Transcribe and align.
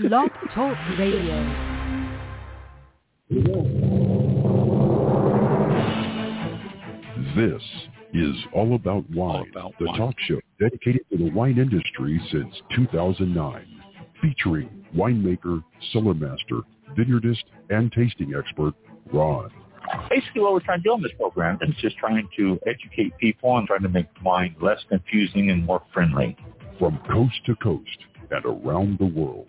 Blog 0.00 0.30
Talk 0.54 0.76
Radio. 0.96 1.42
This 7.34 7.62
is 8.14 8.36
All 8.54 8.76
About 8.76 9.10
Wine, 9.10 9.50
All 9.56 9.70
About 9.70 9.74
the 9.80 9.86
Wine. 9.86 9.98
talk 9.98 10.14
show 10.20 10.40
dedicated 10.60 11.00
to 11.10 11.18
the 11.18 11.30
wine 11.30 11.58
industry 11.58 12.22
since 12.30 12.54
2009, 12.76 13.82
featuring 14.22 14.86
winemaker, 14.96 15.64
cellar 15.92 16.14
master, 16.14 16.60
vineyardist, 16.96 17.42
and 17.70 17.90
tasting 17.90 18.34
expert 18.38 18.74
Ron. 19.12 19.50
Basically, 20.08 20.42
what 20.42 20.52
we're 20.52 20.60
trying 20.60 20.78
to 20.78 20.84
do 20.84 20.92
on 20.92 21.02
this 21.02 21.10
program 21.18 21.58
is 21.60 21.74
just 21.80 21.96
trying 21.96 22.28
to 22.36 22.56
educate 22.68 23.18
people 23.18 23.58
and 23.58 23.66
trying 23.66 23.82
to 23.82 23.88
make 23.88 24.06
wine 24.24 24.54
less 24.60 24.78
confusing 24.88 25.50
and 25.50 25.66
more 25.66 25.82
friendly. 25.92 26.36
From 26.78 27.00
coast 27.10 27.34
to 27.46 27.56
coast 27.56 27.98
and 28.30 28.44
around 28.44 29.00
the 29.00 29.06
world. 29.06 29.48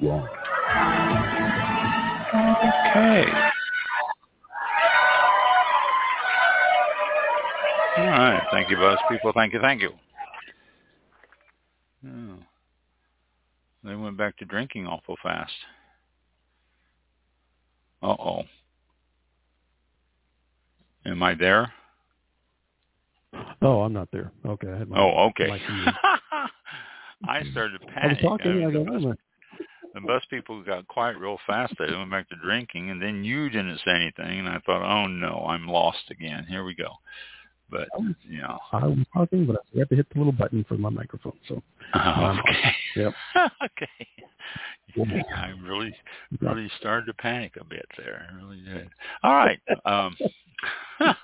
Ron. 0.00 0.28
Okay. 2.34 3.24
All 7.96 8.06
right. 8.06 8.42
Thank 8.50 8.70
you, 8.70 8.76
Buzz 8.76 8.98
people. 9.08 9.32
Thank 9.34 9.52
you. 9.52 9.60
Thank 9.60 9.82
you. 9.82 9.90
Oh. 12.06 12.36
They 13.84 13.94
went 13.94 14.16
back 14.16 14.36
to 14.38 14.44
drinking 14.44 14.86
awful 14.86 15.16
fast. 15.22 15.52
Uh-oh. 18.02 18.42
Am 21.06 21.22
I 21.22 21.34
there? 21.34 21.72
Oh, 23.62 23.82
I'm 23.82 23.92
not 23.92 24.08
there. 24.10 24.32
Okay. 24.44 24.68
I 24.70 24.78
had 24.78 24.88
my, 24.88 24.98
Oh, 24.98 25.28
okay. 25.30 25.48
my. 25.48 25.58
I 27.28 27.42
started 27.52 27.80
to 27.80 27.86
I 27.96 28.06
was 28.08 28.16
talking. 28.20 28.64
I 28.64 29.14
go, 29.94 30.00
bus, 30.00 30.02
oh, 30.02 30.06
the 30.06 30.06
bus 30.06 30.22
people 30.30 30.62
got 30.62 30.88
quiet 30.88 31.16
real 31.18 31.38
fast. 31.46 31.74
They 31.78 31.86
went 31.86 32.10
back 32.10 32.28
to 32.30 32.36
drinking, 32.36 32.90
and 32.90 33.00
then 33.00 33.24
you 33.24 33.48
didn't 33.48 33.80
say 33.84 33.92
anything, 33.92 34.40
and 34.40 34.48
I 34.48 34.60
thought, 34.66 34.82
oh 34.82 35.06
no, 35.06 35.46
I'm 35.48 35.68
lost 35.68 36.10
again. 36.10 36.46
Here 36.48 36.64
we 36.64 36.74
go. 36.74 36.90
But 37.70 37.88
you 38.28 38.40
know, 38.40 38.58
I 38.72 38.86
was 38.86 38.98
talking, 39.12 39.46
but 39.46 39.56
I 39.56 39.70
forgot 39.72 39.88
to 39.88 39.96
hit 39.96 40.06
the 40.12 40.18
little 40.18 40.32
button 40.32 40.64
for 40.68 40.76
my 40.76 40.90
microphone. 40.90 41.38
So 41.48 41.62
oh, 41.94 42.38
okay, 42.38 42.74
Yep. 42.96 43.12
okay. 43.64 44.06
I 45.36 45.52
really, 45.60 45.92
really 46.40 46.70
started 46.78 47.06
to 47.06 47.14
panic 47.14 47.54
a 47.60 47.64
bit 47.64 47.86
there. 47.96 48.28
I 48.30 48.36
really 48.36 48.60
did. 48.60 48.88
All 49.24 49.34
right. 49.34 49.58
Um, 49.84 50.16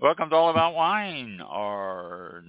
welcome 0.00 0.28
to 0.28 0.36
All 0.36 0.50
About 0.50 0.74
Wine, 0.74 1.40
our 1.42 2.42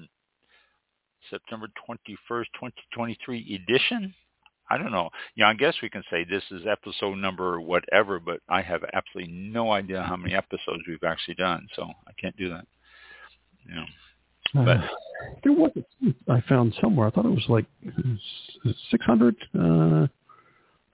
September 1.29 1.67
21st, 1.87 2.45
2023 2.59 3.63
edition. 3.63 4.13
I 4.71 4.77
don't 4.77 4.91
know. 4.93 5.09
Yeah, 5.35 5.49
I 5.49 5.53
guess 5.53 5.75
we 5.83 5.89
can 5.89 6.01
say 6.09 6.23
this 6.23 6.43
is 6.49 6.61
episode 6.65 7.15
number 7.15 7.59
whatever, 7.59 8.21
but 8.21 8.39
I 8.47 8.61
have 8.61 8.83
absolutely 8.93 9.33
no 9.33 9.71
idea 9.73 10.01
how 10.01 10.15
many 10.15 10.33
episodes 10.33 10.83
we've 10.87 11.03
actually 11.03 11.35
done, 11.35 11.67
so 11.75 11.83
I 12.07 12.13
can't 12.19 12.37
do 12.37 12.49
that. 12.49 12.65
You 13.67 13.75
know, 13.75 13.85
but 14.53 14.77
Uh, 14.77 14.87
there 15.43 15.51
was 15.51 15.71
a 15.77 16.31
I 16.31 16.39
found 16.47 16.73
somewhere. 16.81 17.07
I 17.07 17.11
thought 17.11 17.25
it 17.25 17.29
was 17.29 17.45
like 17.49 17.65
600. 18.91 19.35
Uh, 19.59 20.07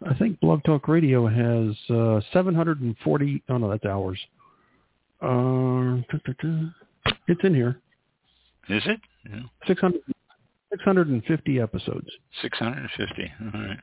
I 0.10 0.14
think 0.18 0.40
Blog 0.40 0.64
Talk 0.64 0.88
Radio 0.88 1.28
has 1.28 1.76
uh, 1.96 2.20
740. 2.34 3.44
Oh 3.48 3.58
no, 3.58 3.70
that's 3.70 3.86
hours. 3.86 4.20
Uh, 5.22 6.02
it's 7.28 7.44
in 7.44 7.54
here. 7.54 7.80
is 8.70 8.84
it? 8.88 9.00
Yeah. 9.30 9.42
600, 9.68 10.02
650 10.72 11.60
episodes. 11.60 12.08
650. 12.42 13.34
All 13.42 13.62
right. 13.62 13.80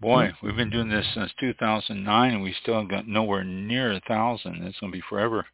Boy, 0.00 0.30
we've 0.42 0.56
been 0.56 0.70
doing 0.70 0.90
this 0.90 1.06
since 1.14 1.30
2009, 1.40 2.34
and 2.34 2.42
we 2.42 2.54
still 2.60 2.84
got 2.84 3.08
nowhere 3.08 3.44
near 3.44 3.92
a 3.92 4.00
thousand. 4.00 4.62
It's 4.64 4.78
going 4.78 4.92
to 4.92 4.98
be 4.98 5.04
forever. 5.08 5.46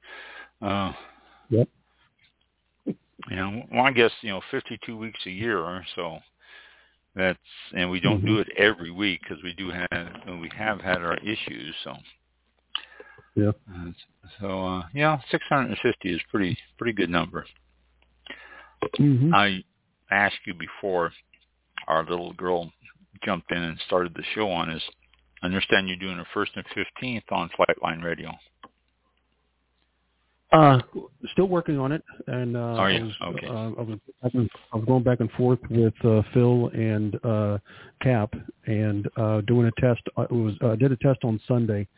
Uh, 0.60 0.92
Yep. 1.52 1.68
You 2.86 3.36
know, 3.36 3.62
well, 3.70 3.84
I 3.84 3.92
guess 3.92 4.10
you 4.22 4.30
know, 4.30 4.40
52 4.50 4.96
weeks 4.96 5.20
a 5.26 5.30
year, 5.30 5.58
or 5.58 5.84
so. 5.94 6.18
That's 7.14 7.38
and 7.76 7.90
we 7.90 8.00
don't 8.00 8.24
do 8.24 8.38
it 8.38 8.48
every 8.56 8.90
week 8.90 9.20
because 9.22 9.42
we 9.44 9.52
do 9.52 9.70
have 9.70 10.40
we 10.40 10.50
have 10.56 10.80
had 10.80 11.02
our 11.02 11.18
issues. 11.18 11.74
So. 11.84 11.94
Yeah. 13.34 13.52
Uh, 13.70 13.90
so 14.40 14.66
uh, 14.66 14.82
yeah, 14.94 15.18
650 15.30 16.10
is 16.10 16.20
pretty 16.30 16.56
pretty 16.78 16.94
good 16.94 17.10
number. 17.10 17.44
Mm-hmm. 18.98 19.34
I 19.34 19.62
asked 20.12 20.46
you 20.46 20.54
before 20.54 21.12
our 21.88 22.04
little 22.04 22.32
girl 22.34 22.70
jumped 23.24 23.50
in 23.50 23.62
and 23.62 23.78
started 23.86 24.12
the 24.14 24.24
show 24.34 24.50
on 24.50 24.70
is 24.70 24.82
I 25.42 25.46
understand 25.46 25.88
you're 25.88 25.96
doing 25.96 26.18
a 26.18 26.26
first 26.32 26.52
and 26.54 26.64
fifteenth 26.74 27.24
on 27.30 27.50
Flightline 27.58 28.02
Radio. 28.02 28.30
Uh, 30.52 30.78
still 31.32 31.46
working 31.46 31.78
on 31.78 31.92
it, 31.92 32.02
and 32.26 32.56
uh, 32.58 32.60
Are 32.60 32.90
I 32.90 33.00
was, 33.00 33.12
Okay. 33.22 33.46
uh, 33.46 33.52
I, 33.52 33.82
was 33.82 33.98
I 34.22 34.76
was 34.76 34.84
going 34.86 35.02
back 35.02 35.20
and 35.20 35.30
forth 35.32 35.58
with 35.70 35.94
uh, 36.04 36.20
Phil 36.34 36.68
and 36.74 37.18
uh, 37.24 37.56
Cap, 38.02 38.34
and 38.66 39.08
uh, 39.16 39.40
doing 39.42 39.66
a 39.66 39.80
test. 39.80 40.02
I 40.18 40.26
was 40.30 40.52
uh, 40.60 40.76
did 40.76 40.92
a 40.92 40.96
test 40.96 41.20
on 41.24 41.40
Sunday, 41.48 41.88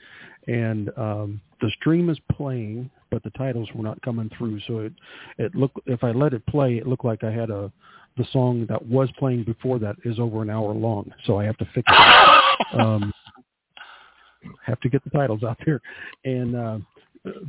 and 0.47 0.89
um, 0.97 1.41
the 1.61 1.71
stream 1.81 2.09
is 2.11 2.19
playing, 2.31 2.89
but 3.11 3.25
the 3.25 3.31
titles 3.31 3.69
were 3.75 3.83
not 3.83 4.01
coming 4.03 4.31
through. 4.39 4.61
So 4.69 4.79
it 4.79 4.93
it 5.39 5.55
looked 5.57 5.81
if 5.87 6.05
I 6.05 6.13
let 6.13 6.33
it 6.33 6.47
play, 6.47 6.77
it 6.77 6.87
looked 6.87 7.05
like 7.05 7.25
I 7.25 7.33
had 7.33 7.51
a 7.51 7.73
the 8.17 8.27
song 8.33 8.67
that 8.69 8.85
was 8.87 9.09
playing 9.19 9.45
before 9.45 9.79
that 9.81 9.97
is 10.05 10.19
over 10.19 10.43
an 10.43 10.51
hour 10.51 10.73
long. 10.73 11.11
So 11.25 11.39
I 11.39 11.45
have 11.45 11.57
to 11.59 11.65
fix 11.75 11.91
it. 11.91 12.79
um, 12.81 13.13
have 14.65 14.81
to 14.81 14.89
get 14.89 15.03
the 15.05 15.11
titles 15.11 15.43
out 15.43 15.59
there, 15.65 15.81
and. 16.25 16.57
Uh, 16.57 16.79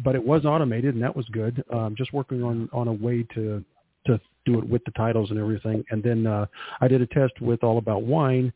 but 0.06 0.16
it 0.16 0.26
was 0.26 0.46
automated 0.46 0.96
and 0.96 1.04
that 1.04 1.14
was 1.14 1.28
good. 1.34 1.62
Um, 1.70 1.96
just 1.98 2.14
working 2.14 2.42
on 2.44 2.70
on 2.72 2.88
a 2.88 2.94
way 2.94 3.24
to 3.36 3.62
to 4.06 4.20
do 4.46 4.60
it 4.60 4.68
with 4.70 4.84
the 4.86 4.92
titles 4.92 5.32
and 5.32 5.40
everything. 5.40 5.84
And 5.90 6.04
then 6.04 6.28
uh, 6.28 6.46
I 6.80 6.88
did 6.88 7.02
a 7.02 7.08
test 7.08 7.34
with 7.42 7.64
All 7.64 7.78
About 7.78 8.04
Wine, 8.04 8.54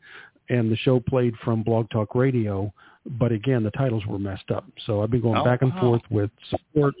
and 0.48 0.70
the 0.70 0.76
show 0.76 1.00
played 1.00 1.34
from 1.44 1.62
Blog 1.62 1.90
Talk 1.90 2.14
Radio. 2.14 2.72
But 3.18 3.32
again, 3.32 3.64
the 3.64 3.70
titles 3.72 4.04
were 4.06 4.18
messed 4.18 4.50
up. 4.50 4.64
So 4.86 5.02
I've 5.02 5.10
been 5.10 5.22
going 5.22 5.38
Oh, 5.38 5.44
back 5.44 5.62
and 5.62 5.72
wow. 5.74 5.80
forth 5.80 6.02
with 6.10 6.30
support. 6.48 6.94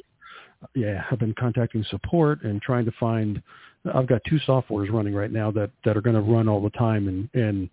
Yeah, 0.74 1.04
I've 1.10 1.18
been 1.18 1.34
contacting 1.38 1.84
support 1.90 2.42
and 2.42 2.60
trying 2.60 2.84
to 2.84 2.92
find. 2.98 3.42
I've 3.94 4.06
got 4.06 4.22
two 4.28 4.38
softwares 4.46 4.92
running 4.92 5.14
right 5.14 5.32
now 5.32 5.50
that 5.52 5.70
that 5.84 5.96
are 5.96 6.00
going 6.02 6.16
to 6.16 6.22
run 6.22 6.48
all 6.48 6.62
the 6.62 6.70
time 6.70 7.08
and 7.08 7.28
and 7.34 7.70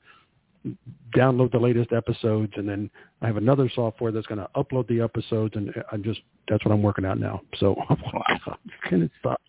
download 1.16 1.52
the 1.52 1.58
latest 1.58 1.94
episodes 1.94 2.52
and 2.58 2.68
then 2.68 2.90
I 3.22 3.28
have 3.28 3.38
another 3.38 3.70
software 3.74 4.12
that's 4.12 4.28
going 4.28 4.40
to 4.40 4.50
upload 4.56 4.88
the 4.88 5.02
episodes 5.02 5.56
and 5.56 5.74
I'm 5.92 6.04
just 6.04 6.20
that's 6.48 6.64
what 6.66 6.72
I'm 6.72 6.82
working 6.82 7.06
on 7.06 7.20
now. 7.20 7.42
So 7.58 7.76
can 8.90 9.04
it 9.04 9.12
stop? 9.20 9.42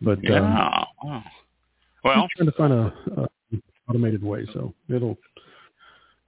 But 0.00 0.18
um, 0.18 0.24
Yeah. 0.24 0.84
Wow. 1.04 1.24
Well, 2.04 2.22
I'm 2.22 2.28
trying 2.36 2.50
to 2.50 2.56
find 2.56 2.72
a, 2.72 2.94
a 3.16 3.28
automated 3.88 4.22
way, 4.22 4.46
so 4.52 4.72
it'll 4.88 5.18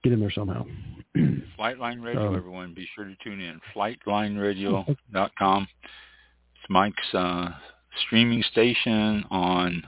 get 0.03 0.13
in 0.13 0.19
there 0.19 0.31
somehow. 0.31 0.65
Flightline 1.57 2.03
Radio, 2.03 2.27
Um, 2.27 2.35
everyone, 2.35 2.73
be 2.73 2.87
sure 2.95 3.05
to 3.05 3.15
tune 3.23 3.39
in. 3.39 3.59
Flightlineradio.com. 3.75 5.67
It's 6.55 6.69
Mike's 6.69 7.13
uh, 7.15 7.49
streaming 8.05 8.43
station 8.43 9.23
on 9.29 9.83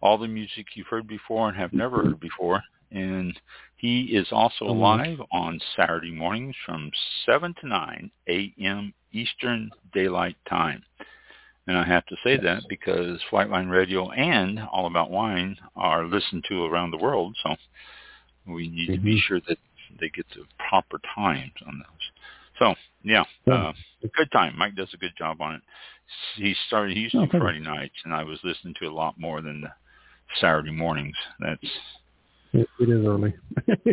all 0.00 0.18
the 0.18 0.28
music 0.28 0.66
you've 0.74 0.88
heard 0.88 1.06
before 1.06 1.48
and 1.48 1.56
have 1.56 1.72
never 1.72 2.02
heard 2.02 2.20
before. 2.20 2.62
And 2.90 3.38
he 3.76 4.02
is 4.16 4.28
also 4.32 4.66
live 4.66 5.20
on 5.32 5.60
Saturday 5.76 6.10
mornings 6.12 6.54
from 6.66 6.90
7 7.26 7.54
to 7.60 7.66
9 7.68 8.10
a.m. 8.28 8.92
Eastern 9.12 9.70
Daylight 9.92 10.36
Time. 10.48 10.82
And 11.66 11.76
I 11.78 11.84
have 11.84 12.04
to 12.06 12.16
say 12.24 12.36
that 12.38 12.64
because 12.68 13.20
Flightline 13.30 13.70
Radio 13.70 14.10
and 14.10 14.60
All 14.72 14.86
About 14.86 15.10
Wine 15.10 15.56
are 15.76 16.04
listened 16.04 16.44
to 16.48 16.64
around 16.64 16.90
the 16.90 16.98
world, 16.98 17.36
so 17.42 17.56
we 18.46 18.68
need 18.68 18.88
to 18.88 18.98
be 18.98 19.16
Mhm. 19.16 19.22
sure 19.22 19.40
that 19.40 19.58
they 19.98 20.08
get 20.08 20.28
the 20.30 20.44
proper 20.58 20.98
times 21.14 21.52
on 21.66 21.78
those. 21.78 22.11
So 22.62 22.74
yeah, 23.02 23.24
Yeah. 23.46 23.54
uh, 23.54 23.72
good 24.16 24.30
time. 24.30 24.56
Mike 24.56 24.76
does 24.76 24.92
a 24.94 24.96
good 24.96 25.16
job 25.18 25.40
on 25.40 25.56
it. 25.56 25.62
He 26.36 26.54
started. 26.68 26.96
He 26.96 27.02
used 27.02 27.14
to 27.14 27.22
Oh, 27.22 27.26
do 27.26 27.36
you. 27.36 27.42
Friday 27.42 27.58
nights, 27.58 27.96
and 28.04 28.14
I 28.14 28.22
was 28.22 28.38
listening 28.44 28.74
to 28.78 28.86
a 28.86 28.92
lot 28.94 29.18
more 29.18 29.40
than 29.40 29.62
the 29.62 29.72
Saturday 30.40 30.70
mornings. 30.70 31.16
That's 31.40 31.60
It, 32.52 32.68
it 32.78 32.88
is 32.88 33.04
early. 33.04 33.34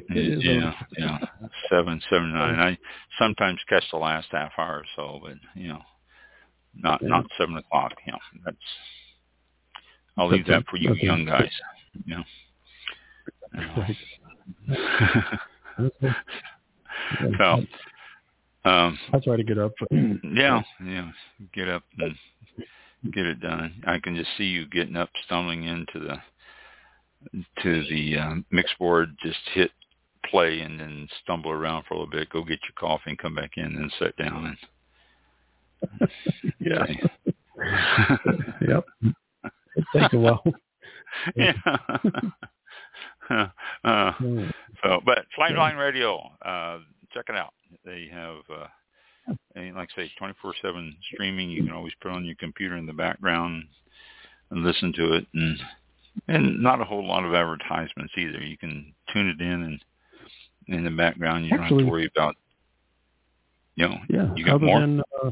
yeah, 0.09 0.73
yeah, 0.97 1.17
seven, 1.69 1.99
seven, 2.09 2.31
nine. 2.33 2.59
I 2.59 2.77
sometimes 3.17 3.59
catch 3.67 3.85
the 3.91 3.97
last 3.97 4.27
half 4.31 4.51
hour 4.59 4.77
or 4.77 4.85
so, 4.95 5.19
but 5.23 5.33
you 5.55 5.69
know, 5.69 5.81
not 6.75 7.01
not 7.01 7.25
seven 7.39 7.57
o'clock. 7.57 7.93
You 8.05 8.11
know, 8.13 8.19
that's. 8.45 8.57
I'll 10.17 10.27
leave 10.27 10.45
that 10.47 10.65
for 10.67 10.77
you 10.77 10.93
young 11.01 11.25
guys. 11.25 11.49
You 12.05 12.17
know. 12.17 12.23
so, 17.37 17.57
um, 18.65 18.99
I 19.13 19.19
try 19.19 19.37
to 19.37 19.43
get 19.43 19.57
up. 19.57 19.73
yeah, 19.91 20.61
yeah, 20.85 21.11
get 21.53 21.69
up 21.69 21.83
and 21.97 22.15
get 23.13 23.25
it 23.25 23.39
done. 23.39 23.81
I 23.87 23.99
can 23.99 24.15
just 24.15 24.29
see 24.37 24.45
you 24.45 24.67
getting 24.67 24.95
up, 24.95 25.09
stumbling 25.25 25.63
into 25.63 25.99
the 25.99 26.15
to 27.61 27.83
the 27.89 28.17
um, 28.17 28.45
mix 28.51 28.71
board, 28.79 29.15
just 29.21 29.39
hit 29.53 29.71
play 30.29 30.61
and 30.61 30.79
then 30.79 31.07
stumble 31.23 31.51
around 31.51 31.85
for 31.87 31.93
a 31.93 31.97
little 31.97 32.11
bit, 32.11 32.29
go 32.29 32.43
get 32.43 32.59
your 32.63 32.73
coffee 32.77 33.09
and 33.11 33.17
come 33.17 33.35
back 33.35 33.51
in 33.57 33.63
and 33.65 33.93
sit 33.99 34.15
down 34.17 34.45
and 34.45 34.57
yeah. 36.59 36.85
yep. 38.67 38.85
It 39.75 39.85
takes 39.93 40.13
a 40.13 40.17
while. 40.17 40.43
yeah. 41.35 41.53
uh, 43.29 44.11
so, 44.83 45.01
but 45.05 45.25
Flightline 45.37 45.77
Radio, 45.77 46.19
uh, 46.43 46.79
check 47.13 47.25
it 47.29 47.35
out. 47.35 47.53
They 47.85 48.09
have, 48.11 48.37
uh, 48.49 49.33
and 49.55 49.75
like 49.75 49.89
I 49.97 50.03
say, 50.03 50.11
24/7 50.19 50.95
streaming. 51.13 51.49
You 51.49 51.63
can 51.63 51.73
always 51.73 51.93
put 52.01 52.11
on 52.11 52.25
your 52.25 52.35
computer 52.35 52.77
in 52.77 52.85
the 52.85 52.93
background 52.93 53.65
and 54.51 54.63
listen 54.63 54.93
to 54.93 55.13
it, 55.13 55.27
and 55.33 55.59
and 56.27 56.61
not 56.61 56.81
a 56.81 56.85
whole 56.85 57.05
lot 57.05 57.23
of 57.23 57.33
advertisements 57.33 58.13
either. 58.17 58.41
You 58.43 58.57
can 58.57 58.93
tune 59.13 59.29
it 59.29 59.41
in 59.41 59.63
and 59.63 59.83
in 60.67 60.83
the 60.83 60.91
background. 60.91 61.45
You 61.45 61.51
don't 61.51 61.63
have 61.63 61.77
to 61.77 61.85
worry 61.85 62.09
about, 62.15 62.35
you 63.75 63.87
know, 63.87 63.97
yeah. 64.07 64.33
you 64.35 64.45
got 64.45 64.55
other 64.55 64.65
more. 64.65 64.79
Than, 64.81 65.01
uh, 65.23 65.31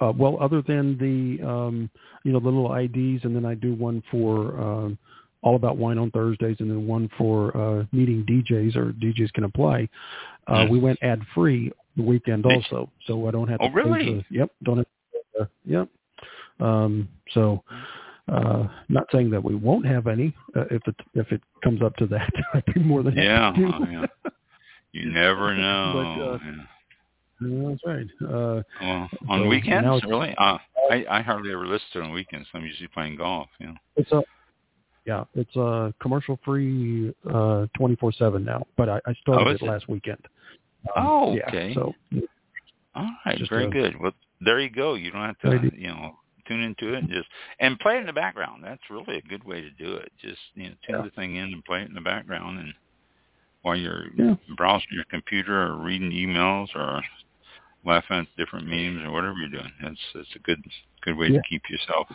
uh, 0.00 0.12
well, 0.16 0.38
other 0.40 0.62
than 0.62 0.96
the 0.98 1.44
um, 1.46 1.90
you 2.24 2.32
know 2.32 2.40
the 2.40 2.46
little 2.46 2.74
IDs, 2.74 3.24
and 3.24 3.34
then 3.34 3.44
I 3.44 3.54
do 3.54 3.74
one 3.74 4.02
for 4.10 4.58
um, 4.60 4.98
all 5.42 5.56
about 5.56 5.76
wine 5.76 5.98
on 5.98 6.10
Thursdays, 6.12 6.56
and 6.60 6.70
then 6.70 6.86
one 6.86 7.10
for 7.18 7.56
uh, 7.56 7.84
meeting 7.92 8.24
DJs 8.24 8.76
or 8.76 8.92
DJs 8.92 9.32
can 9.32 9.44
apply. 9.44 9.88
Uh. 10.46 10.66
We 10.70 10.78
went 10.80 10.98
ad 11.02 11.22
free 11.34 11.72
the 11.96 12.02
weekend 12.02 12.46
also, 12.46 12.90
so 13.06 13.28
I 13.28 13.30
don't 13.30 13.48
have 13.48 13.60
to. 13.60 13.66
Oh, 13.66 13.68
pay 13.68 13.74
really? 13.74 14.14
the- 14.30 14.36
yep, 14.36 14.50
don't 14.62 14.78
have. 14.78 14.86
To, 15.38 15.48
yep. 15.64 15.88
Um, 16.60 17.08
so, 17.32 17.62
uh, 18.28 18.66
not 18.88 19.06
saying 19.12 19.30
that 19.30 19.42
we 19.42 19.54
won't 19.54 19.86
have 19.86 20.06
any 20.06 20.34
uh, 20.56 20.64
if 20.70 20.82
it 20.86 20.94
if 21.14 21.32
it 21.32 21.42
comes 21.62 21.82
up 21.82 21.96
to 21.96 22.06
that. 22.06 22.30
I'd 22.54 22.64
be 22.74 22.80
more 22.80 23.02
than 23.02 23.16
Yeah, 23.16 23.52
oh, 23.56 23.86
yeah. 23.90 24.06
You 24.92 25.10
never 25.10 25.54
know. 25.56 25.92
But, 25.94 26.24
uh, 26.24 26.38
yeah. 26.44 26.64
That's 27.68 27.80
right. 27.84 28.06
Uh, 28.22 28.62
Well, 28.80 29.10
on 29.28 29.40
so 29.42 29.46
weekends, 29.48 30.04
really? 30.04 30.34
Uh, 30.38 30.58
I 30.90 31.04
I 31.10 31.22
hardly 31.22 31.52
ever 31.52 31.66
listen 31.66 31.86
to 31.94 31.98
it 32.00 32.04
on 32.04 32.12
weekends. 32.12 32.48
I'm 32.54 32.64
usually 32.64 32.88
playing 32.88 33.16
golf. 33.16 33.48
You 33.58 33.68
know. 33.68 33.74
It's 33.96 34.12
a 34.12 34.22
yeah, 35.04 35.24
it's 35.34 35.54
a 35.56 35.92
commercial 36.00 36.38
free 36.44 37.14
uh 37.32 37.66
twenty 37.76 37.96
four 37.96 38.12
seven 38.12 38.44
now. 38.44 38.66
But 38.76 38.88
I, 38.88 39.00
I 39.06 39.14
started 39.20 39.46
Oh, 39.46 39.50
it 39.50 39.62
it? 39.62 39.66
last 39.66 39.88
weekend. 39.88 40.20
Oh, 40.96 41.34
yeah, 41.34 41.48
okay. 41.48 41.74
so 41.74 41.94
All 42.94 43.10
right, 43.24 43.40
very 43.48 43.66
a- 43.66 43.70
good. 43.70 44.00
Well, 44.00 44.12
there 44.40 44.60
you 44.60 44.70
go. 44.70 44.94
You 44.94 45.10
don't 45.12 45.24
have 45.24 45.38
to, 45.40 45.50
Maybe. 45.50 45.76
you 45.78 45.88
know, 45.88 46.16
tune 46.48 46.60
into 46.62 46.92
it 46.94 46.98
and 46.98 47.08
just 47.08 47.28
and 47.60 47.78
play 47.78 47.96
it 47.96 48.00
in 48.00 48.06
the 48.06 48.12
background. 48.12 48.62
That's 48.64 48.82
really 48.90 49.16
a 49.18 49.22
good 49.22 49.44
way 49.44 49.60
to 49.60 49.70
do 49.70 49.94
it. 49.94 50.10
Just 50.20 50.38
you 50.54 50.64
know, 50.70 50.74
tune 50.86 50.96
Yeah. 50.96 51.02
the 51.02 51.10
thing 51.10 51.36
in 51.36 51.52
and 51.52 51.64
play 51.64 51.82
it 51.82 51.88
in 51.88 51.94
the 51.94 52.00
background, 52.00 52.58
and 52.58 52.74
while 53.62 53.76
you're 53.76 54.06
Yeah. 54.16 54.34
browsing 54.56 54.88
your 54.92 55.04
computer 55.04 55.62
or 55.68 55.76
reading 55.76 56.10
emails 56.10 56.68
or 56.74 57.00
laughing 57.84 58.18
at 58.18 58.26
different 58.36 58.66
memes 58.66 59.02
or 59.04 59.12
whatever 59.12 59.34
you're 59.38 59.48
doing, 59.60 59.72
that's 59.82 60.00
that's 60.14 60.34
a 60.36 60.40
good 60.40 60.60
good 61.02 61.16
way 61.16 61.28
Yeah. 61.28 61.38
to 61.38 61.48
keep 61.48 61.62
yourself 61.70 62.08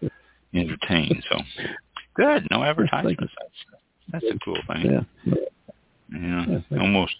entertained. 0.54 1.22
So 1.30 1.38
good. 2.16 2.46
No 2.50 2.62
advertisements. 2.64 3.20
That's 3.20 4.22
that's 4.22 4.24
a 4.34 4.38
cool 4.44 4.58
thing. 4.66 4.84
yeah. 5.24 5.34
Yeah, 6.12 6.60
Yeah, 6.70 6.78
almost 6.80 7.14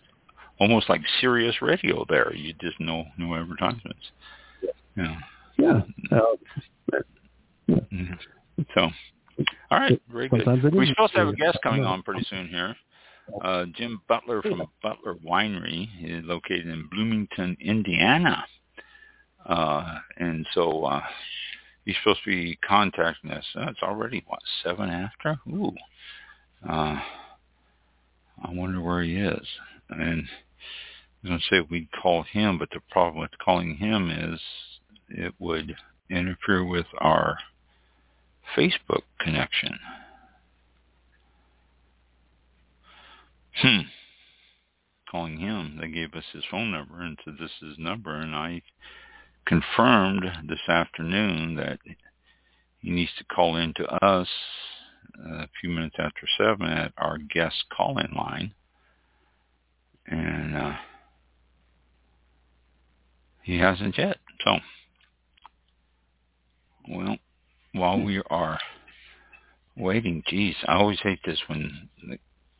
almost 0.60 0.88
like 0.88 1.00
Sirius 1.20 1.60
Radio. 1.60 2.04
There, 2.08 2.32
you 2.34 2.52
just 2.60 2.78
no 2.80 3.04
no 3.18 3.34
advertisements. 3.34 4.10
Yeah. 4.96 5.16
Yeah. 5.58 5.80
Uh, 6.10 6.20
Mhm. 7.68 8.16
So, 8.74 8.82
all 9.70 9.78
right, 9.80 10.00
very 10.08 10.28
good. 10.28 10.46
We're 10.72 10.86
supposed 10.86 11.12
to 11.14 11.18
have 11.18 11.28
a 11.28 11.32
guest 11.34 11.58
coming 11.62 11.84
on 11.84 12.02
pretty 12.02 12.24
soon 12.30 12.46
here. 12.48 12.76
Uh, 13.42 13.66
Jim 13.74 14.00
Butler 14.08 14.40
from 14.40 14.62
Butler 14.82 15.14
Winery 15.16 15.88
is 16.00 16.24
located 16.24 16.68
in 16.68 16.86
Bloomington, 16.90 17.56
Indiana. 17.60 18.44
Uh, 19.44 19.98
and 20.18 20.46
so 20.54 20.84
uh, 20.84 21.02
he's 21.86 21.94
supposed 22.02 22.20
to 22.24 22.30
be 22.30 22.58
contacting 22.66 23.30
us. 23.30 23.44
Uh, 23.56 23.70
it's 23.70 23.82
already, 23.82 24.22
what, 24.26 24.40
7 24.62 24.90
after? 24.90 25.38
Ooh. 25.48 25.72
Uh, 26.68 27.00
I 28.44 28.50
wonder 28.50 28.82
where 28.82 29.02
he 29.02 29.16
is. 29.16 29.46
And 29.88 30.24
I 30.24 31.22
was 31.22 31.28
going 31.28 31.38
to 31.38 31.46
say 31.48 31.66
we'd 31.70 31.88
call 32.02 32.24
him, 32.24 32.58
but 32.58 32.68
the 32.70 32.80
problem 32.90 33.20
with 33.20 33.38
calling 33.42 33.76
him 33.76 34.10
is 34.10 34.40
it 35.08 35.32
would 35.38 35.76
interfere 36.10 36.64
with 36.64 36.86
our 36.98 37.38
Facebook 38.56 39.02
connection. 39.20 39.78
Hmm. 43.54 43.80
Calling 45.10 45.38
him, 45.38 45.78
they 45.80 45.88
gave 45.88 46.14
us 46.14 46.24
his 46.32 46.44
phone 46.50 46.72
number 46.72 47.00
and 47.00 47.16
said 47.24 47.34
this 47.40 47.50
is 47.62 47.70
his 47.70 47.78
number, 47.78 48.20
and 48.20 48.34
I 48.34 48.60
confirmed 49.46 50.24
this 50.48 50.68
afternoon 50.68 51.54
that 51.56 51.78
he 52.80 52.90
needs 52.90 53.12
to 53.18 53.24
call 53.24 53.56
in 53.56 53.72
to 53.74 53.84
us 54.04 54.28
a 55.24 55.48
few 55.60 55.70
minutes 55.70 55.96
after 55.98 56.26
seven 56.36 56.66
at 56.66 56.92
our 56.98 57.18
guest 57.18 57.64
call-in 57.74 58.12
line, 58.14 58.52
and 60.06 60.56
uh, 60.56 60.72
he 63.42 63.58
hasn't 63.58 63.96
yet. 63.96 64.18
So, 64.44 64.56
well, 66.88 67.16
while 67.72 68.00
we 68.00 68.22
are 68.28 68.58
waiting, 69.76 70.22
geez, 70.26 70.56
I 70.66 70.74
always 70.74 71.00
hate 71.00 71.20
this 71.24 71.40
when 71.46 71.88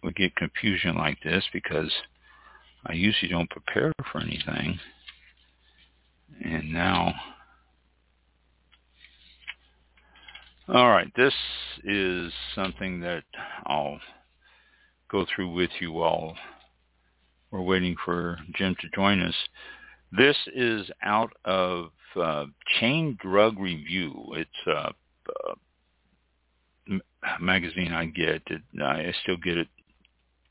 we 0.02 0.12
get 0.12 0.36
confusion 0.36 0.96
like 0.96 1.18
this 1.22 1.44
because 1.52 1.92
I 2.86 2.93
usually 2.93 3.31
don't 3.31 3.50
prepare 3.50 3.93
for 4.10 4.20
anything. 4.20 4.78
And 6.44 6.72
now, 6.72 7.14
all 10.68 10.90
right, 10.90 11.10
this 11.16 11.34
is 11.84 12.32
something 12.54 13.00
that 13.00 13.24
I'll 13.66 14.00
go 15.10 15.24
through 15.34 15.52
with 15.52 15.70
you 15.80 15.92
while 15.92 16.36
we're 17.50 17.62
waiting 17.62 17.96
for 18.04 18.38
Jim 18.54 18.74
to 18.80 18.88
join 18.94 19.20
us. 19.20 19.34
This 20.12 20.36
is 20.54 20.90
out 21.02 21.32
of 21.44 21.90
uh, 22.16 22.46
Chain 22.80 23.16
Drug 23.20 23.58
Review. 23.58 24.14
It's 24.32 24.66
a, 24.66 24.92
m- 26.88 27.00
magazine 27.40 27.92
I 27.92 28.06
get. 28.06 28.42
It, 28.46 28.62
I 28.82 29.12
still 29.22 29.36
get 29.36 29.56
it 29.58 29.68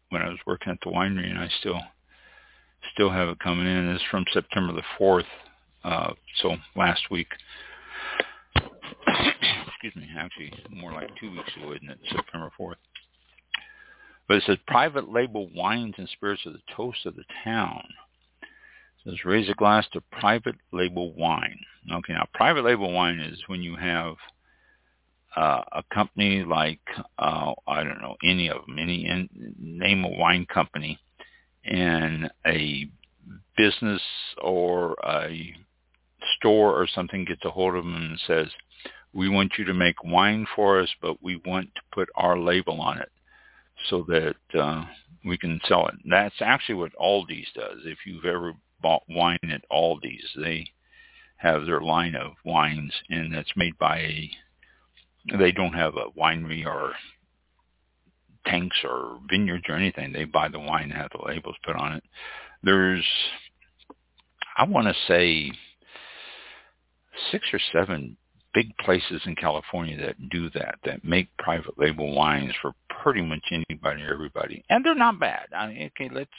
when 0.09 0.21
I 0.21 0.29
was 0.29 0.39
working 0.45 0.71
at 0.71 0.79
the 0.83 0.91
winery, 0.91 1.29
and 1.29 1.39
I 1.39 1.49
still 1.59 1.79
still 2.93 3.09
have 3.09 3.29
it 3.29 3.39
coming 3.39 3.65
in. 3.65 3.89
It's 3.89 4.03
from 4.11 4.25
September 4.31 4.73
the 4.73 4.83
fourth, 4.97 5.25
uh, 5.85 6.13
so 6.41 6.55
last 6.75 7.03
week. 7.11 7.27
Excuse 9.07 9.95
me, 9.95 10.09
actually 10.17 10.51
more 10.69 10.91
like 10.91 11.09
two 11.19 11.31
weeks 11.31 11.55
ago, 11.55 11.73
isn't 11.73 11.89
it? 11.89 11.99
September 12.11 12.51
fourth. 12.57 12.77
But 14.27 14.37
it 14.37 14.43
says 14.47 14.57
private 14.67 15.11
label 15.11 15.49
wines 15.53 15.93
and 15.97 16.09
spirits 16.09 16.41
are 16.47 16.51
the 16.51 16.73
toast 16.75 17.05
of 17.05 17.15
the 17.15 17.23
town. 17.43 17.83
It 18.41 19.11
says 19.11 19.25
raise 19.25 19.47
a 19.49 19.53
glass 19.53 19.85
to 19.93 20.01
private 20.11 20.55
label 20.73 21.13
wine. 21.13 21.59
Okay, 21.91 22.13
now 22.13 22.27
private 22.33 22.65
label 22.65 22.91
wine 22.91 23.19
is 23.19 23.37
when 23.45 23.61
you 23.61 23.75
have 23.75 24.15
uh, 25.35 25.61
a 25.71 25.83
company 25.93 26.43
like 26.43 26.79
uh, 27.19 27.53
I 27.67 27.83
don't 27.83 28.01
know 28.01 28.15
any 28.23 28.49
of 28.49 28.65
them, 28.65 28.79
any 28.79 29.05
in, 29.05 29.29
name 29.59 30.03
a 30.03 30.09
wine 30.09 30.47
company, 30.51 30.97
and 31.63 32.31
a 32.47 32.89
business 33.55 34.01
or 34.41 34.95
a 35.05 35.55
store 36.37 36.73
or 36.79 36.87
something 36.87 37.25
gets 37.25 37.45
a 37.45 37.49
hold 37.49 37.75
of 37.75 37.83
them 37.83 37.95
and 37.95 38.19
says, 38.27 38.47
"We 39.13 39.29
want 39.29 39.57
you 39.57 39.65
to 39.65 39.73
make 39.73 40.03
wine 40.03 40.45
for 40.55 40.79
us, 40.79 40.93
but 41.01 41.21
we 41.21 41.37
want 41.37 41.73
to 41.75 41.81
put 41.91 42.09
our 42.15 42.37
label 42.37 42.81
on 42.81 42.99
it 42.99 43.11
so 43.89 44.03
that 44.03 44.35
uh, 44.59 44.85
we 45.23 45.37
can 45.37 45.59
sell 45.67 45.87
it." 45.87 45.95
That's 46.05 46.41
actually 46.41 46.75
what 46.75 46.95
Aldi's 46.95 47.51
does. 47.53 47.79
If 47.85 47.99
you've 48.05 48.25
ever 48.25 48.53
bought 48.81 49.03
wine 49.09 49.39
at 49.51 49.69
Aldi's, 49.71 50.29
they 50.35 50.67
have 51.37 51.65
their 51.65 51.81
line 51.81 52.15
of 52.15 52.33
wines, 52.43 52.93
and 53.09 53.33
that's 53.33 53.55
made 53.55 53.77
by 53.77 53.99
a 53.99 54.31
they 55.37 55.51
don't 55.51 55.73
have 55.73 55.95
a 55.95 56.11
winery 56.17 56.65
or 56.65 56.93
tanks 58.45 58.77
or 58.83 59.19
vineyards 59.29 59.65
or 59.67 59.75
anything. 59.75 60.13
They 60.13 60.25
buy 60.25 60.49
the 60.49 60.59
wine 60.59 60.91
and 60.91 60.93
have 60.93 61.09
the 61.11 61.25
labels 61.25 61.55
put 61.63 61.75
on 61.75 61.93
it. 61.93 62.03
There's, 62.63 63.05
I 64.57 64.65
want 64.65 64.87
to 64.87 64.93
say, 65.07 65.51
six 67.31 67.45
or 67.53 67.59
seven 67.71 68.17
big 68.53 68.75
places 68.77 69.21
in 69.25 69.35
California 69.35 69.97
that 69.97 70.29
do 70.29 70.49
that, 70.51 70.75
that 70.85 71.03
make 71.03 71.27
private 71.37 71.77
label 71.77 72.15
wines 72.15 72.53
for 72.61 72.71
pretty 73.03 73.21
much 73.21 73.43
anybody, 73.51 74.01
everybody, 74.09 74.63
and 74.69 74.83
they're 74.83 74.95
not 74.95 75.19
bad. 75.19 75.47
I 75.55 75.67
mean, 75.67 75.91
okay, 75.99 76.09
let's. 76.13 76.29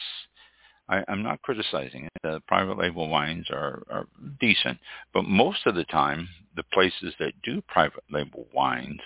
I, 0.88 1.02
I'm 1.08 1.22
not 1.22 1.42
criticizing 1.42 2.04
it. 2.04 2.12
The 2.22 2.40
private 2.46 2.78
label 2.78 3.08
wines 3.08 3.46
are, 3.50 3.82
are 3.90 4.06
decent, 4.40 4.78
but 5.12 5.24
most 5.24 5.66
of 5.66 5.74
the 5.74 5.84
time, 5.84 6.28
the 6.54 6.62
places 6.72 7.12
that 7.18 7.32
do 7.42 7.60
private 7.62 8.04
label 8.08 8.46
wines 8.54 9.00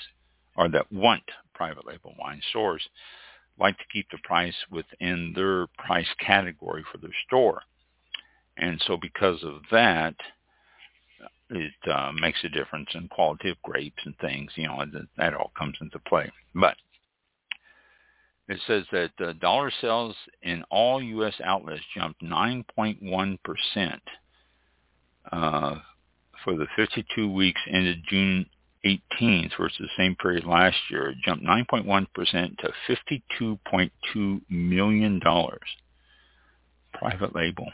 or 0.56 0.68
that 0.68 0.92
want 0.92 1.22
private 1.54 1.86
label 1.86 2.14
wine 2.18 2.42
stores 2.50 2.82
like 3.58 3.76
to 3.78 3.84
keep 3.92 4.06
the 4.10 4.18
price 4.24 4.54
within 4.70 5.32
their 5.34 5.66
price 5.78 6.08
category 6.24 6.84
for 6.90 6.98
their 6.98 7.14
store. 7.26 7.62
And 8.56 8.82
so 8.86 8.96
because 8.96 9.42
of 9.42 9.62
that, 9.70 10.14
it 11.50 11.90
uh, 11.90 12.12
makes 12.12 12.38
a 12.44 12.48
difference 12.48 12.88
in 12.94 13.08
quality 13.08 13.50
of 13.50 13.62
grapes 13.62 14.02
and 14.04 14.16
things. 14.18 14.50
You 14.54 14.68
know, 14.68 14.84
that, 14.92 15.08
that 15.16 15.34
all 15.34 15.52
comes 15.58 15.76
into 15.80 15.98
play. 16.00 16.30
But 16.54 16.76
it 18.48 18.58
says 18.66 18.84
that 18.92 19.40
dollar 19.40 19.70
sales 19.80 20.14
in 20.42 20.64
all 20.70 21.02
U.S. 21.02 21.34
outlets 21.44 21.82
jumped 21.94 22.22
9.1 22.22 23.38
percent 23.42 24.02
uh, 25.30 25.76
for 26.44 26.56
the 26.56 26.66
52 26.76 27.30
weeks 27.30 27.60
ended 27.70 28.02
June 28.08 28.46
18th 28.84 29.50
versus 29.58 29.78
the 29.78 29.88
same 29.96 30.16
period 30.16 30.44
last 30.44 30.76
year. 30.90 31.10
It 31.10 31.18
jumped 31.24 31.44
9.1 31.44 32.06
percent 32.14 32.58
to 32.58 32.96
52.2 33.40 34.40
million 34.48 35.18
dollars. 35.18 35.60
Private 36.94 37.34
label. 37.34 37.66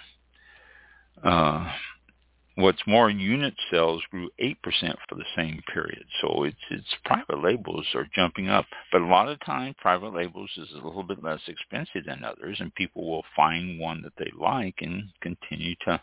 Uh, 1.23 1.71
What's 2.57 2.87
more, 2.87 3.11
unit 3.11 3.53
sales 3.71 4.03
grew 4.11 4.31
8% 4.41 4.57
for 5.09 5.15
the 5.15 5.27
same 5.37 5.63
period. 5.73 6.05
So 6.23 6.45
it's, 6.45 6.57
it's 6.71 6.97
private 7.05 7.43
labels 7.43 7.87
are 7.95 8.09
jumping 8.15 8.49
up. 8.49 8.65
But 8.91 9.03
a 9.03 9.07
lot 9.07 9.29
of 9.29 9.39
times 9.45 9.77
private 9.79 10.15
labels 10.15 10.51
is 10.57 10.71
a 10.73 10.87
little 10.87 11.03
bit 11.03 11.23
less 11.23 11.41
expensive 11.49 12.07
than 12.07 12.25
others 12.25 12.57
and 12.59 12.75
people 12.75 13.11
will 13.11 13.25
find 13.37 13.79
one 13.79 14.01
that 14.03 14.15
they 14.19 14.31
like 14.39 14.77
and 14.81 15.05
continue 15.21 15.75
to 15.85 16.01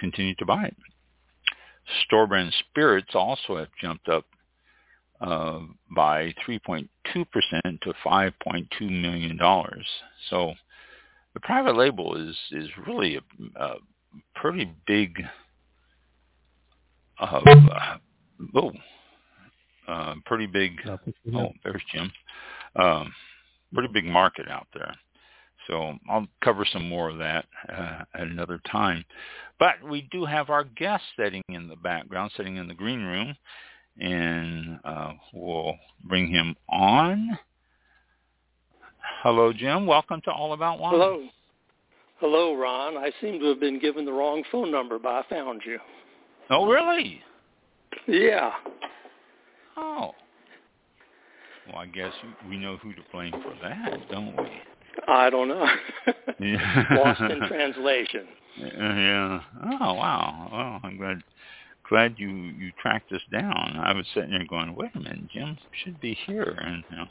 continue 0.00 0.34
to 0.34 0.46
buy 0.46 0.64
it. 0.64 0.76
Store 2.06 2.26
brand 2.26 2.52
spirits 2.70 3.14
also 3.14 3.58
have 3.58 3.68
jumped 3.80 4.08
up 4.08 4.24
uh, 5.20 5.60
by 5.94 6.34
3.2% 6.46 6.88
to 7.12 7.94
$5.2 8.04 8.90
million. 8.90 9.38
So 10.28 10.54
the 11.34 11.40
private 11.40 11.76
label 11.76 12.16
is, 12.16 12.36
is 12.50 12.68
really 12.84 13.16
a, 13.16 13.60
a 13.60 13.74
pretty 14.34 14.72
big 14.86 15.24
uh, 17.20 17.40
uh, 17.46 17.96
oh, 18.54 18.72
uh, 19.86 20.14
pretty 20.26 20.46
big. 20.46 20.78
Oh, 21.34 21.50
there's 21.62 21.82
Jim. 21.92 22.10
Um, 22.76 23.12
pretty 23.72 23.92
big 23.92 24.04
market 24.04 24.48
out 24.48 24.66
there. 24.74 24.94
So 25.66 25.94
I'll 26.10 26.26
cover 26.42 26.66
some 26.70 26.88
more 26.88 27.08
of 27.08 27.18
that 27.18 27.46
uh, 27.70 28.02
at 28.14 28.22
another 28.22 28.60
time. 28.70 29.04
But 29.58 29.74
we 29.88 30.08
do 30.10 30.24
have 30.24 30.50
our 30.50 30.64
guest 30.64 31.04
sitting 31.18 31.42
in 31.48 31.68
the 31.68 31.76
background, 31.76 32.32
sitting 32.36 32.56
in 32.56 32.68
the 32.68 32.74
green 32.74 33.02
room, 33.02 33.34
and 33.98 34.78
uh, 34.84 35.12
we'll 35.32 35.74
bring 36.04 36.28
him 36.28 36.54
on. 36.68 37.38
Hello, 39.22 39.52
Jim. 39.52 39.86
Welcome 39.86 40.20
to 40.24 40.32
All 40.32 40.52
About 40.52 40.80
Wine. 40.80 40.92
Hello. 40.92 41.28
Hello, 42.26 42.56
Ron. 42.56 42.96
I 42.96 43.10
seem 43.20 43.38
to 43.40 43.48
have 43.48 43.60
been 43.60 43.78
given 43.78 44.06
the 44.06 44.12
wrong 44.12 44.42
phone 44.50 44.70
number, 44.70 44.98
but 44.98 45.10
I 45.10 45.22
found 45.28 45.60
you. 45.66 45.78
Oh, 46.48 46.66
really? 46.66 47.20
Yeah. 48.08 48.50
Oh. 49.76 50.12
Well, 51.66 51.76
I 51.76 51.84
guess 51.84 52.14
we 52.48 52.56
know 52.56 52.78
who 52.78 52.94
to 52.94 53.02
blame 53.12 53.32
for 53.32 53.52
that, 53.60 54.08
don't 54.10 54.34
we? 54.38 54.48
I 55.06 55.28
don't 55.28 55.48
know. 55.48 55.66
Yeah. 56.40 56.84
Lost 56.92 57.20
in 57.20 57.46
translation. 57.46 58.26
Yeah. 58.56 59.40
Oh, 59.82 59.92
wow. 59.92 60.48
Well, 60.50 60.80
I'm 60.82 60.96
glad 60.96 61.22
glad 61.86 62.14
you 62.16 62.30
you 62.30 62.72
tracked 62.80 63.12
us 63.12 63.20
down. 63.30 63.78
I 63.84 63.92
was 63.92 64.06
sitting 64.14 64.30
there 64.30 64.46
going, 64.48 64.74
wait 64.74 64.92
a 64.94 64.98
minute, 64.98 65.28
Jim 65.30 65.58
should 65.84 66.00
be 66.00 66.16
here, 66.26 66.56
and 66.58 66.84
you 66.90 66.96
know, 66.96 67.06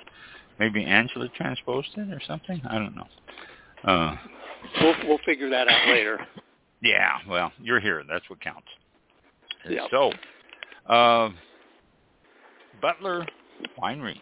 maybe 0.58 0.84
Angela 0.84 1.30
transposed 1.38 1.90
it 1.98 2.12
or 2.12 2.22
something. 2.28 2.60
I 2.68 2.80
don't 2.80 2.96
know. 2.96 3.08
Uh, 3.84 4.16
We'll 4.82 4.96
we'll 5.08 5.20
figure 5.26 5.50
that 5.50 5.68
out 5.68 5.88
later. 5.90 6.20
Yeah, 6.86 7.20
well, 7.30 7.54
you're 7.62 7.80
here. 7.80 8.04
That's 8.10 8.30
what 8.30 8.42
counts. 8.42 8.68
Yep. 9.70 9.84
So, 9.90 10.12
uh, 10.94 11.30
Butler 12.82 13.26
Winery, 13.82 14.18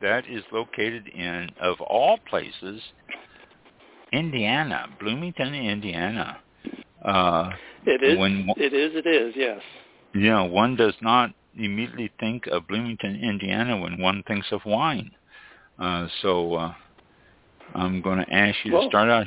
that 0.00 0.24
is 0.26 0.42
located 0.50 1.08
in, 1.08 1.50
of 1.60 1.78
all 1.82 2.16
places, 2.30 2.80
Indiana, 4.14 4.86
Bloomington, 4.98 5.52
Indiana. 5.52 6.38
Uh, 7.04 7.50
It 7.84 8.02
is. 8.02 8.18
When- 8.18 8.48
it 8.56 8.72
is. 8.72 8.92
It 8.94 9.06
is. 9.06 9.34
Yes. 9.36 9.60
you 10.14 10.30
know, 10.30 10.44
one 10.44 10.76
does 10.76 10.94
not 11.02 11.32
immediately 11.54 12.10
think 12.18 12.46
of 12.46 12.66
Bloomington, 12.66 13.20
Indiana 13.22 13.76
when 13.78 14.00
one 14.00 14.22
thinks 14.26 14.46
of 14.52 14.60
wine. 14.64 15.10
Uh, 15.78 16.06
so 16.22 16.54
uh, 16.54 16.74
I'm 17.74 18.00
going 18.00 18.18
to 18.18 18.32
ask 18.32 18.56
you 18.64 18.70
to 18.72 18.86
start 18.88 19.08
out 19.08 19.26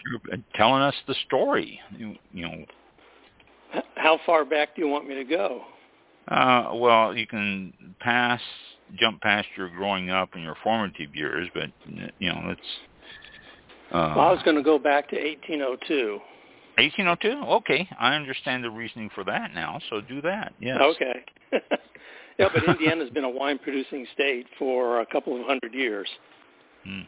telling 0.55 0.81
us 0.81 0.95
the 1.07 1.15
story. 1.25 1.79
You, 1.97 2.15
you 2.31 2.47
know, 2.47 2.65
How 3.95 4.19
far 4.25 4.45
back 4.45 4.75
do 4.75 4.81
you 4.81 4.87
want 4.87 5.07
me 5.07 5.15
to 5.15 5.23
go? 5.23 5.61
Uh, 6.27 6.71
well, 6.73 7.15
you 7.15 7.27
can 7.27 7.73
pass, 7.99 8.41
jump 8.95 9.21
past 9.21 9.47
your 9.57 9.69
growing 9.69 10.09
up 10.09 10.29
and 10.33 10.43
your 10.43 10.55
formative 10.63 11.15
years, 11.15 11.49
but 11.53 11.69
you 12.19 12.29
know, 12.29 12.41
let's. 12.47 12.59
Uh, 13.91 14.13
well, 14.15 14.27
I 14.27 14.31
was 14.31 14.43
going 14.43 14.57
to 14.57 14.63
go 14.63 14.77
back 14.77 15.09
to 15.09 15.15
1802. 15.15 16.19
1802. 16.77 17.49
Okay, 17.55 17.87
I 17.99 18.15
understand 18.15 18.63
the 18.63 18.69
reasoning 18.69 19.09
for 19.15 19.23
that 19.23 19.53
now. 19.53 19.79
So 19.89 20.01
do 20.01 20.21
that. 20.21 20.53
Yes. 20.59 20.77
Okay. 20.81 21.25
yeah, 22.37 22.49
but 22.53 22.63
Indiana's 22.65 23.09
been 23.09 23.23
a 23.23 23.29
wine 23.29 23.57
producing 23.57 24.05
state 24.13 24.45
for 24.59 25.01
a 25.01 25.05
couple 25.05 25.39
of 25.39 25.45
hundred 25.47 25.73
years. 25.73 26.07
Hmm. 26.83 27.01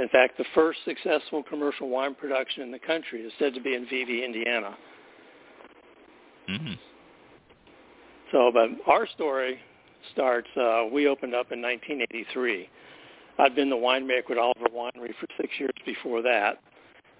In 0.00 0.08
fact, 0.08 0.38
the 0.38 0.44
first 0.54 0.78
successful 0.84 1.42
commercial 1.42 1.88
wine 1.88 2.14
production 2.14 2.62
in 2.62 2.70
the 2.70 2.78
country 2.78 3.20
is 3.22 3.32
said 3.38 3.52
to 3.54 3.60
be 3.60 3.74
in 3.74 3.84
Vevay, 3.86 4.24
Indiana. 4.24 4.76
hmm 6.46 6.72
So, 8.30 8.50
but 8.52 8.68
our 8.90 9.06
story 9.08 9.58
starts. 10.12 10.48
Uh, 10.56 10.84
we 10.92 11.08
opened 11.08 11.34
up 11.34 11.50
in 11.50 11.60
1983. 11.60 12.68
I'd 13.40 13.54
been 13.54 13.70
the 13.70 13.76
winemaker 13.76 14.32
at 14.32 14.38
Oliver 14.38 14.68
Winery 14.72 15.14
for 15.20 15.26
six 15.40 15.52
years 15.58 15.72
before 15.84 16.22
that, 16.22 16.58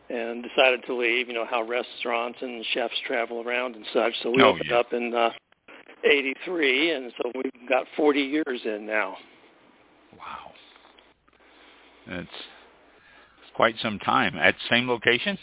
and 0.08 0.42
decided 0.44 0.84
to 0.86 0.94
leave. 0.94 1.28
You 1.28 1.34
know 1.34 1.46
how 1.48 1.62
restaurants 1.62 2.38
and 2.40 2.64
chefs 2.74 2.94
travel 3.06 3.42
around 3.46 3.74
and 3.76 3.84
such. 3.92 4.12
So 4.22 4.30
we 4.30 4.42
Oh, 4.42 4.50
opened 4.50 4.70
yeah. 4.70 4.78
up 4.78 4.92
in 4.92 5.14
uh, 5.14 5.30
'83, 6.04 6.92
and 6.92 7.12
so 7.20 7.32
we've 7.34 7.68
got 7.68 7.86
40 7.96 8.20
years 8.20 8.60
in 8.64 8.86
now. 8.86 9.16
Wow. 10.16 10.52
That's 12.06 12.28
quite 13.58 13.74
some 13.82 13.98
time 13.98 14.36
at 14.38 14.54
the 14.54 14.74
same 14.76 14.88
location. 14.88 15.36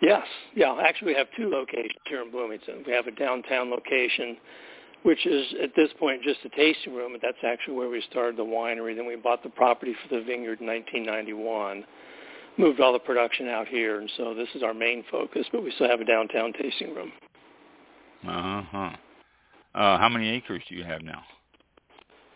Yes, 0.00 0.22
yeah. 0.54 0.80
Actually, 0.86 1.12
we 1.12 1.18
have 1.18 1.26
two 1.36 1.50
locations 1.50 1.98
here 2.06 2.22
in 2.22 2.30
Bloomington. 2.30 2.84
We 2.86 2.92
have 2.92 3.08
a 3.08 3.10
downtown 3.10 3.72
location, 3.72 4.36
which 5.02 5.26
is 5.26 5.46
at 5.60 5.70
this 5.74 5.88
point 5.98 6.22
just 6.22 6.38
a 6.44 6.50
tasting 6.50 6.94
room, 6.94 7.14
and 7.14 7.20
that's 7.20 7.42
actually 7.44 7.74
where 7.74 7.88
we 7.88 8.00
started 8.08 8.36
the 8.36 8.44
winery. 8.44 8.94
Then 8.94 9.04
we 9.04 9.16
bought 9.16 9.42
the 9.42 9.48
property 9.48 9.96
for 10.00 10.14
the 10.14 10.22
vineyard 10.22 10.60
in 10.60 10.68
1991, 10.68 11.84
moved 12.56 12.80
all 12.80 12.92
the 12.92 13.00
production 13.00 13.48
out 13.48 13.66
here, 13.66 13.98
and 13.98 14.08
so 14.16 14.32
this 14.32 14.48
is 14.54 14.62
our 14.62 14.74
main 14.74 15.02
focus. 15.10 15.46
But 15.50 15.64
we 15.64 15.72
still 15.72 15.88
have 15.88 16.00
a 16.00 16.04
downtown 16.04 16.52
tasting 16.52 16.94
room. 16.94 17.10
Uh 18.24 18.62
huh. 18.62 18.90
Uh, 19.74 19.98
how 19.98 20.08
many 20.08 20.28
acres 20.28 20.62
do 20.68 20.76
you 20.76 20.84
have 20.84 21.02
now? 21.02 21.24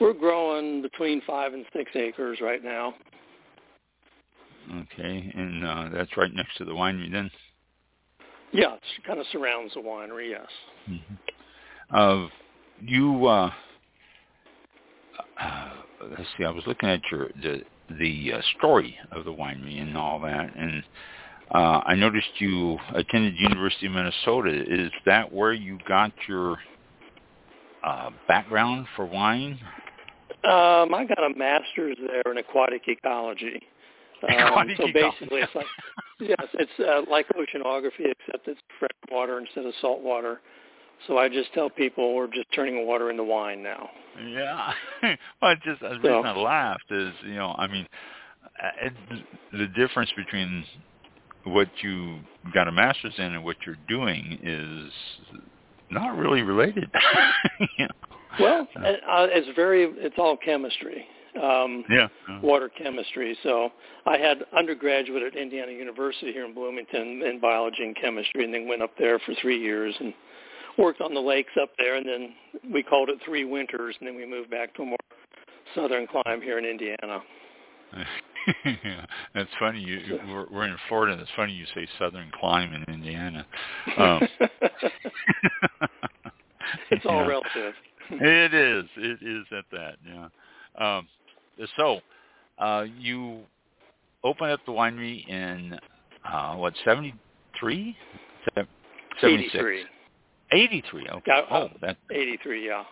We're 0.00 0.12
growing 0.12 0.82
between 0.82 1.22
five 1.24 1.54
and 1.54 1.64
six 1.72 1.92
acres 1.94 2.40
right 2.42 2.64
now. 2.64 2.94
Okay, 4.70 5.32
and 5.34 5.64
uh, 5.64 5.88
that's 5.92 6.16
right 6.16 6.32
next 6.32 6.56
to 6.58 6.64
the 6.64 6.72
winery 6.72 7.10
then. 7.10 7.30
Yeah, 8.52 8.74
it 8.74 8.80
kind 9.06 9.20
of 9.20 9.26
surrounds 9.32 9.74
the 9.74 9.80
winery. 9.80 10.30
Yes. 10.30 10.46
Mm-hmm. 10.88 11.96
Uh, 11.96 12.28
you, 12.80 13.26
uh, 13.26 13.50
uh, 15.40 15.70
let's 16.10 16.28
see. 16.36 16.44
I 16.44 16.50
was 16.50 16.64
looking 16.66 16.88
at 16.88 17.00
your 17.10 17.28
the 17.42 17.62
the 17.98 18.32
uh, 18.34 18.40
story 18.58 18.96
of 19.12 19.24
the 19.24 19.32
winery 19.32 19.80
and 19.80 19.96
all 19.96 20.20
that, 20.20 20.54
and 20.56 20.82
uh, 21.54 21.80
I 21.84 21.94
noticed 21.94 22.28
you 22.38 22.78
attended 22.94 23.34
University 23.38 23.86
of 23.86 23.92
Minnesota. 23.92 24.50
Is 24.50 24.92
that 25.06 25.32
where 25.32 25.52
you 25.52 25.78
got 25.88 26.12
your 26.26 26.58
uh, 27.84 28.10
background 28.26 28.86
for 28.96 29.06
wine? 29.06 29.58
Um, 30.44 30.94
I 30.94 31.04
got 31.08 31.24
a 31.24 31.36
master's 31.36 31.96
there 32.06 32.32
in 32.32 32.38
aquatic 32.38 32.82
ecology. 32.86 33.62
Um, 34.28 34.68
so 34.76 34.86
basically, 34.92 35.40
it's 35.40 35.54
like 35.54 35.66
yes, 36.20 36.46
it's 36.54 36.70
uh, 36.80 37.02
like 37.08 37.26
oceanography, 37.28 38.10
except 38.10 38.48
it's 38.48 38.60
fresh 38.78 38.90
water 39.10 39.38
instead 39.38 39.64
of 39.64 39.72
salt 39.80 40.02
water. 40.02 40.40
So 41.06 41.18
I 41.18 41.28
just 41.28 41.52
tell 41.54 41.70
people 41.70 42.14
we're 42.14 42.26
just 42.26 42.50
turning 42.52 42.86
water 42.86 43.10
into 43.10 43.22
wine 43.22 43.62
now. 43.62 43.88
Yeah. 44.26 44.72
well, 45.40 45.52
it 45.52 45.60
just 45.64 45.80
the 45.80 45.90
reason 45.90 46.02
So- 46.02 46.22
I 46.22 46.36
laughed 46.36 46.90
is, 46.90 47.12
you 47.24 47.34
know, 47.34 47.54
I 47.56 47.68
mean, 47.68 47.86
uh, 48.44 48.86
it, 48.86 49.22
the 49.52 49.68
difference 49.68 50.10
between 50.16 50.64
what 51.44 51.68
you 51.82 52.18
got 52.52 52.66
a 52.68 52.72
master's 52.72 53.14
in 53.16 53.24
and 53.34 53.44
what 53.44 53.56
you're 53.64 53.78
doing 53.88 54.38
is 54.42 54.92
not 55.90 56.16
really 56.16 56.42
related. 56.42 56.90
you 57.78 57.86
know? 57.86 58.08
Well, 58.40 58.68
uh, 58.76 59.26
it's 59.30 59.48
very 59.56 59.84
it's 59.84 60.16
all 60.18 60.36
chemistry. 60.36 61.06
Um, 61.40 61.84
Yeah. 61.90 62.08
water 62.42 62.68
chemistry. 62.68 63.36
So 63.42 63.70
I 64.06 64.16
had 64.18 64.44
undergraduate 64.56 65.22
at 65.22 65.36
Indiana 65.36 65.72
University 65.72 66.32
here 66.32 66.44
in 66.44 66.54
Bloomington 66.54 67.22
in 67.22 67.38
biology 67.40 67.84
and 67.84 67.94
chemistry, 67.96 68.44
and 68.44 68.52
then 68.54 68.66
went 68.68 68.82
up 68.82 68.96
there 68.98 69.18
for 69.20 69.34
three 69.34 69.58
years 69.60 69.94
and 70.00 70.14
worked 70.78 71.00
on 71.00 71.12
the 71.14 71.20
lakes 71.20 71.52
up 71.60 71.70
there. 71.78 71.96
And 71.96 72.06
then 72.06 72.34
we 72.72 72.82
called 72.82 73.08
it 73.10 73.18
three 73.24 73.44
winters, 73.44 73.96
and 73.98 74.06
then 74.08 74.16
we 74.16 74.24
moved 74.26 74.50
back 74.50 74.74
to 74.74 74.82
a 74.82 74.86
more 74.86 74.96
southern 75.74 76.06
climate 76.06 76.42
here 76.42 76.58
in 76.58 76.64
Indiana. 76.64 77.22
that's 79.34 79.50
funny. 79.58 79.80
You, 79.80 79.96
you 79.98 80.20
we're, 80.28 80.46
we're 80.50 80.64
in 80.66 80.76
Florida. 80.88 81.12
and 81.12 81.22
It's 81.22 81.30
funny 81.36 81.52
you 81.52 81.66
say 81.74 81.86
southern 81.98 82.30
climb 82.38 82.72
in 82.74 82.84
Indiana. 82.92 83.46
Um, 83.98 84.28
it's 86.90 87.04
all 87.06 87.14
yeah. 87.22 87.26
relative. 87.26 87.74
It 88.10 88.54
is. 88.54 88.84
It 88.96 89.18
is 89.22 89.46
at 89.56 89.64
that. 89.72 89.96
Yeah. 90.06 90.28
Um, 90.78 91.08
so, 91.76 92.00
uh, 92.58 92.86
you 92.98 93.40
opened 94.24 94.52
up 94.52 94.60
the 94.66 94.72
winery 94.72 95.26
in 95.28 95.78
uh, 96.30 96.54
what 96.56 96.74
seventy 96.84 97.14
three, 97.58 97.96
seventy 99.20 99.46
83. 99.46 99.84
eighty 100.52 100.82
three. 100.90 101.06
Okay. 101.08 101.22
Yeah, 101.26 101.40
uh, 101.50 101.68
oh, 101.72 101.76
that 101.80 101.96
83, 102.10 102.66
yeah. 102.66 102.84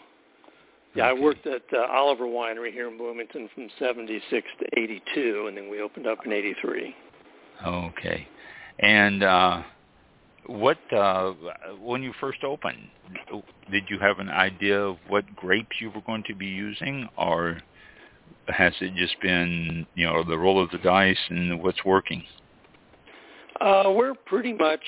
Yeah, 0.95 1.11
Okay. 1.11 1.21
I 1.21 1.23
worked 1.23 1.47
at 1.47 1.63
uh, 1.75 1.87
Oliver 1.93 2.25
Winery 2.25 2.73
here 2.73 2.89
in 2.89 2.97
Bloomington 2.97 3.51
from 3.55 3.69
76 3.79 4.47
to 4.61 4.81
82, 4.81 5.47
and 5.49 5.57
then 5.57 5.69
we 5.69 5.83
opened 5.83 6.07
up 6.07 6.19
in 6.25 6.33
83. 6.33 6.95
Okay. 7.67 8.29
And 8.79 9.23
uh 9.23 9.63
what 10.47 10.79
uh 10.93 11.33
when 11.81 12.03
you 12.03 12.13
first 12.21 12.45
opened, 12.45 12.89
did 13.73 13.85
you 13.89 13.99
have 13.99 14.19
an 14.19 14.29
idea 14.29 14.81
of 14.81 14.97
what 15.09 15.25
grapes 15.35 15.77
you 15.81 15.91
were 15.91 16.03
going 16.07 16.23
to 16.29 16.35
be 16.35 16.47
using 16.47 17.09
or 17.17 17.59
has 18.49 18.73
it 18.81 18.95
just 18.95 19.21
been, 19.21 19.87
you 19.95 20.07
know, 20.07 20.23
the 20.23 20.37
roll 20.37 20.63
of 20.63 20.71
the 20.71 20.79
dice 20.79 21.19
and 21.29 21.63
what's 21.63 21.85
working? 21.85 22.25
Uh, 23.61 23.85
we're 23.95 24.15
pretty 24.15 24.53
much 24.53 24.83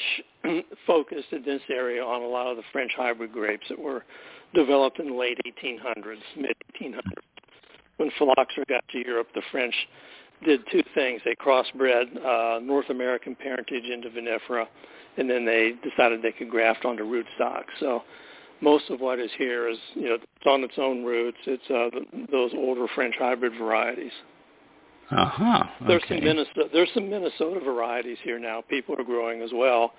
focused 0.87 1.33
in 1.33 1.43
this 1.45 1.63
area 1.71 2.03
on 2.03 2.23
a 2.23 2.27
lot 2.27 2.47
of 2.47 2.57
the 2.57 2.63
French 2.73 2.93
hybrid 2.97 3.33
grapes 3.33 3.67
that 3.69 3.79
were 3.79 4.05
developed 4.55 4.99
in 4.99 5.09
the 5.09 5.15
late 5.15 5.39
1800s, 5.47 6.19
mid 6.37 6.55
1800s. 6.81 7.01
When 7.97 8.11
phylloxera 8.19 8.65
got 8.69 8.85
to 8.93 8.99
Europe, 8.99 9.29
the 9.35 9.43
French 9.51 9.75
did 10.45 10.61
two 10.71 10.83
things. 10.95 11.21
They 11.25 11.35
crossbred 11.35 12.25
uh, 12.25 12.61
North 12.61 12.91
American 12.91 13.35
parentage 13.35 13.85
into 13.85 14.09
vinifera, 14.11 14.67
and 15.17 15.29
then 15.29 15.45
they 15.45 15.73
decided 15.83 16.23
they 16.23 16.33
could 16.33 16.51
graft 16.51 16.85
onto 16.85 17.03
rootstock. 17.05 17.65
So 17.81 18.03
most 18.61 18.91
of 18.91 19.01
what 19.01 19.19
is 19.19 19.31
here 19.39 19.69
is, 19.69 19.79
you 19.95 20.09
know, 20.09 20.15
it's 20.15 20.47
on 20.47 20.65
its 20.65 20.75
own 20.79 21.05
roots. 21.05 21.39
It's 21.47 21.63
uh, 21.71 21.91
th- 21.91 22.29
those 22.31 22.51
older 22.55 22.87
French 22.95 23.15
hybrid 23.19 23.53
varieties. 23.59 24.13
Uh-huh. 25.11 25.65
There's 25.87 26.03
okay. 26.05 26.17
some 26.17 26.25
Minnesota 26.25 26.69
there's 26.73 26.91
some 26.93 27.09
Minnesota 27.09 27.61
varieties 27.61 28.19
here 28.23 28.39
now. 28.39 28.63
People 28.69 28.95
are 28.99 29.05
growing 29.05 29.41
as 29.41 29.51
well, 29.55 29.93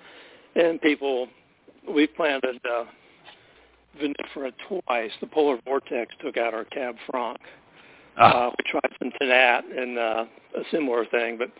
and 0.54 0.80
people 0.80 1.26
we've 1.92 2.14
planted 2.14 2.60
uh, 2.64 2.84
vinifera 4.00 4.52
twice. 4.68 5.10
The 5.20 5.26
polar 5.26 5.58
vortex 5.64 6.14
took 6.22 6.36
out 6.36 6.54
our 6.54 6.64
Cab 6.66 6.94
Franc. 7.10 7.38
Ah, 8.18 8.46
Uh, 8.48 8.50
we 8.50 8.70
tried 8.70 8.92
some 9.00 9.10
Tannat 9.20 9.62
and 9.76 9.98
uh, 9.98 10.24
a 10.56 10.62
similar 10.70 11.04
thing, 11.06 11.36
but 11.38 11.50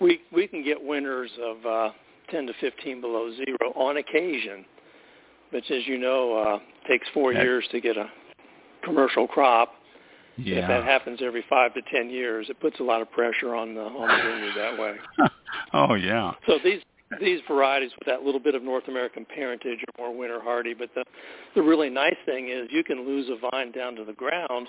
we 0.00 0.20
we 0.32 0.48
can 0.48 0.64
get 0.64 0.82
winters 0.82 1.30
of 1.40 1.66
uh, 1.66 1.90
10 2.30 2.46
to 2.46 2.52
15 2.60 3.00
below 3.00 3.32
zero 3.34 3.72
on 3.74 3.96
occasion, 3.98 4.64
which, 5.50 5.70
as 5.70 5.86
you 5.86 5.98
know, 5.98 6.36
uh, 6.36 6.58
takes 6.88 7.06
four 7.14 7.32
years 7.32 7.64
to 7.72 7.80
get 7.80 7.96
a 7.96 8.08
commercial 8.84 9.26
crop. 9.26 9.74
yeah. 10.36 10.62
If 10.62 10.68
that 10.68 10.84
happens 10.84 11.20
every 11.22 11.44
five 11.48 11.74
to 11.74 11.82
ten 11.92 12.10
years, 12.10 12.46
it 12.48 12.60
puts 12.60 12.80
a 12.80 12.82
lot 12.82 13.02
of 13.02 13.10
pressure 13.10 13.54
on 13.54 13.74
the 13.74 13.82
on 13.82 14.08
the 14.08 14.30
vineyard 14.30 14.54
that 14.56 14.78
way. 14.78 14.96
oh 15.72 15.94
yeah. 15.94 16.32
So 16.46 16.58
these 16.62 16.80
these 17.20 17.40
varieties 17.48 17.90
with 17.98 18.06
that 18.06 18.22
little 18.22 18.40
bit 18.40 18.54
of 18.54 18.62
North 18.62 18.86
American 18.88 19.24
parentage 19.34 19.78
are 19.80 20.04
more 20.06 20.16
winter 20.16 20.40
hardy. 20.40 20.74
But 20.74 20.90
the 20.94 21.04
the 21.54 21.62
really 21.62 21.90
nice 21.90 22.16
thing 22.26 22.48
is 22.50 22.68
you 22.70 22.84
can 22.84 23.06
lose 23.06 23.28
a 23.30 23.50
vine 23.50 23.72
down 23.72 23.94
to 23.96 24.04
the 24.04 24.12
ground. 24.12 24.68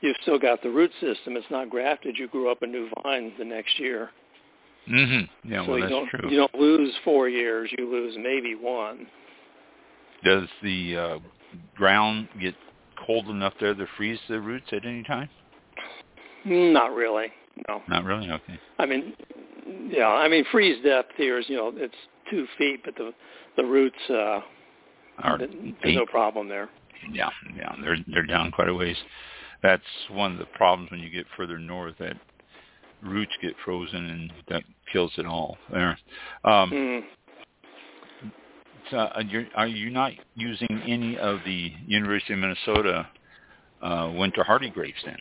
You've 0.00 0.16
still 0.22 0.38
got 0.38 0.62
the 0.62 0.70
root 0.70 0.90
system. 1.00 1.36
It's 1.36 1.46
not 1.50 1.70
grafted. 1.70 2.16
You 2.18 2.26
grew 2.28 2.50
up 2.50 2.62
a 2.62 2.66
new 2.66 2.88
vine 3.02 3.32
the 3.38 3.44
next 3.44 3.78
year. 3.78 4.10
Mm-hmm. 4.90 5.52
Yeah, 5.52 5.64
so 5.64 5.70
well 5.70 5.78
you 5.78 5.82
that's 5.84 5.92
don't 5.92 6.08
true. 6.08 6.30
you 6.30 6.36
don't 6.36 6.54
lose 6.54 6.92
four 7.04 7.28
years. 7.28 7.70
You 7.78 7.90
lose 7.90 8.16
maybe 8.18 8.54
one. 8.54 9.06
Does 10.24 10.48
the 10.62 10.96
uh 10.96 11.18
ground 11.76 12.28
get 12.40 12.54
cold 13.06 13.26
enough 13.28 13.54
there 13.60 13.74
to 13.74 13.86
freeze 13.96 14.18
the 14.28 14.40
roots 14.40 14.66
at 14.72 14.84
any 14.84 15.02
time? 15.02 15.28
Not 16.44 16.94
really. 16.94 17.28
No. 17.68 17.82
Not 17.88 18.04
really. 18.04 18.30
Okay. 18.30 18.58
I 18.78 18.86
mean, 18.86 19.14
yeah. 19.88 20.08
I 20.08 20.28
mean, 20.28 20.44
freeze 20.50 20.82
depth 20.84 21.12
here 21.16 21.38
is 21.38 21.46
you 21.48 21.56
know 21.56 21.72
it's 21.74 21.94
two 22.30 22.46
feet, 22.58 22.80
but 22.84 22.94
the 22.96 23.12
the 23.56 23.64
roots 23.64 23.96
uh, 24.08 24.40
Or 25.24 25.38
there's 25.38 25.50
eight 25.84 25.94
no 25.96 26.06
problem 26.06 26.48
there. 26.48 26.68
Yeah, 27.12 27.30
yeah, 27.56 27.74
they're 27.82 27.98
they're 28.08 28.26
down 28.26 28.50
quite 28.50 28.68
a 28.68 28.74
ways. 28.74 28.96
That's 29.62 29.82
one 30.10 30.32
of 30.32 30.38
the 30.38 30.46
problems 30.46 30.90
when 30.90 31.00
you 31.00 31.10
get 31.10 31.26
further 31.36 31.58
north. 31.58 31.94
That 31.98 32.16
roots 33.02 33.32
get 33.42 33.54
frozen 33.64 34.08
and 34.10 34.32
that 34.48 34.62
kills 34.92 35.12
it 35.18 35.26
all 35.26 35.58
there. 35.70 35.98
Um, 36.44 36.70
Mm. 36.70 37.02
So, 38.90 38.96
uh, 38.98 39.22
you're, 39.26 39.44
are 39.54 39.66
you 39.66 39.90
not 39.90 40.12
using 40.34 40.82
any 40.86 41.16
of 41.18 41.38
the 41.44 41.72
University 41.86 42.32
of 42.34 42.38
Minnesota 42.40 43.08
uh, 43.82 44.12
winter 44.16 44.42
hardy 44.44 44.70
grapes 44.70 44.98
then? 45.04 45.16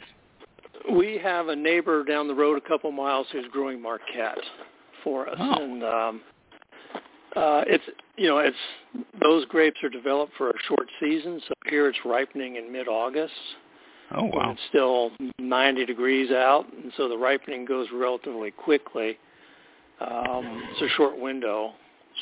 We 0.95 1.19
have 1.23 1.47
a 1.49 1.55
neighbor 1.55 2.03
down 2.03 2.27
the 2.27 2.33
road 2.35 2.57
a 2.57 2.67
couple 2.67 2.91
miles 2.91 3.27
who's 3.31 3.45
growing 3.51 3.81
Marquette 3.81 4.37
for 5.03 5.29
us, 5.29 5.35
Oh. 5.39 5.63
and 5.63 5.83
um, 5.83 6.21
uh, 7.35 7.63
it's 7.67 7.83
you 8.17 8.27
know 8.27 8.39
it's 8.39 8.57
those 9.21 9.45
grapes 9.45 9.81
are 9.83 9.89
developed 9.89 10.33
for 10.37 10.49
a 10.49 10.57
short 10.67 10.87
season. 10.99 11.39
So 11.47 11.53
here 11.69 11.87
it's 11.87 11.99
ripening 12.03 12.55
in 12.57 12.71
mid-August 12.71 13.33
Oh 14.13 14.25
wow. 14.25 14.51
it's 14.51 14.61
still 14.69 15.11
90 15.39 15.85
degrees 15.85 16.31
out, 16.31 16.65
and 16.73 16.91
so 16.97 17.07
the 17.07 17.17
ripening 17.17 17.63
goes 17.65 17.87
relatively 17.93 18.51
quickly. 18.51 19.17
Um, 20.01 20.63
it's 20.71 20.81
a 20.81 20.89
short 20.97 21.17
window. 21.19 21.73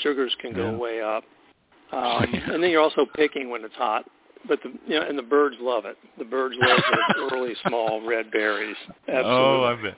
Sugars 0.04 0.36
can 0.42 0.54
go 0.54 0.72
Yeah. 0.72 0.78
way 0.78 1.02
up, 1.02 1.24
um, 1.92 2.24
and 2.34 2.62
then 2.64 2.70
you're 2.70 2.82
also 2.82 3.06
picking 3.16 3.50
when 3.50 3.64
it's 3.64 3.76
hot. 3.76 4.06
But 4.48 4.62
the 4.64 4.70
you 4.88 5.00
know, 5.00 5.06
and 5.08 5.18
the 5.18 5.24
birds 5.24 5.58
love 5.60 5.86
it. 5.86 5.98
The 6.18 6.24
birds 6.26 6.56
love 6.58 6.80
the 6.90 7.30
early 7.36 7.54
small 7.68 8.02
red 8.06 8.32
berries. 8.32 8.78
Absolutely. 9.08 9.26
Oh, 9.26 9.64
I 9.64 9.82
bet. 9.82 9.98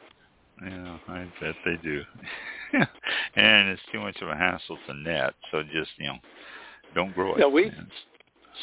Yeah, 0.63 0.97
I 1.07 1.27
bet 1.39 1.55
they 1.65 1.75
do. 1.83 2.01
and 3.35 3.69
it's 3.69 3.81
too 3.91 3.99
much 3.99 4.17
of 4.21 4.29
a 4.29 4.35
hassle 4.35 4.77
to 4.87 4.93
net, 4.93 5.33
so 5.51 5.63
just 5.63 5.91
you 5.97 6.07
know, 6.07 6.17
don't 6.95 7.13
grow 7.13 7.33
it. 7.35 7.39
Yeah, 7.39 7.47
we 7.47 7.65
And- 7.65 7.87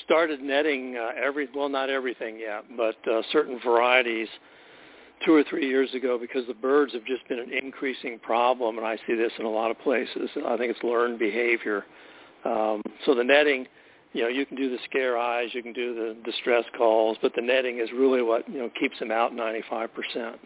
started 0.04 0.40
netting 0.40 0.96
uh, 0.96 1.10
every 1.22 1.48
well, 1.54 1.68
not 1.68 1.90
everything 1.90 2.38
yet, 2.38 2.64
but 2.76 2.96
uh, 3.10 3.22
certain 3.32 3.58
varieties 3.64 4.28
two 5.24 5.34
or 5.34 5.42
three 5.44 5.66
years 5.68 5.92
ago 5.94 6.18
because 6.18 6.46
the 6.46 6.54
birds 6.54 6.92
have 6.92 7.04
just 7.04 7.26
been 7.28 7.38
an 7.38 7.52
increasing 7.52 8.18
problem, 8.18 8.78
and 8.78 8.86
I 8.86 8.96
see 9.06 9.14
this 9.14 9.32
in 9.38 9.44
a 9.44 9.50
lot 9.50 9.70
of 9.70 9.78
places. 9.80 10.30
I 10.46 10.56
think 10.56 10.70
it's 10.70 10.82
learned 10.82 11.18
behavior. 11.18 11.84
Um, 12.44 12.82
so 13.04 13.14
the 13.14 13.24
netting, 13.24 13.66
you 14.12 14.22
know, 14.22 14.28
you 14.28 14.46
can 14.46 14.56
do 14.56 14.70
the 14.70 14.78
scare 14.84 15.18
eyes, 15.18 15.50
you 15.52 15.62
can 15.62 15.72
do 15.72 15.94
the 15.94 16.16
distress 16.24 16.64
calls, 16.76 17.18
but 17.20 17.32
the 17.34 17.42
netting 17.42 17.78
is 17.78 17.88
really 17.92 18.22
what 18.22 18.48
you 18.48 18.58
know 18.58 18.70
keeps 18.78 18.98
them 18.98 19.10
out 19.10 19.32
95%. 19.32 20.36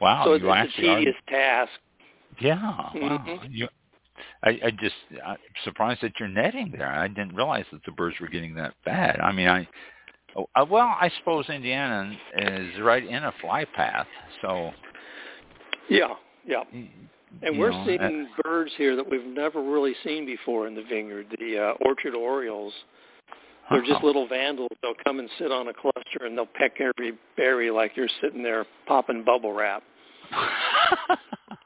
Wow, 0.00 0.24
so 0.24 0.32
it's, 0.32 0.42
it's 0.42 0.48
a 0.48 0.50
actually 0.50 0.88
are- 0.88 0.98
tedious 0.98 1.16
task. 1.28 1.70
Yeah, 2.40 2.56
wow. 2.56 3.24
Mhm. 3.26 3.48
You, 3.50 3.68
I, 4.42 4.50
I 4.64 4.70
just 4.70 4.94
I'm 5.24 5.36
surprised 5.64 6.00
that 6.02 6.12
you're 6.18 6.28
netting 6.28 6.74
there. 6.76 6.88
I 6.88 7.08
didn't 7.08 7.34
realize 7.34 7.64
that 7.72 7.84
the 7.84 7.92
birds 7.92 8.16
were 8.20 8.28
getting 8.28 8.54
that 8.54 8.74
bad. 8.84 9.20
I 9.20 9.32
mean, 9.32 9.48
I 9.48 9.68
oh, 10.36 10.46
uh, 10.54 10.64
well, 10.68 10.96
I 11.00 11.10
suppose 11.18 11.48
Indiana 11.48 12.16
is 12.36 12.80
right 12.80 13.04
in 13.04 13.24
a 13.24 13.32
fly 13.40 13.64
path, 13.64 14.06
so 14.40 14.72
Yeah, 15.88 16.14
yeah. 16.46 16.64
And 17.42 17.58
we're 17.58 17.70
know, 17.70 17.84
seeing 17.86 18.28
birds 18.42 18.72
here 18.76 18.94
that 18.96 19.08
we've 19.08 19.24
never 19.24 19.62
really 19.62 19.94
seen 20.04 20.26
before 20.26 20.66
in 20.66 20.74
the 20.74 20.82
vineyard. 20.82 21.26
The 21.38 21.58
uh, 21.58 21.86
orchard 21.86 22.14
orioles 22.14 22.74
They're 23.70 23.84
just 23.84 24.04
little 24.04 24.28
vandals. 24.28 24.70
They'll 24.82 24.92
come 25.02 25.18
and 25.18 25.28
sit 25.38 25.50
on 25.50 25.68
a 25.68 25.72
cluster 25.72 26.26
and 26.26 26.36
they'll 26.36 26.46
peck 26.46 26.80
every 26.80 27.18
berry 27.36 27.70
like 27.70 27.92
you're 27.96 28.08
sitting 28.20 28.42
there 28.42 28.66
popping 28.86 29.24
bubble 29.24 29.52
wrap. 29.52 29.82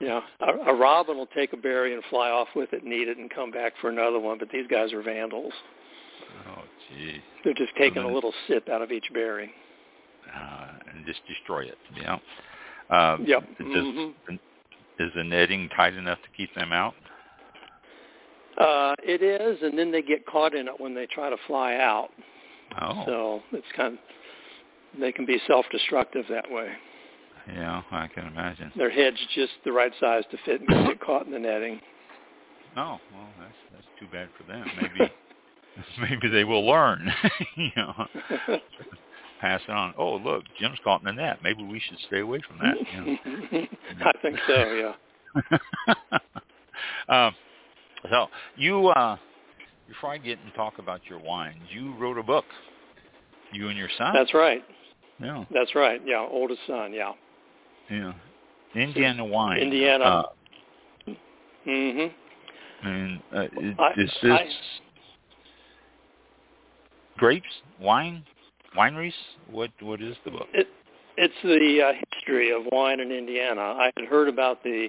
know, 0.08 0.22
a, 0.40 0.70
a 0.70 0.74
robin 0.74 1.16
will 1.16 1.26
take 1.26 1.52
a 1.52 1.56
berry 1.56 1.94
and 1.94 2.02
fly 2.10 2.30
off 2.30 2.48
with 2.54 2.72
it 2.72 2.82
and 2.82 2.92
eat 2.92 3.08
it 3.08 3.18
and 3.18 3.30
come 3.30 3.50
back 3.50 3.72
for 3.80 3.90
another 3.90 4.18
one, 4.18 4.38
but 4.38 4.48
these 4.50 4.66
guys 4.68 4.92
are 4.92 5.02
vandals. 5.02 5.52
Oh, 6.48 6.62
gee. 6.88 7.20
They're 7.44 7.54
just 7.54 7.74
taking 7.76 8.02
a 8.02 8.08
little 8.08 8.32
sip 8.46 8.68
out 8.68 8.82
of 8.82 8.92
each 8.92 9.06
berry. 9.12 9.50
Uh, 10.34 10.68
and 10.92 11.06
just 11.06 11.20
destroy 11.26 11.64
it. 11.64 11.78
Yeah. 11.96 12.18
Uh, 12.90 13.16
Yep. 13.24 13.58
Does, 13.58 13.68
Mhm. 13.68 14.14
Is 14.98 15.12
the 15.14 15.24
netting 15.24 15.68
tight 15.70 15.92
enough 15.94 16.20
to 16.22 16.28
keep 16.30 16.52
them 16.54 16.72
out? 16.72 16.94
Uh, 18.56 18.94
it 19.02 19.20
is, 19.22 19.62
and 19.62 19.78
then 19.78 19.90
they 19.90 20.00
get 20.00 20.24
caught 20.24 20.54
in 20.54 20.66
it 20.68 20.80
when 20.80 20.94
they 20.94 21.06
try 21.06 21.28
to 21.28 21.36
fly 21.46 21.74
out. 21.76 22.10
Oh, 22.80 23.04
So 23.04 23.42
it's 23.52 23.70
kind 23.72 23.94
of, 23.98 24.98
they 24.98 25.12
can 25.12 25.26
be 25.26 25.38
self-destructive 25.46 26.26
that 26.28 26.50
way. 26.50 26.72
yeah, 27.52 27.82
I 27.90 28.08
can 28.08 28.26
imagine. 28.26 28.72
Their 28.74 28.88
head's 28.90 29.20
just 29.34 29.52
the 29.64 29.72
right 29.72 29.92
size 30.00 30.24
to 30.30 30.38
fit 30.38 30.62
and 30.62 30.86
get 30.88 31.00
caught 31.00 31.26
in 31.26 31.32
the 31.32 31.38
netting. 31.38 31.80
Oh, 32.76 32.98
well, 33.12 33.28
that's 33.38 33.56
that's 33.72 33.86
too 34.00 34.06
bad 34.10 34.28
for 34.36 34.42
them. 34.44 34.66
Maybe 34.80 35.10
maybe 36.00 36.28
they 36.28 36.44
will 36.44 36.66
learn. 36.66 37.12
you 37.56 37.70
know, 37.76 38.06
pass 39.40 39.60
it 39.66 39.70
on. 39.70 39.94
Oh, 39.98 40.16
look, 40.16 40.44
Jim's 40.58 40.78
caught 40.84 41.00
in 41.00 41.06
the 41.06 41.12
net. 41.12 41.38
Maybe 41.42 41.62
we 41.62 41.80
should 41.80 41.98
stay 42.06 42.20
away 42.20 42.40
from 42.46 42.58
that. 42.58 42.74
You 42.92 43.02
know. 43.02 43.66
I 44.06 44.12
think 44.22 44.38
so, 44.46 44.92
yeah. 45.50 45.58
um, 47.08 47.34
so 48.10 48.26
you, 48.56 48.88
uh, 48.88 49.16
before 49.88 50.10
I 50.10 50.18
get 50.18 50.38
and 50.44 50.52
talk 50.54 50.78
about 50.78 51.00
your 51.08 51.18
wines, 51.18 51.62
you 51.70 51.94
wrote 51.96 52.18
a 52.18 52.22
book. 52.22 52.44
You 53.52 53.68
and 53.68 53.78
your 53.78 53.88
son. 53.96 54.12
That's 54.12 54.34
right. 54.34 54.62
yeah, 55.20 55.44
That's 55.52 55.74
right. 55.74 56.00
Yeah, 56.04 56.26
oldest 56.28 56.60
son. 56.66 56.92
Yeah. 56.92 57.12
yeah. 57.88 58.12
Indiana 58.74 59.24
wine. 59.24 59.58
Indiana. 59.60 60.04
Uh, 60.04 60.22
Mhm. 61.66 62.12
and 62.84 63.20
uh, 63.34 63.42
is, 63.42 63.74
I- 63.78 63.92
is 63.96 64.10
this 64.22 64.32
I- 64.32 64.48
grapes, 67.16 67.46
wine, 67.80 68.24
wineries? 68.76 69.12
What 69.50 69.70
what 69.80 70.00
is 70.00 70.16
the 70.24 70.30
book? 70.30 70.48
It 70.52 70.68
it's 71.16 71.34
the 71.42 71.82
uh, 71.82 71.92
history 72.14 72.52
of 72.52 72.62
wine 72.72 73.00
in 73.00 73.10
Indiana. 73.10 73.60
I 73.60 73.90
had 73.96 74.06
heard 74.06 74.28
about 74.28 74.62
the 74.62 74.88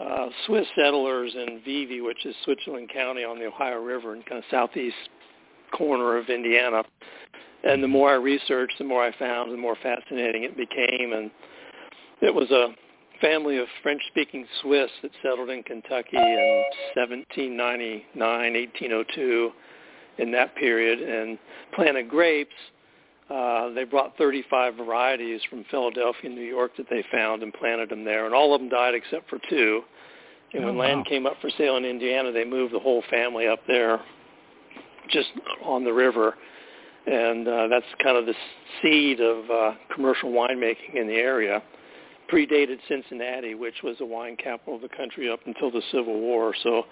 uh, 0.00 0.28
Swiss 0.46 0.66
settlers 0.76 1.34
in 1.34 1.60
Vevay, 1.66 2.04
which 2.04 2.24
is 2.24 2.34
Switzerland 2.44 2.90
County 2.92 3.24
on 3.24 3.38
the 3.38 3.46
Ohio 3.46 3.80
River 3.80 4.14
in 4.14 4.22
kind 4.22 4.38
of 4.38 4.44
southeast 4.50 4.96
corner 5.76 6.16
of 6.16 6.28
Indiana. 6.28 6.84
And 7.64 7.82
the 7.82 7.88
more 7.88 8.10
I 8.10 8.14
researched, 8.14 8.74
the 8.78 8.84
more 8.84 9.02
I 9.02 9.16
found, 9.18 9.52
the 9.52 9.56
more 9.56 9.76
fascinating 9.82 10.44
it 10.44 10.56
became. 10.56 11.12
And 11.12 11.30
it 12.20 12.34
was 12.34 12.50
a 12.50 12.68
family 13.20 13.58
of 13.58 13.66
French-speaking 13.82 14.46
Swiss 14.62 14.90
that 15.02 15.12
settled 15.22 15.50
in 15.50 15.62
Kentucky 15.62 16.16
in 16.16 16.64
1799, 16.94 18.04
1802, 18.18 19.52
in 20.18 20.30
that 20.32 20.54
period, 20.56 21.00
and 21.00 21.38
planted 21.74 22.08
grapes. 22.08 22.54
Uh, 23.30 23.70
they 23.70 23.84
brought 23.84 24.16
35 24.18 24.74
varieties 24.74 25.40
from 25.48 25.64
Philadelphia 25.70 26.24
and 26.24 26.34
New 26.34 26.42
York 26.44 26.72
that 26.76 26.86
they 26.90 27.02
found 27.10 27.42
and 27.42 27.52
planted 27.54 27.88
them 27.88 28.04
there, 28.04 28.26
and 28.26 28.34
all 28.34 28.54
of 28.54 28.60
them 28.60 28.68
died 28.68 28.94
except 28.94 29.28
for 29.30 29.38
two. 29.48 29.82
And 30.52 30.64
when 30.64 30.74
Oh, 30.74 30.78
wow. 30.78 30.84
land 30.84 31.06
came 31.06 31.24
up 31.26 31.40
for 31.40 31.48
sale 31.56 31.76
in 31.76 31.84
Indiana, 31.84 32.30
they 32.30 32.44
moved 32.44 32.74
the 32.74 32.78
whole 32.78 33.02
family 33.10 33.46
up 33.48 33.60
there, 33.66 34.00
just 35.08 35.28
on 35.64 35.82
the 35.84 35.92
river, 35.92 36.34
and 37.06 37.48
uh, 37.48 37.68
that's 37.68 37.86
kind 38.02 38.18
of 38.18 38.26
the 38.26 38.34
seed 38.82 39.20
of 39.20 39.50
uh, 39.50 39.72
commercial 39.94 40.30
winemaking 40.30 40.94
in 40.94 41.06
the 41.06 41.14
area. 41.14 41.62
Predated 42.30 42.78
Cincinnati, 42.88 43.54
which 43.54 43.82
was 43.82 43.96
the 43.98 44.06
wine 44.06 44.36
capital 44.36 44.76
of 44.76 44.82
the 44.82 44.88
country 44.88 45.30
up 45.30 45.40
until 45.46 45.70
the 45.70 45.82
Civil 45.90 46.20
War. 46.20 46.54
So 46.62 46.84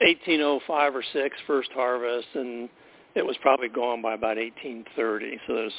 1805 0.00 0.96
or 0.96 1.02
6 1.12 1.36
first 1.46 1.70
harvest, 1.72 2.28
and 2.34 2.68
it 3.14 3.24
was 3.24 3.36
probably 3.42 3.68
gone 3.68 4.02
by 4.02 4.14
about 4.14 4.36
1830. 4.36 5.38
So 5.46 5.54
there's, 5.54 5.72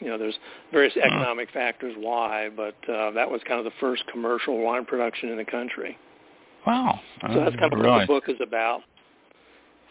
you 0.00 0.08
know, 0.08 0.18
there's 0.18 0.38
various 0.72 0.96
economic 0.96 1.50
factors 1.50 1.94
why, 1.98 2.48
but 2.54 2.76
uh, 2.88 3.10
that 3.12 3.30
was 3.30 3.40
kind 3.46 3.58
of 3.58 3.64
the 3.64 3.78
first 3.80 4.04
commercial 4.10 4.58
wine 4.58 4.84
production 4.84 5.30
in 5.30 5.36
the 5.36 5.44
country. 5.44 5.98
Wow. 6.66 7.00
So 7.22 7.40
that's 7.40 7.56
kind 7.56 7.72
of 7.72 7.78
what 7.78 8.00
the 8.00 8.06
book 8.06 8.24
is 8.28 8.40
about. 8.42 8.82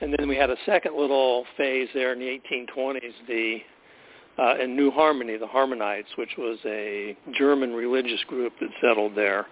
And 0.02 0.13
then 0.17 0.28
we 0.28 0.36
had 0.36 0.50
a 0.50 0.58
second 0.65 0.98
little 0.98 1.45
phase 1.56 1.88
there 1.93 2.12
in 2.12 2.19
the 2.19 2.39
1820s, 2.50 3.13
the 3.28 3.60
uh, 4.38 4.58
in 4.62 4.76
New 4.76 4.91
Harmony, 4.91 5.38
the 5.38 5.48
Harmonites, 5.48 6.17
which 6.17 6.32
was 6.38 6.58
a 6.65 7.15
German 7.38 7.74
religious 7.74 8.21
group 8.28 8.52
that 8.60 8.69
settled 8.82 9.15
there. 9.15 9.45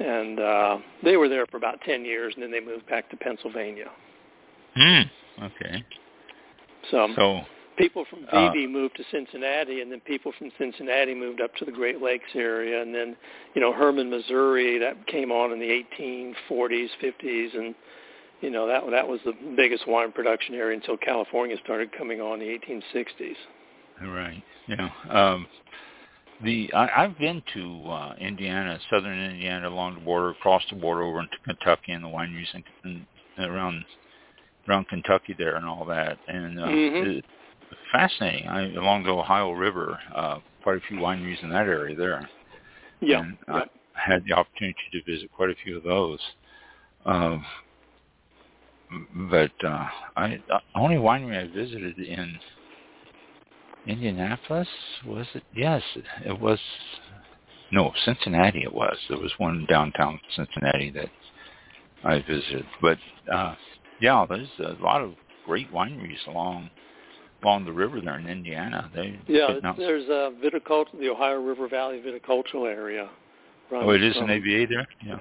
And 0.00 0.40
uh, 0.40 0.78
they 1.02 1.16
were 1.16 1.28
there 1.28 1.46
for 1.46 1.56
about 1.56 1.80
10 1.82 2.04
years, 2.04 2.34
and 2.34 2.42
then 2.42 2.50
they 2.50 2.60
moved 2.60 2.86
back 2.88 3.10
to 3.10 3.16
Pennsylvania. 3.16 3.90
Hmm. 4.74 5.02
Okay. 5.42 5.84
So, 6.90 7.08
So 7.16 7.40
people 7.76 8.04
from 8.08 8.26
uh, 8.30 8.36
Vevay 8.36 8.70
moved 8.70 8.96
to 8.96 9.04
Cincinnati, 9.10 9.80
and 9.80 9.90
then 9.90 10.00
people 10.00 10.32
from 10.38 10.50
Cincinnati 10.58 11.14
moved 11.14 11.40
up 11.40 11.54
to 11.56 11.64
the 11.64 11.72
Great 11.72 12.00
Lakes 12.00 12.30
area, 12.34 12.82
and 12.82 12.94
then 12.94 13.16
you 13.54 13.60
know 13.60 13.72
Hermann, 13.72 14.10
Missouri, 14.10 14.78
that 14.78 15.06
came 15.06 15.30
on 15.30 15.52
in 15.52 15.58
the 15.58 15.84
1840s, 15.98 16.88
50s, 17.02 17.56
and 17.56 17.74
you 18.40 18.50
know 18.50 18.66
that 18.66 18.82
that 18.90 19.06
was 19.06 19.20
the 19.24 19.32
biggest 19.56 19.86
wine 19.88 20.12
production 20.12 20.54
area 20.54 20.76
until 20.76 20.96
California 20.96 21.56
started 21.64 21.90
coming 21.96 22.20
on 22.20 22.40
in 22.40 22.48
the 22.48 22.58
1860s. 22.58 23.36
right. 24.08 24.42
Yeah. 24.68 24.90
Um, 25.10 25.46
the 26.42 26.72
I, 26.74 27.04
I've 27.04 27.18
been 27.18 27.42
to 27.54 27.84
uh, 27.90 28.14
Indiana, 28.18 28.78
southern 28.90 29.18
Indiana, 29.18 29.68
along 29.68 29.94
the 29.94 30.00
border, 30.00 30.30
across 30.30 30.62
the 30.70 30.76
border 30.76 31.02
over 31.02 31.20
into 31.20 31.36
Kentucky, 31.44 31.92
and 31.92 32.04
the 32.04 32.08
wineries 32.08 32.52
and, 32.54 32.64
and 32.84 33.06
around 33.38 33.84
around 34.68 34.88
Kentucky 34.88 35.34
there 35.38 35.56
and 35.56 35.66
all 35.66 35.84
that, 35.86 36.18
and 36.26 36.58
uh, 36.58 36.66
Mhm. 36.66 37.06
it's 37.18 37.26
fascinating. 37.92 38.48
I, 38.48 38.72
along 38.74 39.04
the 39.04 39.10
Ohio 39.10 39.52
River, 39.52 39.98
uh, 40.14 40.38
quite 40.62 40.78
a 40.78 40.80
few 40.88 40.98
wineries 40.98 41.42
in 41.42 41.50
that 41.50 41.66
area 41.66 41.94
there. 41.94 42.28
Yeah, 43.00 43.20
and 43.20 43.38
yeah. 43.48 43.64
I 43.94 44.10
had 44.10 44.24
the 44.24 44.32
opportunity 44.34 44.78
to 44.92 45.02
visit 45.04 45.30
quite 45.32 45.50
a 45.50 45.54
few 45.56 45.76
of 45.76 45.82
those. 45.82 46.20
Um, 47.04 47.44
but 49.30 49.52
uh, 49.64 49.88
I 50.16 50.42
the 50.48 50.60
only 50.74 50.96
winery 50.96 51.38
I 51.38 51.46
visited 51.52 51.98
in 51.98 52.38
Indianapolis 53.86 54.68
was 55.06 55.26
it? 55.34 55.42
Yes, 55.54 55.82
it 56.24 56.38
was. 56.40 56.58
No, 57.70 57.92
Cincinnati. 58.04 58.62
It 58.62 58.72
was. 58.72 58.96
There 59.08 59.18
was 59.18 59.32
one 59.38 59.66
downtown 59.68 60.20
Cincinnati 60.34 60.90
that 60.90 61.08
I 62.04 62.20
visited. 62.20 62.66
But 62.80 62.98
uh, 63.32 63.54
yeah, 64.00 64.24
there's 64.28 64.48
a 64.58 64.82
lot 64.82 65.02
of 65.02 65.14
great 65.44 65.72
wineries 65.72 66.26
along 66.26 66.70
along 67.42 67.64
the 67.66 67.72
river 67.72 68.00
there 68.00 68.18
in 68.18 68.26
Indiana. 68.26 68.90
They 68.94 69.18
Yeah, 69.26 69.58
there's 69.76 70.08
a 70.08 70.32
viticulture, 70.42 70.98
the 70.98 71.10
Ohio 71.10 71.40
River 71.40 71.68
Valley 71.68 72.00
viticultural 72.00 72.66
area. 72.66 73.10
oh, 73.70 73.90
it 73.90 74.02
is 74.02 74.14
from- 74.16 74.24
an 74.24 74.30
AVA 74.30 74.66
there. 74.66 74.86
Yeah. 75.04 75.18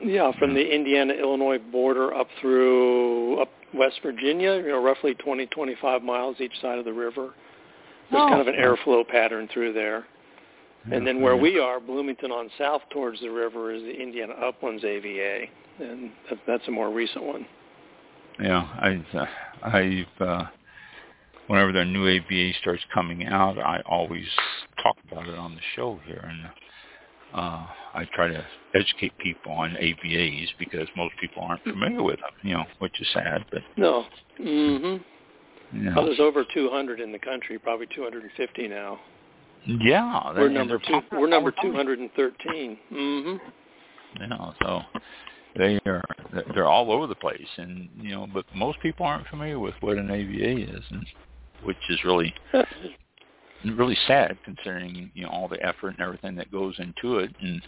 Yeah, 0.00 0.30
from 0.38 0.54
the 0.54 0.74
Indiana-Illinois 0.74 1.58
border 1.58 2.14
up 2.14 2.28
through 2.40 3.40
up 3.40 3.50
West 3.74 3.98
Virginia, 4.00 4.54
you 4.54 4.68
know, 4.68 4.80
roughly 4.80 5.14
20, 5.14 5.46
25 5.46 6.02
miles 6.04 6.40
each 6.40 6.52
side 6.60 6.78
of 6.78 6.84
the 6.84 6.92
river. 6.92 7.34
There's 8.10 8.22
Oh. 8.22 8.28
kind 8.28 8.40
of 8.40 8.48
an 8.48 8.54
airflow 8.54 9.06
pattern 9.06 9.48
through 9.48 9.72
there. 9.72 10.06
And 10.90 11.06
then 11.06 11.20
where 11.20 11.36
we 11.36 11.58
are, 11.58 11.80
Bloomington 11.80 12.32
on 12.32 12.50
south 12.56 12.82
towards 12.88 13.20
the 13.20 13.30
river, 13.30 13.72
is 13.72 13.82
the 13.82 14.00
Indiana 14.00 14.32
Uplands 14.34 14.84
AVA, 14.84 15.50
and 15.80 16.10
that- 16.30 16.46
that's 16.46 16.66
a 16.68 16.70
more 16.70 16.88
recent 16.88 17.24
one. 17.24 17.44
Yeah, 18.40 18.66
I've, 18.80 19.14
uh, 19.14 19.26
I've, 19.62 20.20
uh, 20.20 20.46
whenever 21.48 21.72
the 21.72 21.84
new 21.84 22.06
AVA 22.06 22.52
starts 22.52 22.84
coming 22.86 23.26
out, 23.26 23.58
I 23.58 23.82
always 23.84 24.28
talk 24.82 24.96
about 25.10 25.28
it 25.28 25.38
on 25.38 25.54
the 25.56 25.60
show 25.74 26.00
here, 26.06 26.24
and 26.26 26.48
uh, 27.34 27.66
I 27.92 28.06
try 28.06 28.28
to 28.28 28.46
educate 28.74 29.16
people 29.18 29.52
on 29.52 29.76
AVAs 29.76 30.52
because 30.58 30.88
most 30.96 31.16
people 31.18 31.42
aren't 31.42 31.62
familiar 31.64 32.02
with 32.02 32.20
them, 32.20 32.30
you 32.42 32.54
know, 32.54 32.64
which 32.78 32.98
is 33.00 33.08
sad, 33.08 33.44
but 33.50 33.62
No. 33.76 34.06
Mm-hmm. 34.38 35.02
You 35.72 35.92
Oh, 35.96 36.06
there's 36.06 36.20
over 36.20 36.44
200 36.52 37.00
in 37.00 37.12
the 37.12 37.18
country, 37.18 37.58
probably 37.58 37.86
250 37.94 38.68
now. 38.68 38.98
yeah, 39.66 40.32
We're 40.34 40.48
number 40.48 40.78
two. 40.78 41.00
We're 41.12 41.28
number 41.28 41.52
all 41.56 41.72
the 41.72 41.76
time. 41.76 41.86
213. 41.86 42.78
Mm-hmm. 42.92 44.22
know, 44.28 44.54
so 44.62 44.80
they 45.56 45.78
are 45.86 46.02
they're 46.54 46.66
all 46.66 46.90
over 46.92 47.06
the 47.06 47.14
place, 47.14 47.48
and 47.56 47.88
you 48.00 48.10
know, 48.10 48.26
but 48.32 48.44
most 48.54 48.80
people 48.80 49.04
aren't 49.04 49.26
familiar 49.28 49.58
with 49.58 49.74
what 49.80 49.98
an 49.98 50.10
AVA 50.10 50.70
is, 50.76 50.84
and 50.90 51.06
which 51.64 51.76
is 51.90 52.02
really 52.04 52.32
really 53.76 53.96
sad 54.06 54.38
considering 54.44 55.10
you 55.14 55.24
know 55.24 55.30
all 55.30 55.48
the 55.48 55.62
effort 55.64 55.90
and 55.90 56.00
everything 56.00 56.36
that 56.36 56.50
goes 56.52 56.74
into 56.78 57.18
it, 57.18 57.30
and 57.40 57.60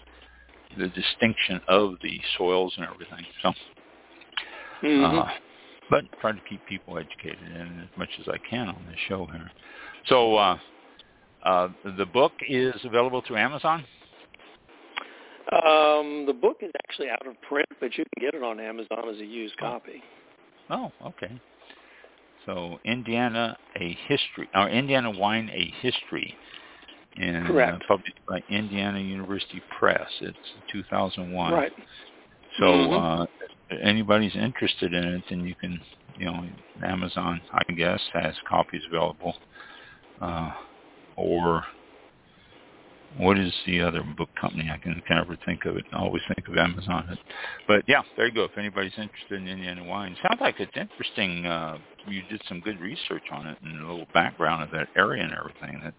the 0.78 0.88
distinction 0.88 1.60
of 1.68 1.94
the 2.02 2.20
soils 2.38 2.72
and 2.76 2.86
everything. 2.86 3.24
So, 3.42 3.52
mm-hmm. 4.82 5.18
uh, 5.18 5.28
but 5.90 6.04
try 6.20 6.32
to 6.32 6.40
keep 6.48 6.64
people 6.66 6.98
educated 6.98 7.38
and 7.42 7.80
as 7.82 7.88
much 7.96 8.08
as 8.20 8.28
I 8.28 8.38
can 8.48 8.68
on 8.68 8.84
this 8.88 8.98
show 9.08 9.26
here. 9.26 9.50
So 10.06 10.36
uh, 10.36 10.58
uh, 11.44 11.68
the 11.98 12.06
book 12.06 12.32
is 12.48 12.74
available 12.84 13.22
through 13.26 13.36
Amazon. 13.38 13.84
Um, 15.52 16.26
the 16.26 16.32
book 16.32 16.58
is 16.60 16.70
actually 16.88 17.08
out 17.10 17.26
of 17.26 17.40
print, 17.42 17.68
but 17.80 17.96
you 17.98 18.04
can 18.14 18.24
get 18.24 18.34
it 18.34 18.42
on 18.42 18.60
Amazon 18.60 19.08
as 19.12 19.16
a 19.20 19.24
used 19.24 19.56
copy. 19.56 20.02
Oh, 20.70 20.92
okay. 21.04 21.40
So 22.46 22.78
Indiana, 22.84 23.56
a 23.76 23.98
history, 24.06 24.48
or 24.54 24.68
Indiana 24.68 25.10
Wine, 25.10 25.50
a 25.52 25.72
history, 25.80 26.36
and 27.16 27.46
Correct. 27.46 27.82
Uh, 27.82 27.86
published 27.88 28.20
by 28.28 28.40
Indiana 28.48 29.00
University 29.00 29.60
Press. 29.78 30.08
It's 30.20 30.38
2001. 30.72 31.52
Right. 31.52 31.72
So 32.58 32.64
Mhm. 32.64 33.20
uh, 33.20 33.26
if 33.39 33.39
anybody's 33.82 34.34
interested 34.34 34.92
in 34.92 35.04
it, 35.04 35.22
then 35.28 35.46
you 35.46 35.54
can, 35.54 35.80
you 36.18 36.26
know, 36.26 36.44
Amazon, 36.84 37.40
I 37.52 37.72
guess, 37.72 38.00
has 38.12 38.34
copies 38.48 38.82
available. 38.88 39.34
Uh, 40.20 40.52
or 41.16 41.64
what 43.18 43.38
is 43.38 43.52
the 43.66 43.80
other 43.80 44.02
book 44.16 44.28
company? 44.40 44.70
I 44.72 44.78
can, 44.78 45.02
can 45.06 45.16
never 45.16 45.36
think 45.44 45.64
of 45.64 45.76
it. 45.76 45.84
I 45.92 45.98
always 45.98 46.22
think 46.34 46.46
of 46.48 46.56
Amazon. 46.56 47.18
But 47.66 47.82
yeah, 47.88 48.02
there 48.16 48.26
you 48.26 48.32
go. 48.32 48.44
If 48.44 48.56
anybody's 48.56 48.92
interested 48.96 49.40
in 49.40 49.48
Indiana 49.48 49.84
wine, 49.84 50.16
sounds 50.22 50.40
like 50.40 50.60
it's 50.60 50.76
interesting. 50.76 51.46
Uh, 51.46 51.78
you 52.06 52.22
did 52.30 52.40
some 52.48 52.60
good 52.60 52.80
research 52.80 53.24
on 53.32 53.46
it 53.46 53.58
and 53.62 53.80
a 53.80 53.86
little 53.86 54.06
background 54.14 54.62
of 54.62 54.70
that 54.70 54.88
area 54.96 55.24
and 55.24 55.32
everything. 55.32 55.80
That 55.82 55.94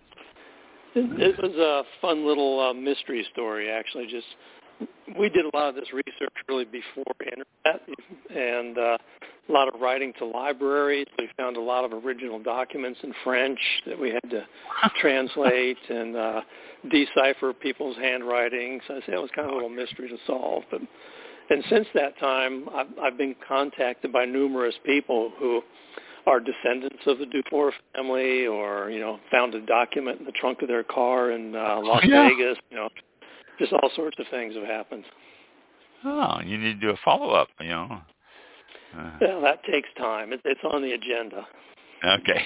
It, 0.96 1.22
it 1.22 1.38
was 1.42 1.56
a 1.58 1.84
fun 2.02 2.26
little 2.26 2.60
uh, 2.60 2.74
mystery 2.74 3.26
story, 3.34 3.70
actually. 3.70 4.08
Just 4.08 4.28
we 5.17 5.30
did 5.30 5.46
a 5.46 5.56
lot 5.56 5.70
of 5.70 5.76
this 5.76 5.91
research 5.94 6.34
really 6.48 6.65
before 6.65 7.04
internet, 7.20 7.82
and 8.30 8.78
uh, 8.78 8.98
a 9.50 9.52
lot 9.52 9.74
of 9.74 9.80
writing 9.82 10.13
to 10.20 10.26
libraries. 10.26 11.08
We 11.17 11.30
found 11.38 11.58
a 11.58 11.62
lot 11.62 11.84
of 11.84 11.94
original 12.06 12.41
documents 12.41 13.00
in 13.04 13.13
French 13.24 13.60
that 13.88 14.00
we 14.00 14.10
had 14.10 14.30
to 14.30 14.46
translate 15.02 15.78
and 15.89 16.15
uh, 16.15 16.41
decipher 16.89 17.54
people's 17.54 17.98
handwriting. 17.98 18.80
So 18.88 18.96
I 18.96 19.00
say 19.00 19.13
it 19.13 19.22
was 19.22 19.32
kind 19.36 19.48
of 19.48 19.54
a 19.54 19.56
little 19.56 19.70
mystery 19.70 20.10
to 20.10 20.17
solve. 20.26 20.63
But 20.72 20.82
and 21.50 21.63
since 21.70 21.88
that 21.96 22.17
time, 22.20 22.70
I've, 22.74 22.88
I've 23.02 23.17
been 23.17 23.36
contacted 23.46 24.13
by 24.13 24.26
numerous 24.26 24.76
people 24.86 25.34
who 25.38 25.62
are 26.28 26.39
descendants 26.39 27.02
of 27.08 27.17
the 27.17 27.26
Dufour 27.26 27.74
family, 27.96 28.46
or 28.46 28.89
you 28.89 29.00
know, 29.00 29.20
found 29.32 29.56
a 29.56 29.62
document 29.65 30.20
in 30.20 30.26
the 30.26 30.32
trunk 30.32 30.62
of 30.62 30.67
their 30.67 30.84
car 30.84 31.32
in 31.32 31.56
uh, 31.56 31.80
Las 31.82 32.04
yeah. 32.06 32.30
Vegas. 32.30 32.58
You 32.70 32.78
know, 32.78 32.89
just 33.62 33.74
all 33.74 33.91
sorts 33.95 34.17
of 34.19 34.26
things 34.32 34.56
have 34.56 34.65
happened. 34.65 35.04
oh, 36.04 36.39
you 36.43 36.58
need 36.58 36.74
to 36.74 36.80
do 36.80 36.89
a 36.89 36.97
follow 37.06 37.30
up. 37.32 37.47
You 37.60 37.69
know. 37.69 38.02
Uh, 38.97 39.12
Yeah, 39.21 39.39
that 39.41 39.63
takes 39.71 39.88
time. 39.97 40.34
It, 40.34 40.41
it's 40.43 40.60
on 40.74 40.82
the 40.82 40.93
agenda. 40.93 41.47
Okay. 42.04 42.41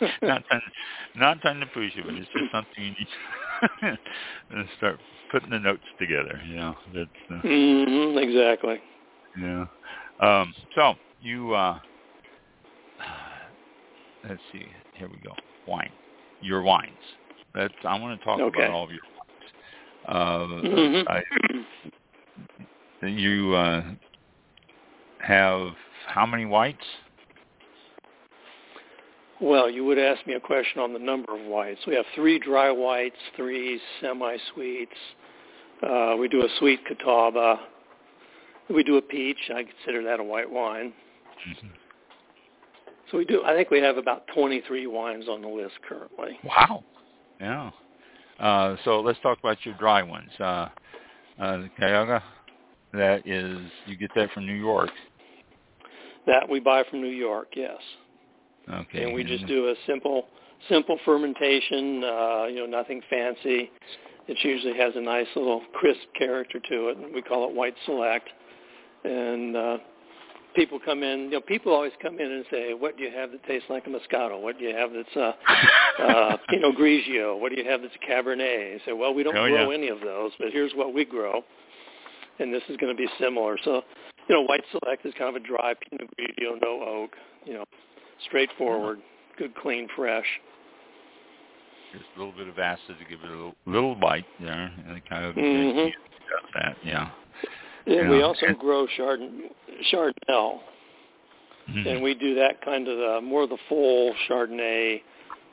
not 0.22 0.42
trying, 0.48 0.60
not 1.14 1.40
trying 1.40 1.60
to 1.60 1.66
push 1.66 1.92
you, 1.94 2.02
but 2.04 2.14
it's 2.16 2.28
just 2.36 2.50
something 2.50 2.74
you 2.76 2.90
need 2.90 3.94
to 4.50 4.68
start 4.78 4.98
putting 5.30 5.50
the 5.50 5.58
notes 5.60 5.84
together. 6.00 6.40
You 6.48 6.56
know, 6.56 6.74
that's 6.92 7.10
uh, 7.30 7.38
hmm 7.42 8.18
exactly. 8.18 8.80
yeah. 9.40 9.66
Um, 10.20 10.52
so 10.74 10.94
you, 11.20 11.54
uh, 11.54 11.78
let's 14.28 14.42
see. 14.52 14.66
Here 14.94 15.08
we 15.08 15.18
go. 15.22 15.32
Wine. 15.68 15.92
Your 16.42 16.62
wines. 16.62 16.90
That's. 17.54 17.72
I 17.84 17.96
want 18.00 18.18
to 18.18 18.24
talk 18.24 18.40
Okay. 18.40 18.58
about 18.64 18.72
all 18.72 18.84
of 18.84 18.90
your 18.90 18.98
Uh, 20.08 20.46
Mhm. 20.46 21.04
I, 21.06 21.22
you 23.06 23.54
uh, 23.54 23.82
have 25.20 25.72
how 26.06 26.24
many 26.24 26.46
whites? 26.46 26.84
Well, 29.40 29.70
you 29.70 29.84
would 29.84 29.98
ask 29.98 30.26
me 30.26 30.34
a 30.34 30.40
question 30.40 30.80
on 30.80 30.92
the 30.92 30.98
number 30.98 31.32
of 31.32 31.42
whites. 31.42 31.80
We 31.86 31.94
have 31.94 32.06
three 32.14 32.38
dry 32.38 32.70
whites, 32.70 33.16
three 33.36 33.80
semi-sweets. 34.00 34.96
Uh, 35.82 36.16
we 36.18 36.26
do 36.26 36.40
a 36.44 36.48
sweet 36.58 36.80
catawba. 36.86 37.60
We 38.68 38.82
do 38.82 38.96
a 38.96 39.02
peach. 39.02 39.50
I 39.54 39.62
consider 39.62 40.02
that 40.04 40.18
a 40.20 40.24
white 40.24 40.50
wine. 40.50 40.92
Mhm. 41.46 41.70
So 43.10 43.18
we 43.18 43.24
do. 43.24 43.44
I 43.44 43.54
think 43.54 43.70
we 43.70 43.80
have 43.80 43.96
about 43.96 44.26
23 44.28 44.86
wines 44.86 45.28
on 45.28 45.40
the 45.40 45.48
list 45.48 45.80
currently. 45.82 46.38
Wow. 46.42 46.82
Yeah. 47.40 47.70
Uh, 48.38 48.76
so 48.84 49.00
let's 49.00 49.18
talk 49.20 49.38
about 49.38 49.58
your 49.64 49.74
dry 49.74 50.02
ones. 50.02 50.30
Uh, 50.38 50.68
uh, 51.40 51.56
the 51.58 51.70
Cayuga, 51.78 52.22
that 52.92 53.26
is, 53.26 53.58
you 53.86 53.96
get 53.96 54.10
that 54.14 54.30
from 54.32 54.46
New 54.46 54.54
York. 54.54 54.90
That 56.26 56.48
we 56.48 56.60
buy 56.60 56.84
from 56.90 57.00
New 57.00 57.08
York, 57.08 57.48
yes. 57.56 57.78
Okay. 58.72 59.04
and 59.04 59.14
we 59.14 59.24
just 59.24 59.46
do 59.46 59.68
a 59.68 59.74
simple 59.86 60.26
simple 60.68 60.98
fermentation 61.04 62.02
uh 62.04 62.44
you 62.46 62.56
know 62.56 62.66
nothing 62.66 63.00
fancy 63.08 63.70
it 64.26 64.36
usually 64.42 64.76
has 64.76 64.92
a 64.96 65.00
nice 65.00 65.26
little 65.36 65.62
crisp 65.72 66.00
character 66.18 66.58
to 66.68 66.88
it 66.88 66.96
and 66.98 67.14
we 67.14 67.22
call 67.22 67.48
it 67.48 67.54
white 67.54 67.74
select 67.86 68.28
and 69.04 69.56
uh 69.56 69.78
people 70.54 70.78
come 70.84 71.02
in 71.02 71.24
you 71.24 71.30
know 71.30 71.40
people 71.40 71.72
always 71.72 71.92
come 72.02 72.18
in 72.18 72.30
and 72.32 72.44
say 72.50 72.72
what 72.74 72.96
do 72.96 73.02
you 73.04 73.10
have 73.10 73.30
that 73.32 73.42
tastes 73.44 73.68
like 73.70 73.86
a 73.86 73.90
moscato 73.90 74.40
what 74.40 74.58
do 74.58 74.64
you 74.64 74.74
have 74.74 74.90
that's 74.92 75.16
uh 75.16 75.32
uh 76.02 76.36
pinot 76.48 76.76
grigio 76.76 77.38
what 77.38 77.50
do 77.52 77.60
you 77.60 77.68
have 77.68 77.80
that's 77.82 77.94
a 77.94 78.10
cabernet 78.10 78.76
I 78.80 78.84
say 78.86 78.92
well 78.92 79.12
we 79.14 79.22
don't 79.22 79.36
Oh, 79.36 79.46
grow 79.46 79.70
yeah. 79.70 79.76
any 79.76 79.88
of 79.88 80.00
those 80.00 80.32
but 80.38 80.48
here's 80.50 80.72
what 80.74 80.92
we 80.94 81.04
grow 81.04 81.42
and 82.38 82.52
this 82.52 82.62
is 82.68 82.76
going 82.76 82.94
to 82.94 82.96
be 82.96 83.08
similar 83.20 83.56
so 83.64 83.82
you 84.28 84.34
know 84.34 84.42
white 84.42 84.64
select 84.70 85.04
is 85.06 85.12
kind 85.18 85.34
of 85.34 85.40
a 85.42 85.46
dry 85.46 85.74
pinot 85.74 86.08
grigio 86.18 86.60
no 86.60 86.82
oak 86.82 87.16
you 87.44 87.54
know 87.54 87.64
straightforward, 88.26 88.98
good, 89.38 89.54
clean, 89.54 89.86
fresh. 89.94 90.26
Just 91.92 92.04
a 92.16 92.18
little 92.18 92.34
bit 92.34 92.48
of 92.48 92.58
acid 92.58 92.96
to 92.98 93.04
give 93.08 93.20
it 93.24 93.28
a 93.28 93.30
little, 93.30 93.54
little 93.64 93.94
bite 93.94 94.26
there. 94.40 94.72
And 94.86 94.96
the 94.96 95.00
Cayuga 95.00 95.40
Mhm. 95.40 95.84
does 95.84 96.50
that, 96.54 96.76
yeah. 96.82 97.10
And 97.88 98.10
we 98.10 98.22
also 98.22 98.46
And- 98.46 98.58
grow 98.58 98.86
chard- 98.86 99.20
Chardonnay, 99.90 100.60
Mhm. 101.70 101.86
and 101.86 102.02
we 102.02 102.14
do 102.14 102.34
that 102.34 102.60
kind 102.60 102.86
of 102.88 102.98
the, 102.98 103.20
more 103.20 103.42
of 103.42 103.50
the 103.50 103.56
full 103.68 104.14
Chardonnay 104.28 105.02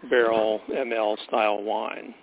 barrel 0.10 0.62
ML 0.70 1.18
style 1.28 1.62
wine. 1.62 2.14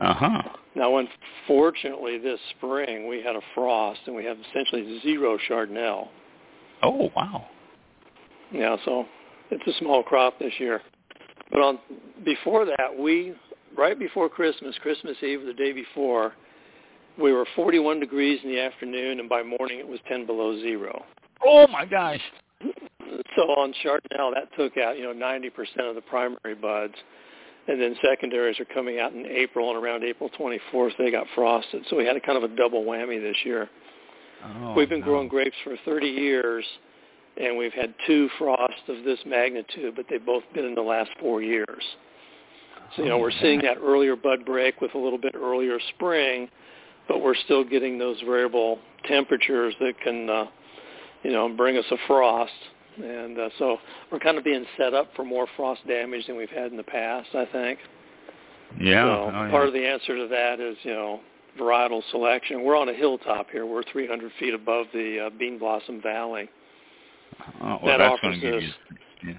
Uh-huh. 0.00 0.42
Now, 0.74 0.96
unfortunately, 0.96 2.18
this 2.18 2.40
spring 2.56 3.06
we 3.06 3.20
had 3.20 3.36
a 3.36 3.42
frost, 3.54 4.00
and 4.06 4.16
we 4.16 4.24
have 4.24 4.38
essentially 4.40 4.98
zero 5.00 5.38
Chardonnay. 5.48 6.08
Oh, 6.82 7.12
wow. 7.14 7.46
Yeah, 8.50 8.76
so 8.84 9.06
it's 9.50 9.66
a 9.66 9.72
small 9.78 10.02
crop 10.02 10.38
this 10.38 10.58
year. 10.58 10.82
But 11.50 11.60
on 11.60 11.78
before 12.24 12.64
that, 12.64 12.96
we 12.98 13.34
right 13.76 13.98
before 13.98 14.28
Christmas, 14.28 14.76
Christmas 14.78 15.22
Eve, 15.22 15.44
the 15.44 15.54
day 15.54 15.72
before, 15.72 16.34
we 17.20 17.32
were 17.32 17.46
41 17.56 18.00
degrees 18.00 18.40
in 18.42 18.50
the 18.50 18.60
afternoon, 18.60 19.20
and 19.20 19.28
by 19.28 19.42
morning 19.42 19.78
it 19.78 19.86
was 19.88 20.00
10 20.08 20.26
below 20.26 20.58
zero. 20.60 21.04
Oh, 21.44 21.66
my 21.68 21.84
gosh. 21.84 22.20
So 23.36 23.42
on 23.42 23.74
Chardonnay, 23.84 24.34
that 24.34 24.48
took 24.56 24.76
out 24.78 24.96
you 24.96 25.04
know 25.04 25.12
90% 25.12 25.50
of 25.88 25.94
the 25.94 26.00
primary 26.02 26.54
buds, 26.60 26.94
and 27.68 27.80
then 27.80 27.94
secondaries 28.02 28.58
are 28.60 28.64
coming 28.66 29.00
out 29.00 29.12
in 29.12 29.26
April, 29.26 29.74
and 29.74 29.82
around 29.82 30.04
April 30.04 30.30
24th 30.38 30.92
they 30.98 31.10
got 31.10 31.26
frosted. 31.34 31.84
So 31.90 31.96
we 31.96 32.04
had 32.06 32.16
a 32.16 32.20
kind 32.20 32.42
of 32.42 32.50
a 32.50 32.54
double 32.56 32.84
whammy 32.84 33.20
this 33.20 33.36
year. 33.44 33.68
Oh, 34.44 34.74
We've 34.74 34.88
been 34.88 35.00
no. 35.00 35.06
growing 35.06 35.28
grapes 35.28 35.56
for 35.62 35.76
30 35.84 36.06
years, 36.06 36.64
and 37.36 37.56
we've 37.56 37.72
had 37.72 37.94
two 38.06 38.28
frosts 38.38 38.82
of 38.88 39.04
this 39.04 39.18
magnitude, 39.26 39.94
but 39.94 40.06
they've 40.10 40.24
both 40.24 40.42
been 40.54 40.64
in 40.64 40.74
the 40.74 40.82
last 40.82 41.10
four 41.20 41.42
years. 41.42 41.82
So, 42.96 43.02
you 43.02 43.08
know, 43.08 43.16
Oh, 43.16 43.18
we're 43.18 43.30
seeing 43.40 43.60
that 43.62 43.78
earlier 43.82 44.16
bud 44.16 44.44
break 44.44 44.80
with 44.80 44.94
a 44.94 44.98
little 44.98 45.18
bit 45.18 45.34
earlier 45.34 45.78
spring, 45.94 46.48
but 47.08 47.20
we're 47.20 47.34
still 47.34 47.64
getting 47.64 47.98
those 47.98 48.20
variable 48.20 48.78
temperatures 49.04 49.74
that 49.80 49.94
can, 50.02 50.28
uh, 50.28 50.44
you 51.22 51.32
know, 51.32 51.48
bring 51.48 51.76
us 51.76 51.84
a 51.90 51.96
frost. 52.06 52.52
And 53.02 53.38
uh, 53.38 53.48
so 53.58 53.78
we're 54.10 54.18
kind 54.18 54.36
of 54.36 54.44
being 54.44 54.64
set 54.76 54.94
up 54.94 55.08
for 55.16 55.24
more 55.24 55.46
frost 55.56 55.86
damage 55.86 56.26
than 56.26 56.36
we've 56.36 56.50
had 56.50 56.70
in 56.70 56.76
the 56.76 56.82
past, 56.82 57.28
I 57.34 57.46
think. 57.46 57.78
Yeah. 58.80 59.04
So 59.04 59.10
oh, 59.34 59.44
yeah. 59.44 59.50
part 59.50 59.66
of 59.66 59.72
the 59.72 59.86
answer 59.86 60.16
to 60.16 60.28
that 60.28 60.60
is, 60.60 60.76
you 60.82 60.92
know, 60.92 61.20
varietal 61.58 62.02
selection. 62.10 62.64
We're 62.64 62.76
on 62.76 62.88
a 62.88 62.94
hilltop 62.94 63.50
here. 63.50 63.66
We're 63.66 63.82
300 63.84 64.32
feet 64.38 64.54
above 64.54 64.86
the 64.92 65.26
uh, 65.26 65.30
Bean 65.38 65.58
Blossom 65.58 66.00
Valley. 66.02 66.48
Oh, 67.60 67.78
well, 67.82 67.98
that 67.98 68.00
offers 68.00 68.42
us- 68.42 68.62
Yeah. 69.24 69.34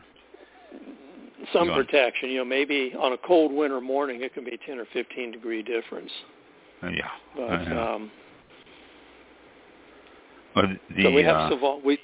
Some 1.52 1.68
protection. 1.70 2.30
You 2.30 2.40
know, 2.40 2.46
maybe 2.46 2.94
on 2.98 3.14
a 3.14 3.18
cold 3.18 3.52
winter 3.52 3.82
morning 3.82 4.24
it 4.24 4.34
can 4.34 4.44
be 4.46 4.58
10 4.66 4.80
or 4.80 4.86
15 4.94 5.32
degree 5.32 5.62
difference. 5.62 6.12
Yeah. 6.92 7.08
But 7.36 7.62
yeah. 7.64 7.94
um, 7.94 8.12
But 10.56 10.66
the, 10.96 11.04
so 11.04 11.12
we 11.12 11.24
have 11.24 11.36
uh, 11.36 11.56
Seyval. 11.56 11.84
We 11.84 11.98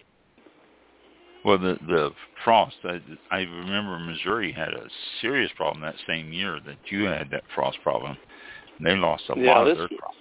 Well, 1.46 1.58
the 1.58 1.78
the 1.88 2.12
frost. 2.44 2.76
I, 2.84 3.00
I 3.32 3.40
remember 3.40 4.00
Missouri 4.00 4.52
had 4.52 4.70
a 4.70 4.88
serious 5.22 5.52
problem 5.56 5.82
that 5.84 5.96
same 6.08 6.32
year 6.32 6.60
that 6.66 6.78
you 6.90 7.04
had 7.04 7.30
that 7.32 7.44
frost 7.54 7.78
problem. 7.84 8.18
They 8.82 8.96
lost 8.96 9.24
a 9.30 9.40
Yeah, 9.40 9.60
lot 9.60 9.66
this- 9.66 9.74
of 9.74 9.90
their 9.90 9.98
crops. 10.00 10.18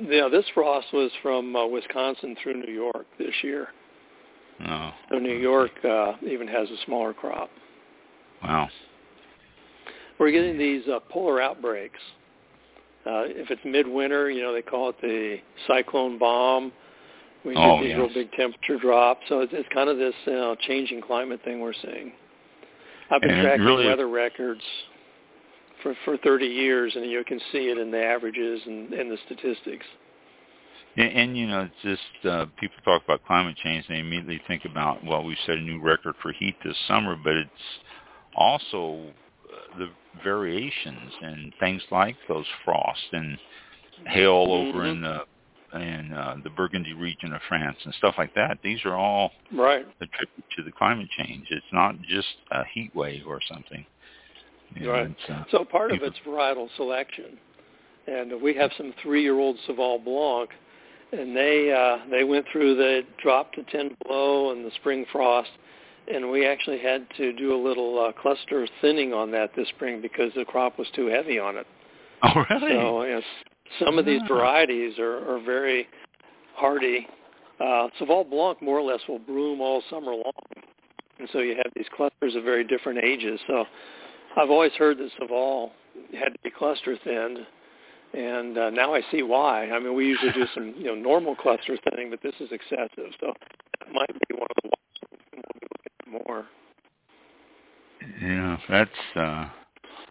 yeah, 0.00 0.28
this 0.30 0.44
frost 0.54 0.86
was 0.92 1.10
from 1.22 1.56
uh, 1.56 1.66
Wisconsin 1.66 2.36
through 2.42 2.62
New 2.64 2.72
York 2.72 3.06
this 3.18 3.34
year. 3.42 3.68
Oh. 4.68 4.90
So 5.10 5.18
New 5.18 5.36
York 5.36 5.72
uh, 5.84 6.12
even 6.26 6.46
has 6.48 6.68
a 6.70 6.76
smaller 6.86 7.12
crop. 7.12 7.50
Wow. 8.42 8.68
We're 10.18 10.30
getting 10.30 10.56
these 10.58 10.86
uh, 10.88 11.00
polar 11.10 11.42
outbreaks. 11.42 12.00
Uh, 13.06 13.22
if 13.26 13.50
it's 13.50 13.60
midwinter, 13.64 14.30
you 14.30 14.42
know 14.42 14.52
they 14.52 14.62
call 14.62 14.88
it 14.90 15.00
the 15.00 15.38
cyclone 15.66 16.18
bomb. 16.18 16.72
We 17.44 17.54
get 17.54 17.62
Oh, 17.62 17.80
these 17.80 17.90
yes. 17.90 17.98
real 17.98 18.12
big 18.12 18.32
temperature 18.32 18.78
drops. 18.78 19.20
So 19.28 19.40
it's, 19.40 19.52
it's 19.54 19.68
kind 19.72 19.88
of 19.88 19.98
this 19.98 20.14
you 20.26 20.32
know, 20.32 20.56
changing 20.66 21.00
climate 21.02 21.40
thing 21.44 21.60
we're 21.60 21.72
seeing. 21.80 22.12
I've 23.10 23.20
been 23.20 23.30
And 23.30 23.42
tracking 23.42 23.64
really- 23.64 23.86
weather 23.86 24.08
records 24.08 24.62
for 25.82 25.94
for 26.04 26.16
30 26.16 26.46
years, 26.46 26.96
and 26.96 27.08
you 27.08 27.22
can 27.24 27.38
see 27.52 27.68
it 27.68 27.78
in 27.78 27.90
the 27.92 28.02
averages 28.02 28.60
and, 28.66 28.92
and 28.92 29.10
the 29.12 29.18
statistics. 29.26 29.86
And, 30.96 31.12
and 31.12 31.36
you 31.38 31.46
know, 31.46 31.68
it's 31.70 31.82
just 31.82 32.26
uh, 32.26 32.46
people 32.58 32.76
talk 32.84 33.04
about 33.04 33.24
climate 33.26 33.56
change, 33.62 33.86
they 33.88 33.98
immediately 34.00 34.40
think 34.48 34.64
about, 34.64 35.04
well, 35.04 35.22
we 35.22 35.36
set 35.46 35.56
a 35.56 35.60
new 35.60 35.80
record 35.80 36.14
for 36.22 36.32
heat 36.32 36.56
this 36.64 36.76
summer, 36.88 37.16
but 37.22 37.34
it's 37.34 37.50
also 38.34 39.04
uh, 39.08 39.12
the 39.78 39.88
variations 40.22 41.12
and 41.20 41.52
things 41.60 41.82
like 41.90 42.16
those 42.28 42.46
frosts 42.64 43.06
and 43.12 43.38
hail 44.06 44.46
over 44.50 44.86
in 44.86 45.00
the 45.00 45.20
in 45.74 46.12
uh, 46.12 46.36
the 46.44 46.50
Burgundy 46.50 46.92
region 46.92 47.32
of 47.34 47.40
France 47.48 47.76
and 47.84 47.92
stuff 47.94 48.14
like 48.18 48.32
that. 48.34 48.58
These 48.62 48.84
are 48.84 48.94
all 48.94 49.32
Right. 49.52 49.86
attributed 50.00 50.44
to 50.56 50.62
the 50.62 50.72
climate 50.72 51.08
change. 51.10 51.48
It's 51.50 51.66
not 51.72 52.00
just 52.02 52.28
a 52.52 52.64
heat 52.72 52.94
wave 52.94 53.26
or 53.26 53.40
something. 53.42 53.84
You 54.74 54.90
Right. 54.90 55.10
it's, 55.10 55.30
uh, 55.30 55.44
So 55.50 55.64
part 55.64 55.92
of 55.92 56.02
it's 56.02 56.18
varietal 56.20 56.70
selection, 56.76 57.38
and 58.06 58.40
we 58.40 58.54
have 58.54 58.72
some 58.76 58.92
three-year-old 59.02 59.58
Seyval 59.66 60.02
Blanc, 60.04 60.50
and 61.12 61.36
they 61.36 61.72
uh, 61.72 61.98
they 62.10 62.24
went 62.24 62.46
through 62.48 62.74
the 62.76 63.02
drop 63.22 63.52
to 63.54 63.62
10 63.64 63.96
below 64.04 64.52
and 64.52 64.64
the 64.64 64.70
spring 64.72 65.04
frost, 65.12 65.50
and 66.12 66.30
we 66.30 66.46
actually 66.46 66.78
had 66.78 67.06
to 67.16 67.32
do 67.32 67.54
a 67.54 67.60
little 67.60 67.98
uh, 67.98 68.12
cluster 68.20 68.66
thinning 68.80 69.12
on 69.12 69.30
that 69.32 69.50
this 69.56 69.68
spring 69.68 70.00
because 70.00 70.32
the 70.36 70.44
crop 70.44 70.78
was 70.78 70.88
too 70.94 71.06
heavy 71.06 71.38
on 71.38 71.56
it. 71.56 71.66
Oh, 72.22 72.44
really? 72.50 72.72
So 72.72 73.02
yes, 73.04 73.22
some 73.84 73.98
of 73.98 74.06
these 74.06 74.22
Ah. 74.24 74.28
varieties 74.28 74.98
are, 74.98 75.18
are 75.30 75.38
very 75.38 75.86
hardy. 76.54 77.06
Uh, 77.60 77.88
Seyval 78.00 78.28
Blanc 78.28 78.60
more 78.62 78.78
or 78.78 78.82
less 78.82 79.00
will 79.06 79.18
bloom 79.18 79.60
all 79.60 79.82
summer 79.90 80.12
long, 80.12 80.32
and 81.18 81.28
so 81.32 81.40
you 81.40 81.56
have 81.56 81.70
these 81.74 81.86
clusters 81.94 82.34
of 82.34 82.42
very 82.42 82.64
different 82.64 83.04
ages. 83.04 83.38
So 83.46 83.64
I've 84.36 84.50
always 84.50 84.72
heard 84.72 84.98
that 84.98 85.10
Seyval 85.20 85.70
had 86.18 86.32
to 86.32 86.38
be 86.42 86.50
cluster 86.50 86.96
thinned, 87.04 87.38
and 88.14 88.56
uh, 88.58 88.70
now 88.70 88.94
I 88.94 89.02
see 89.10 89.22
why. 89.22 89.70
I 89.70 89.78
mean, 89.78 89.94
we 89.94 90.06
usually 90.06 90.32
do 90.32 90.46
some 90.54 90.74
you 90.76 90.86
know 90.86 90.94
normal 90.94 91.36
cluster 91.36 91.76
thinning, 91.90 92.10
but 92.10 92.22
this 92.22 92.34
is 92.40 92.50
excessive. 92.50 93.12
So 93.20 93.32
that 93.80 93.92
might 93.92 94.08
be 94.28 94.34
one 94.34 94.48
of 94.50 94.56
the 94.62 94.68
ones 94.68 94.96
we'll 95.10 95.20
be 95.32 95.36
looking 95.36 95.70
at 95.86 95.95
more. 96.10 96.46
Yeah, 98.22 98.58
that's 98.68 99.16
uh 99.16 99.48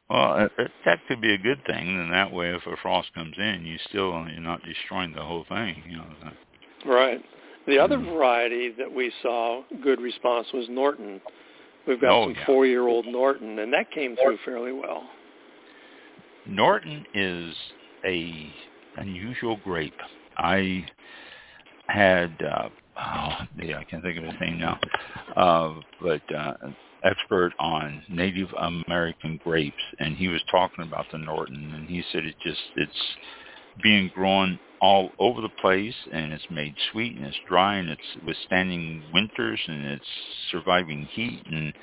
well, 0.09 0.49
that 0.85 0.99
could 1.07 1.19
be 1.19 1.33
a 1.33 1.37
good 1.37 1.65
thing. 1.65 1.87
And 1.87 2.11
that 2.13 2.31
way, 2.31 2.53
if 2.53 2.65
a 2.67 2.75
frost 2.77 3.11
comes 3.15 3.35
in, 3.37 3.65
you 3.65 3.77
still 3.89 4.11
you're 4.29 4.39
not 4.39 4.61
destroying 4.63 5.13
the 5.13 5.23
whole 5.23 5.45
thing. 5.49 5.81
You 5.87 5.97
know. 5.97 6.05
Right. 6.85 7.23
The 7.65 7.79
other 7.79 7.97
Mhm. 7.97 8.13
variety 8.13 8.69
that 8.77 8.91
we 8.91 9.11
saw 9.23 9.63
good 9.81 9.99
response 9.99 10.51
was 10.53 10.69
Norton. 10.69 11.19
We've 11.87 11.99
got 11.99 12.11
Oh, 12.11 12.25
some 12.25 12.35
yeah. 12.35 12.45
four-year-old 12.45 13.07
Norton, 13.07 13.59
and 13.59 13.73
that 13.73 13.89
came 13.91 14.15
through 14.15 14.37
fairly 14.37 14.71
well. 14.71 15.09
Norton 16.45 17.05
is 17.13 17.55
a 18.03 18.53
unusual 18.97 19.57
grape. 19.57 19.99
I 20.37 20.85
had 21.87 22.41
uh 22.43 22.69
oh 22.97 23.29
yeah, 23.61 23.79
I 23.79 23.83
can't 23.83 24.03
think 24.03 24.17
of 24.17 24.23
his 24.23 24.39
name 24.41 24.59
now. 24.59 24.79
Uh 25.35 25.73
but 26.01 26.35
uh 26.35 26.53
expert 27.03 27.53
on 27.59 28.01
Native 28.09 28.49
American 28.57 29.39
grapes 29.43 29.75
and 29.99 30.15
he 30.15 30.27
was 30.27 30.41
talking 30.49 30.83
about 30.85 31.05
the 31.11 31.17
Norton 31.17 31.73
and 31.75 31.87
he 31.87 32.03
said 32.11 32.25
it 32.25 32.35
just 32.43 32.61
it's 32.75 32.91
being 33.83 34.09
grown 34.13 34.59
all 34.81 35.09
over 35.19 35.41
the 35.41 35.49
place 35.61 35.93
and 36.11 36.33
it's 36.33 36.45
made 36.49 36.73
sweet 36.91 37.15
and 37.15 37.25
it's 37.25 37.37
dry 37.47 37.75
and 37.77 37.89
it's 37.89 38.25
withstanding 38.25 39.03
winters 39.13 39.59
and 39.67 39.85
it's 39.85 40.05
surviving 40.51 41.07
heat 41.11 41.41
and 41.51 41.73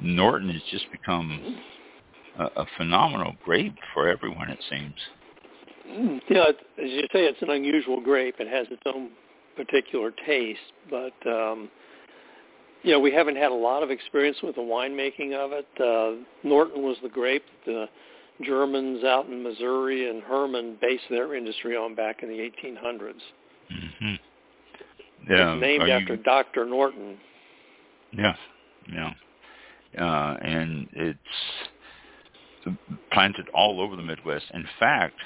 Norton 0.00 0.48
has 0.48 0.62
just 0.70 0.90
become 0.90 1.60
a, 2.38 2.44
a 2.44 2.66
phenomenal 2.76 3.34
grape 3.44 3.76
for 3.92 4.08
everyone 4.08 4.50
it 4.50 4.58
seems. 4.70 4.94
Mm, 5.88 6.20
it, 6.28 6.56
as 6.82 6.90
you 6.90 7.02
say, 7.12 7.24
it's 7.24 7.42
an 7.42 7.50
unusual 7.50 8.00
grape. 8.00 8.36
It 8.38 8.48
has 8.48 8.66
its 8.70 8.82
own 8.86 9.10
particular 9.56 10.12
taste, 10.26 10.60
but 10.90 11.14
um, 11.26 11.70
you 12.82 12.92
know, 12.92 13.00
we 13.00 13.12
haven't 13.12 13.36
had 13.36 13.50
a 13.50 13.54
lot 13.54 13.82
of 13.82 13.90
experience 13.90 14.38
with 14.42 14.56
the 14.56 14.60
winemaking 14.60 15.34
of 15.34 15.52
it. 15.52 15.66
Uh, 15.80 16.22
Norton 16.42 16.82
was 16.82 16.96
the 17.02 17.08
grape 17.08 17.44
that 17.66 17.72
the 17.72 18.44
Germans 18.44 19.04
out 19.04 19.26
in 19.26 19.42
Missouri 19.42 20.10
and 20.10 20.22
Hermann 20.22 20.78
based 20.80 21.04
their 21.10 21.34
industry 21.34 21.76
on 21.76 21.94
back 21.94 22.22
in 22.22 22.28
the 22.28 22.38
1800s. 22.38 23.14
hmm 23.70 24.14
Yeah, 25.30 25.54
it's 25.54 25.60
named 25.60 25.86
you- 25.86 25.92
after 25.92 26.16
Dr. 26.16 26.64
Norton. 26.64 27.18
Yeah, 28.12 28.36
yeah, 28.92 29.12
uh, 29.98 30.36
and 30.42 30.86
it's 30.92 31.18
planted 33.10 33.48
all 33.54 33.80
over 33.80 33.96
the 33.96 34.02
Midwest. 34.02 34.44
In 34.52 34.66
fact, 34.78 35.16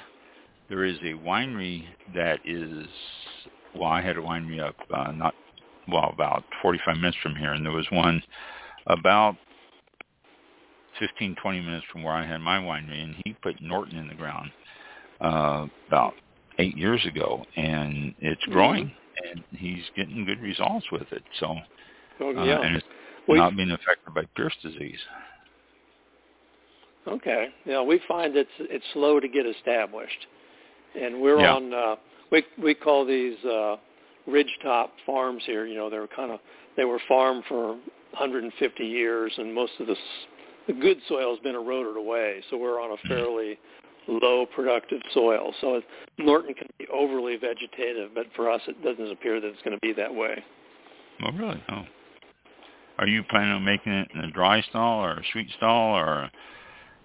there 0.68 0.84
is 0.84 0.96
a 0.98 1.14
winery 1.14 1.84
that 2.14 2.40
is. 2.44 2.86
Well, 3.78 3.90
I 3.90 4.00
had 4.00 4.16
a 4.16 4.20
winery 4.20 4.60
up 4.60 4.76
uh, 4.92 5.12
not 5.12 5.34
well 5.88 6.10
about 6.12 6.44
45 6.62 6.96
minutes 6.96 7.16
from 7.22 7.34
here, 7.36 7.52
and 7.52 7.64
there 7.64 7.72
was 7.72 7.86
one 7.90 8.22
about 8.86 9.36
15, 10.98 11.36
20 11.40 11.60
minutes 11.60 11.86
from 11.92 12.02
where 12.02 12.14
I 12.14 12.26
had 12.26 12.38
my 12.40 12.58
winery, 12.58 13.02
and 13.02 13.14
he 13.24 13.34
put 13.42 13.60
Norton 13.60 13.98
in 13.98 14.08
the 14.08 14.14
ground 14.14 14.50
uh, 15.20 15.66
about 15.88 16.14
eight 16.58 16.76
years 16.76 17.04
ago, 17.06 17.44
and 17.56 18.14
it's 18.20 18.42
growing, 18.46 18.90
and 19.30 19.44
he's 19.58 19.82
getting 19.94 20.24
good 20.24 20.40
results 20.40 20.86
with 20.90 21.10
it. 21.12 21.22
So, 21.38 21.56
Oh, 22.18 22.34
uh, 22.34 22.44
yeah. 22.44 22.60
and 22.62 22.76
it's 22.76 22.86
We- 23.28 23.36
not 23.38 23.56
being 23.56 23.70
affected 23.72 24.14
by 24.14 24.24
Pierce 24.36 24.56
disease. 24.62 25.00
Okay. 27.06 27.48
Yeah, 27.66 27.82
we 27.82 27.98
find 28.08 28.34
it's 28.36 28.50
it's 28.58 28.84
slow 28.92 29.20
to 29.20 29.28
get 29.28 29.46
established, 29.46 30.26
and 31.00 31.20
we're 31.20 31.40
Yeah. 31.40 31.54
on. 31.54 31.72
Uh, 31.74 31.96
we 32.30 32.44
we 32.62 32.74
call 32.74 33.04
these 33.06 33.36
uh, 33.44 33.76
ridgetop 34.28 34.88
farms 35.04 35.42
here. 35.46 35.66
You 35.66 35.76
know, 35.76 35.90
they 35.90 35.98
were 35.98 36.08
kind 36.08 36.32
of 36.32 36.40
they 36.76 36.84
were 36.84 37.00
farmed 37.08 37.44
for 37.48 37.68
150 37.68 38.84
years, 38.84 39.32
and 39.36 39.54
most 39.54 39.72
of 39.80 39.86
the 39.86 39.96
the 40.66 40.72
good 40.72 40.98
soil 41.08 41.34
has 41.34 41.42
been 41.42 41.54
eroded 41.54 41.96
away. 41.96 42.42
So 42.50 42.56
we're 42.56 42.80
on 42.80 42.92
a 42.92 43.08
fairly 43.08 43.58
low 44.08 44.46
productive 44.46 45.00
soil. 45.12 45.52
So 45.60 45.80
Norton 46.18 46.54
can 46.54 46.68
be 46.78 46.86
overly 46.92 47.36
vegetative, 47.36 48.10
but 48.14 48.26
for 48.34 48.50
us, 48.50 48.60
it 48.66 48.82
doesn't 48.82 49.10
appear 49.10 49.40
that 49.40 49.46
it's 49.46 49.62
going 49.62 49.76
to 49.76 49.80
be 49.80 49.92
that 49.94 50.12
way. 50.12 50.44
Oh, 51.24 51.32
really? 51.32 51.62
Oh. 51.70 51.84
Are 52.98 53.06
you 53.06 53.22
planning 53.24 53.52
on 53.52 53.64
making 53.64 53.92
it 53.92 54.08
in 54.14 54.20
a 54.20 54.30
dry 54.30 54.62
stall 54.62 55.04
or 55.04 55.12
a 55.12 55.22
sweet 55.32 55.48
stall 55.56 55.94
or 55.96 56.30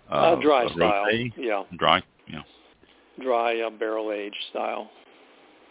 uh, 0.10 0.14
Uh, 0.14 0.36
dry 0.42 0.64
a 0.64 0.70
style, 0.70 1.12
yeah, 1.38 1.64
Dry, 1.78 2.02
yeah. 2.28 2.42
dry 3.22 3.62
uh, 3.62 3.70
barrel 3.70 4.12
aged 4.12 4.36
style. 4.50 4.90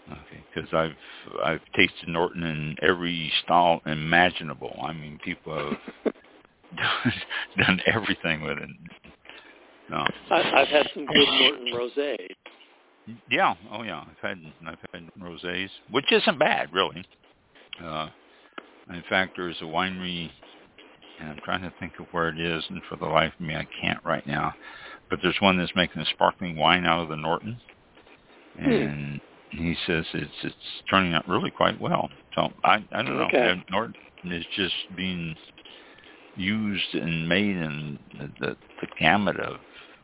Okay, 0.08 0.44
because 0.52 0.72
I've 0.72 0.96
I've 1.44 1.60
tasted 1.76 2.08
Norton 2.08 2.42
in 2.42 2.76
every 2.82 3.32
style 3.44 3.80
imaginable. 3.86 4.76
I 4.82 4.92
mean, 4.92 5.18
people 5.24 5.56
have 5.56 6.12
done, 6.76 7.12
done 7.58 7.80
everything 7.86 8.42
with 8.42 8.58
it. 8.58 8.70
No. 9.88 10.06
I, 10.30 10.60
I've 10.60 10.68
had 10.68 10.88
some 10.94 11.06
good 11.06 11.28
Norton 11.28 11.66
rosé. 11.74 12.16
Yeah. 13.30 13.54
Oh, 13.72 13.82
yeah. 13.82 14.04
I've 14.08 14.18
had 14.20 14.38
I've 14.66 14.78
had 14.92 15.08
rosés, 15.20 15.68
which 15.90 16.10
isn't 16.12 16.38
bad, 16.38 16.72
really. 16.72 17.04
Uh, 17.82 18.08
in 18.90 19.02
fact, 19.08 19.34
there's 19.36 19.60
a 19.60 19.64
winery, 19.64 20.30
and 21.20 21.30
I'm 21.30 21.40
trying 21.44 21.62
to 21.62 21.72
think 21.78 21.92
of 21.98 22.06
where 22.12 22.28
it 22.28 22.40
is, 22.40 22.64
and 22.68 22.80
for 22.88 22.96
the 22.96 23.06
life 23.06 23.32
of 23.38 23.46
me, 23.46 23.54
I 23.54 23.66
can't 23.80 24.04
right 24.04 24.26
now. 24.26 24.54
But 25.08 25.20
there's 25.22 25.40
one 25.40 25.58
that's 25.58 25.74
making 25.74 26.02
a 26.02 26.06
sparkling 26.06 26.56
wine 26.56 26.84
out 26.84 27.02
of 27.02 27.08
the 27.08 27.16
Norton, 27.16 27.58
and 28.58 29.20
he 29.50 29.74
says 29.86 30.04
it's 30.14 30.30
it's 30.42 30.54
turning 30.90 31.14
out 31.14 31.28
really 31.28 31.50
quite 31.50 31.80
well. 31.80 32.08
So 32.34 32.52
I 32.64 32.84
I 32.92 33.02
don't 33.02 33.16
know. 33.16 33.24
Okay. 33.26 33.62
Norton 33.70 33.94
is 34.24 34.44
just 34.56 34.74
being 34.96 35.34
used 36.36 36.94
and 36.94 37.28
made 37.28 37.56
in 37.56 37.98
the 38.18 38.30
the, 38.40 38.56
the 38.80 38.86
gamut 38.98 39.38
of 39.40 39.56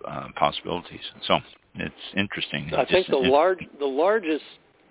uh, 0.06 0.28
possibilities. 0.36 1.00
So 1.26 1.38
it's 1.76 1.94
interesting. 2.16 2.70
I 2.74 2.82
It's 2.82 2.90
think 2.90 3.06
just- 3.06 3.10
the 3.22 3.28
large 3.28 3.64
the 3.78 3.86
largest 3.86 4.44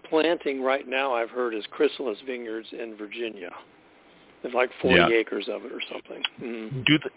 planting 0.09 0.61
right 0.61 0.87
now 0.87 1.13
I've 1.13 1.29
heard 1.31 1.53
is 1.55 1.63
Chrysalis 1.71 2.19
Vineyards 2.25 2.67
in 2.71 2.95
Virginia. 2.95 3.49
There's 4.41 4.53
like 4.53 4.69
40 4.81 4.95
Yeah. 4.97 5.09
acres 5.09 5.47
of 5.49 5.65
it 5.65 5.71
or 5.71 5.81
something. 5.91 6.21
Mm. 6.39 6.85
do 6.85 6.99
the, 6.99 7.09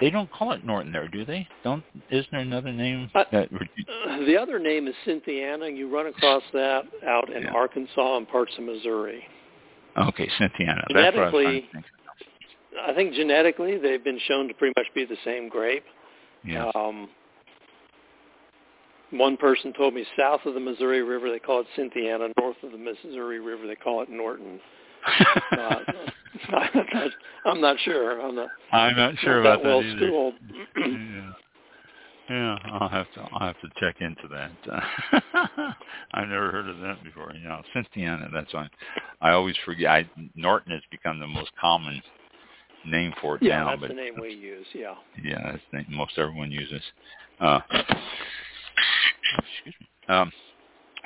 they 0.00 0.10
don't 0.10 0.30
call 0.30 0.52
it 0.52 0.64
Norton 0.64 0.92
there, 0.92 1.08
do 1.08 1.24
they? 1.24 1.46
Don't 1.64 1.82
isn't 2.10 2.30
there 2.30 2.40
another 2.40 2.72
name 2.72 3.10
Uh, 3.14 3.24
that 3.32 3.48
Uh, 3.52 4.18
The 4.24 4.36
other 4.36 4.58
name 4.58 4.86
is 4.88 4.94
Cynthiana. 5.06 5.68
You 5.74 5.88
run 5.88 6.06
across 6.06 6.42
that 6.52 6.84
out 7.06 7.30
in 7.30 7.42
Yeah. 7.42 7.52
Arkansas 7.52 8.16
and 8.18 8.28
parts 8.28 8.52
of 8.58 8.64
Missouri. 8.64 9.26
Okay, 9.96 10.28
Cynthiana. 10.38 10.84
I 10.90 10.92
Genetically, 10.92 11.68
think. 11.72 11.84
I 12.86 12.92
think 12.92 13.14
genetically 13.14 13.78
they've 13.78 14.04
been 14.04 14.18
shown 14.28 14.48
to 14.48 14.54
pretty 14.54 14.74
much 14.76 14.86
be 14.94 15.04
the 15.06 15.16
same 15.24 15.48
grape. 15.48 15.84
Yes. 16.44 16.70
Um, 16.74 17.08
one 19.10 19.36
person 19.38 19.72
told 19.72 19.94
me 19.94 20.04
south 20.18 20.44
of 20.44 20.54
the 20.54 20.60
Missouri 20.60 21.02
River 21.02 21.30
they 21.30 21.38
call 21.38 21.60
it 21.60 21.66
Cynthiana, 21.76 22.28
north 22.38 22.56
of 22.62 22.72
the 22.72 22.78
Missouri 22.78 23.40
River 23.40 23.66
they 23.66 23.76
call 23.76 24.02
it 24.02 24.10
Norton. 24.10 24.60
Uh, 25.52 25.76
I'm, 26.48 26.86
not, 26.92 27.10
I'm 27.44 27.60
not 27.60 27.78
sure. 27.80 28.20
I'm 28.20 28.34
not, 28.34 28.48
I'm 28.72 28.96
not 28.96 29.18
sure 29.18 29.42
not 29.42 29.50
about 29.58 29.62
that 29.62 29.68
well 29.68 29.80
that 29.80 29.86
either. 29.86 30.08
schooled. 30.08 30.34
yeah. 30.76 31.32
Yeah, 32.28 32.58
I'll 32.72 32.88
have 32.88 33.06
to 33.14 33.20
I'll 33.32 33.46
have 33.46 33.60
to 33.60 33.68
check 33.78 34.00
into 34.00 34.26
that. 34.28 34.50
I've 36.12 36.28
never 36.28 36.50
heard 36.50 36.68
of 36.68 36.80
that 36.80 37.02
before. 37.04 37.32
You 37.32 37.48
know, 37.48 37.62
Cynthiana. 37.72 38.30
That's 38.32 38.52
why 38.52 38.68
I 39.20 39.30
always 39.30 39.54
forget. 39.64 39.88
I, 39.88 40.10
Norton 40.34 40.72
has 40.72 40.82
become 40.90 41.20
the 41.20 41.28
most 41.28 41.52
common 41.60 42.02
name 42.84 43.12
for 43.20 43.36
it 43.36 43.42
yeah, 43.42 43.60
now, 43.60 43.70
that's 43.70 43.82
but 43.82 43.88
the 43.88 43.94
name 43.94 44.14
we 44.20 44.32
use. 44.32 44.66
Yeah. 44.74 44.94
yeah, 45.22 45.52
that's 45.52 45.62
the 45.70 45.78
name 45.78 45.86
most 45.90 46.18
everyone 46.18 46.50
uses. 46.50 46.82
Uh, 47.40 47.60
excuse 47.70 49.74
me. 49.80 49.86
Um, 50.08 50.32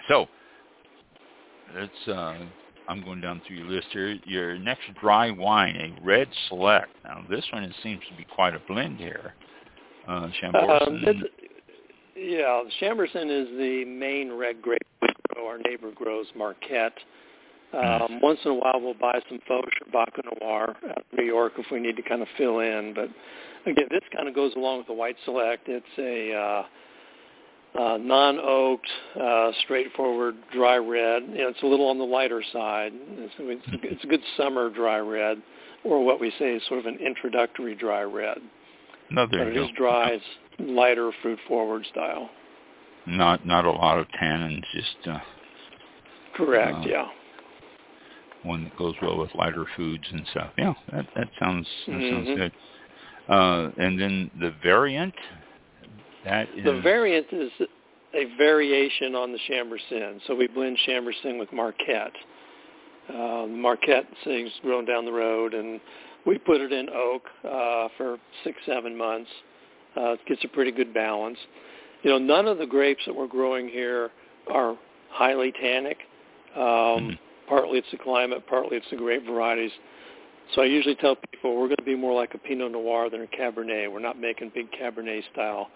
so 0.08 0.26
let's. 1.74 2.08
Uh, 2.08 2.46
I'm 2.90 3.04
going 3.04 3.20
down 3.20 3.40
through 3.46 3.56
your 3.58 3.66
list 3.66 3.86
here. 3.92 4.18
Your 4.24 4.58
next 4.58 4.82
dry 5.00 5.30
wine, 5.30 5.76
a 5.76 6.04
red 6.04 6.26
select. 6.48 6.90
Now 7.04 7.24
this 7.30 7.44
one 7.52 7.62
it 7.62 7.72
seems 7.84 8.00
to 8.10 8.16
be 8.16 8.24
quite 8.24 8.54
a 8.54 8.60
blend 8.66 8.98
here. 8.98 9.34
Uh, 10.08 10.26
Chambourcin. 10.42 11.08
Um, 11.08 11.22
yeah, 12.16 12.62
Chambourcin 12.80 13.30
is 13.30 13.48
the 13.56 13.84
main 13.86 14.32
red 14.32 14.60
grape 14.60 14.82
we 15.00 15.08
grow. 15.32 15.46
Our 15.46 15.58
neighbor 15.58 15.92
grows 15.94 16.26
Marquette. 16.36 16.98
Um, 17.72 18.20
Once 18.20 18.40
in 18.44 18.50
a 18.50 18.54
while, 18.54 18.80
we'll 18.80 18.94
buy 18.94 19.20
some 19.28 19.38
Foch 19.46 19.64
or 19.64 19.92
Baco 19.92 20.24
Noir 20.40 20.76
out 20.90 20.98
of 20.98 21.04
New 21.16 21.24
York 21.24 21.52
if 21.58 21.66
we 21.70 21.78
need 21.78 21.94
to 21.96 22.02
kind 22.02 22.20
of 22.20 22.28
fill 22.36 22.58
in. 22.58 22.92
But 22.92 23.08
again, 23.70 23.86
this 23.90 24.02
kind 24.12 24.28
of 24.28 24.34
goes 24.34 24.52
along 24.56 24.78
with 24.78 24.88
the 24.88 24.92
White 24.94 25.16
Select. 25.24 25.68
It's 25.68 25.86
a 25.96 26.34
uh, 26.34 26.62
uh, 27.78 27.96
non-oaked, 27.98 28.88
uh, 29.20 29.52
straightforward 29.64 30.34
dry 30.52 30.76
red. 30.76 31.22
You 31.30 31.38
know, 31.42 31.48
it's 31.48 31.62
a 31.62 31.66
little 31.66 31.88
on 31.88 31.98
the 31.98 32.04
lighter 32.04 32.42
side. 32.52 32.92
It's, 32.94 33.34
it's, 33.38 33.62
it's 33.84 34.04
a 34.04 34.06
good 34.06 34.22
summer 34.36 34.70
dry 34.70 34.98
red, 34.98 35.38
or 35.84 36.04
what 36.04 36.20
we 36.20 36.32
say 36.38 36.54
is 36.54 36.62
sort 36.68 36.80
of 36.80 36.86
an 36.86 36.98
introductory 36.98 37.74
dry 37.74 38.02
red. 38.02 38.38
no, 39.10 39.26
there 39.30 39.40
But 39.44 39.48
it 39.48 39.54
you 39.54 39.64
is 39.64 39.70
dry. 39.76 40.10
It's 40.10 40.24
lighter, 40.58 41.10
fruit-forward 41.22 41.86
style. 41.90 42.30
Not 43.06 43.46
not 43.46 43.64
a 43.64 43.70
lot 43.70 43.98
of 43.98 44.06
tannins, 44.20 44.62
just 44.74 45.08
uh, 45.08 45.18
Correct. 46.34 46.76
Uh, 46.84 46.88
yeah. 46.88 47.06
one 48.42 48.64
that 48.64 48.76
goes 48.76 48.94
well 49.02 49.18
with 49.18 49.34
lighter 49.34 49.64
foods 49.76 50.04
and 50.12 50.26
stuff. 50.30 50.50
Yeah, 50.58 50.74
that 50.92 51.06
that 51.16 51.28
sounds 51.38 51.66
that 51.86 51.92
sounds 52.10 52.28
Mhm. 52.28 52.36
good. 52.36 52.52
Uh, 53.28 53.70
and 53.78 53.98
then 54.00 54.30
the 54.40 54.50
variant, 54.62 55.14
that 56.24 56.48
is 56.56 56.64
The 56.64 56.80
variant 56.80 57.26
is 57.32 57.50
a 58.14 58.24
variation 58.36 59.14
on 59.14 59.32
the 59.32 59.38
Chambourcin. 59.48 60.20
So 60.26 60.34
we 60.34 60.48
blend 60.48 60.78
Chambourcin 60.86 61.38
with 61.38 61.52
Marquette. 61.52 62.12
Uh, 63.08 63.46
Marquette 63.46 64.06
is 64.26 64.52
grown 64.62 64.84
down 64.84 65.04
the 65.04 65.12
road, 65.12 65.54
and 65.54 65.80
we 66.26 66.38
put 66.38 66.60
it 66.60 66.72
in 66.72 66.88
oak 66.90 67.22
uh, 67.44 67.88
for 67.96 68.18
six, 68.44 68.56
seven 68.66 68.96
months. 68.96 69.30
Uh, 69.96 70.12
it 70.12 70.20
gets 70.26 70.44
a 70.44 70.48
pretty 70.48 70.70
good 70.70 70.94
balance. 70.94 71.38
You 72.02 72.10
know, 72.10 72.18
none 72.18 72.46
of 72.46 72.58
the 72.58 72.66
grapes 72.66 73.02
that 73.06 73.14
we're 73.14 73.26
growing 73.26 73.68
here 73.68 74.10
are 74.52 74.76
highly 75.10 75.52
tannic. 75.52 75.98
Um, 76.54 76.62
Mhm. 76.62 77.18
Partly 77.46 77.78
it's 77.78 77.90
the 77.90 77.98
climate, 77.98 78.46
partly 78.46 78.76
it's 78.76 78.88
the 78.90 78.96
grape 78.96 79.24
varieties. 79.26 79.72
So 80.54 80.62
I 80.62 80.66
usually 80.66 80.94
tell 80.94 81.16
people 81.16 81.56
we're 81.56 81.66
going 81.66 81.76
to 81.78 81.82
be 81.82 81.96
more 81.96 82.14
like 82.14 82.32
a 82.34 82.38
Pinot 82.38 82.70
Noir 82.70 83.10
than 83.10 83.22
a 83.22 83.26
Cabernet. 83.26 83.90
We're 83.90 83.98
not 83.98 84.18
making 84.20 84.50
big 84.54 84.70
Cabernet 84.70 85.24
style 85.32 85.68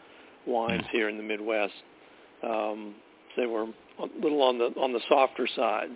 wines 0.47 0.85
here 0.93 1.09
in 1.09 1.17
the 1.17 1.23
Midwest. 1.23 1.73
Um, 2.43 2.95
they 3.37 3.47
were 3.47 3.65
a 3.65 4.07
little 4.23 4.43
on 4.43 4.59
the 4.59 4.67
on 4.81 4.93
the 4.93 5.01
softer 5.09 5.49
side. 5.57 5.89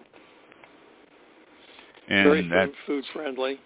Very 2.08 2.40
and 2.40 2.52
that 2.52 2.68
food, 2.68 2.74
food 2.86 3.04
friendly. 3.12 3.60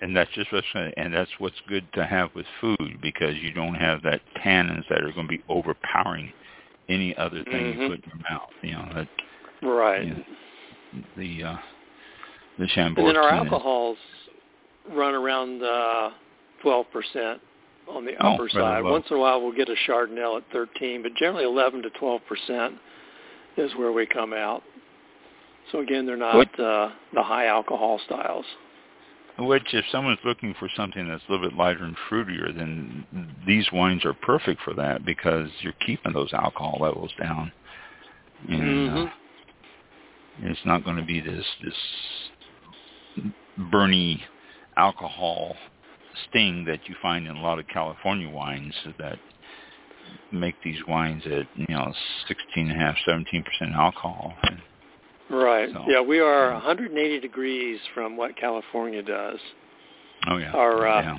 and 0.00 0.16
that's 0.16 0.30
just 0.32 0.52
what's 0.52 0.66
and 0.96 1.12
that's 1.12 1.30
what's 1.38 1.56
good 1.68 1.86
to 1.94 2.04
have 2.04 2.30
with 2.34 2.46
food 2.60 2.98
because 3.02 3.34
you 3.42 3.52
don't 3.52 3.74
have 3.74 4.02
that 4.02 4.20
tannins 4.44 4.84
that 4.88 5.02
are 5.02 5.12
going 5.12 5.26
to 5.26 5.36
be 5.36 5.42
overpowering 5.48 6.32
any 6.88 7.16
other 7.16 7.42
thing 7.44 7.74
Mhm. 7.74 7.82
you 7.82 7.88
put 7.88 8.04
in 8.04 8.10
your 8.14 8.30
mouth. 8.30 8.50
You 8.62 8.72
know 8.72 8.88
that 8.94 9.08
Right. 9.62 10.06
Yeah. 10.06 10.14
the 11.16 11.42
uh, 11.42 11.56
the 12.58 12.62
And 12.62 12.70
Chambourcin. 12.70 13.06
then 13.06 13.16
our 13.16 13.28
alcohols 13.30 13.98
run 14.90 15.14
around 15.14 15.62
uh, 15.62 16.10
12% 16.62 17.40
on 17.88 18.04
the 18.04 18.14
Oh, 18.20 18.34
upper 18.34 18.48
side. 18.48 18.84
low. 18.84 18.92
Once 18.92 19.06
in 19.10 19.16
a 19.16 19.20
while 19.20 19.40
we'll 19.40 19.52
get 19.52 19.68
a 19.68 19.76
Chardonnay 19.86 20.38
at 20.38 20.44
13, 20.52 21.02
but 21.02 21.14
generally 21.14 21.44
11 21.44 21.82
to 21.82 21.90
12% 21.90 22.78
is 23.56 23.74
where 23.76 23.92
we 23.92 24.06
come 24.06 24.32
out. 24.32 24.62
So 25.72 25.80
again, 25.80 26.06
they're 26.06 26.16
not 26.16 26.60
uh, 26.60 26.90
the 27.12 27.22
high 27.22 27.46
alcohol 27.46 28.00
styles. 28.06 28.44
Which, 29.38 29.74
if 29.74 29.84
someone's 29.92 30.18
looking 30.24 30.54
for 30.58 30.68
something 30.76 31.06
that's 31.08 31.22
a 31.28 31.32
little 31.32 31.48
bit 31.48 31.58
lighter 31.58 31.84
and 31.84 31.96
fruitier, 32.08 32.56
then 32.56 33.04
these 33.46 33.66
wines 33.70 34.04
are 34.06 34.14
perfect 34.14 34.62
for 34.62 34.72
that 34.74 35.04
because 35.04 35.50
you're 35.60 35.74
keeping 35.84 36.14
those 36.14 36.32
alcohol 36.32 36.78
levels 36.80 37.12
down. 37.20 37.52
And 38.48 38.88
uh, 38.88 38.92
Mhm. 38.92 39.12
it's 40.42 40.64
not 40.64 40.84
going 40.84 40.96
to 40.96 41.02
be 41.02 41.20
this 41.20 41.44
this 41.62 41.74
burny 43.58 44.22
alcohol 44.76 45.56
sting 46.28 46.64
that 46.66 46.80
you 46.88 46.94
find 47.02 47.26
in 47.26 47.36
a 47.36 47.40
lot 47.42 47.58
of 47.58 47.66
California 47.68 48.28
wines 48.28 48.74
that 48.98 49.18
make 50.32 50.54
these 50.64 50.78
wines 50.88 51.22
at 51.26 51.46
you 51.56 51.66
know 51.68 51.92
16 52.28 52.70
and 52.70 52.76
a 52.80 52.84
half, 52.84 52.96
17 53.06 53.42
percent 53.44 53.72
alcohol. 53.74 54.34
Right. 55.30 55.68
So- 55.72 55.84
yeah, 55.88 56.00
we 56.00 56.20
are 56.20 56.52
180 56.52 57.20
degrees 57.20 57.80
from 57.94 58.16
what 58.16 58.36
California 58.36 59.02
does. 59.02 59.38
oh 60.28 60.36
yeah, 60.36 60.52
Our, 60.52 60.86
uh, 60.86 61.02
yeah. 61.02 61.18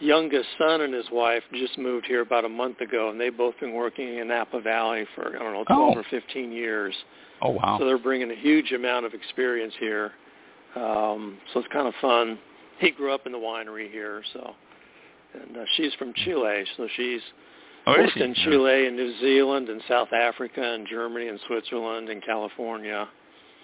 Youngest 0.00 0.48
son 0.58 0.82
and 0.82 0.94
his 0.94 1.06
wife 1.10 1.42
just 1.52 1.76
moved 1.76 2.06
here 2.06 2.20
about 2.20 2.44
a 2.44 2.48
month 2.48 2.80
ago, 2.80 3.10
and 3.10 3.20
they've 3.20 3.36
both 3.36 3.58
been 3.58 3.74
working 3.74 4.18
in 4.18 4.28
Napa 4.28 4.60
Valley 4.60 5.04
for 5.16 5.34
I 5.34 5.38
don't 5.40 5.52
know 5.52 5.64
12 5.64 5.96
Oh. 5.96 5.98
or 5.98 6.04
15 6.08 6.52
years. 6.52 6.94
Oh 7.42 7.50
wow. 7.50 7.78
So 7.80 7.84
they're 7.84 7.98
bringing 7.98 8.30
a 8.30 8.36
huge 8.36 8.70
amount 8.72 9.06
of 9.06 9.14
experience 9.14 9.74
here. 9.80 10.12
Um, 10.76 11.38
so 11.52 11.58
it's 11.60 11.68
kind 11.72 11.88
of 11.88 11.94
fun. 12.00 12.38
He 12.80 12.90
grew 12.92 13.12
up 13.12 13.26
in 13.26 13.32
the 13.32 13.38
winery 13.38 13.90
here, 13.90 14.22
so 14.32 14.54
and 15.34 15.56
uh, 15.56 15.64
she's 15.76 15.92
from 15.94 16.12
Chile, 16.14 16.64
so 16.76 16.88
she's 16.96 17.20
oh, 17.86 17.92
worked 17.92 18.16
in 18.16 18.34
Chile 18.34 18.86
and 18.86 18.96
New 18.96 19.18
Zealand 19.20 19.68
and 19.68 19.82
South 19.88 20.12
Africa 20.12 20.62
and 20.62 20.86
Germany 20.88 21.28
and 21.28 21.38
Switzerland 21.46 22.08
and 22.08 22.24
California. 22.24 23.08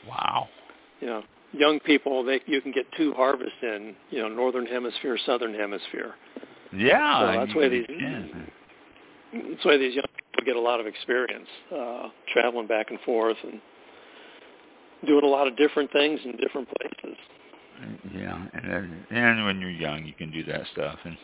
Wow. 0.08 0.48
You 1.00 1.06
know, 1.06 1.22
young 1.52 1.80
people 1.80 2.24
they 2.24 2.40
you 2.46 2.60
can 2.60 2.72
get 2.72 2.86
two 2.96 3.12
harvests 3.14 3.54
in, 3.62 3.94
you 4.10 4.20
know, 4.20 4.28
northern 4.28 4.66
hemisphere, 4.66 5.18
southern 5.24 5.54
hemisphere. 5.54 6.14
Yeah. 6.72 7.20
So 7.20 7.38
that's 7.38 7.54
why 7.54 7.68
these 7.68 7.86
can. 7.86 8.50
that's 9.32 9.64
why 9.64 9.76
these 9.76 9.94
young 9.94 10.04
people 10.16 10.44
get 10.44 10.56
a 10.56 10.60
lot 10.60 10.80
of 10.80 10.86
experience 10.86 11.48
uh, 11.74 12.08
traveling 12.32 12.66
back 12.66 12.90
and 12.90 13.00
forth 13.00 13.36
and 13.42 13.60
doing 15.06 15.24
a 15.24 15.28
lot 15.28 15.46
of 15.46 15.56
different 15.56 15.90
things 15.92 16.20
in 16.24 16.32
different 16.32 16.68
places. 16.78 17.16
Yeah, 18.14 18.46
and 18.52 19.06
and 19.10 19.44
when 19.44 19.60
you're 19.60 19.70
young, 19.70 20.04
you 20.04 20.14
can 20.14 20.30
do 20.30 20.44
that 20.44 20.62
stuff, 20.72 20.98
and, 21.04 21.16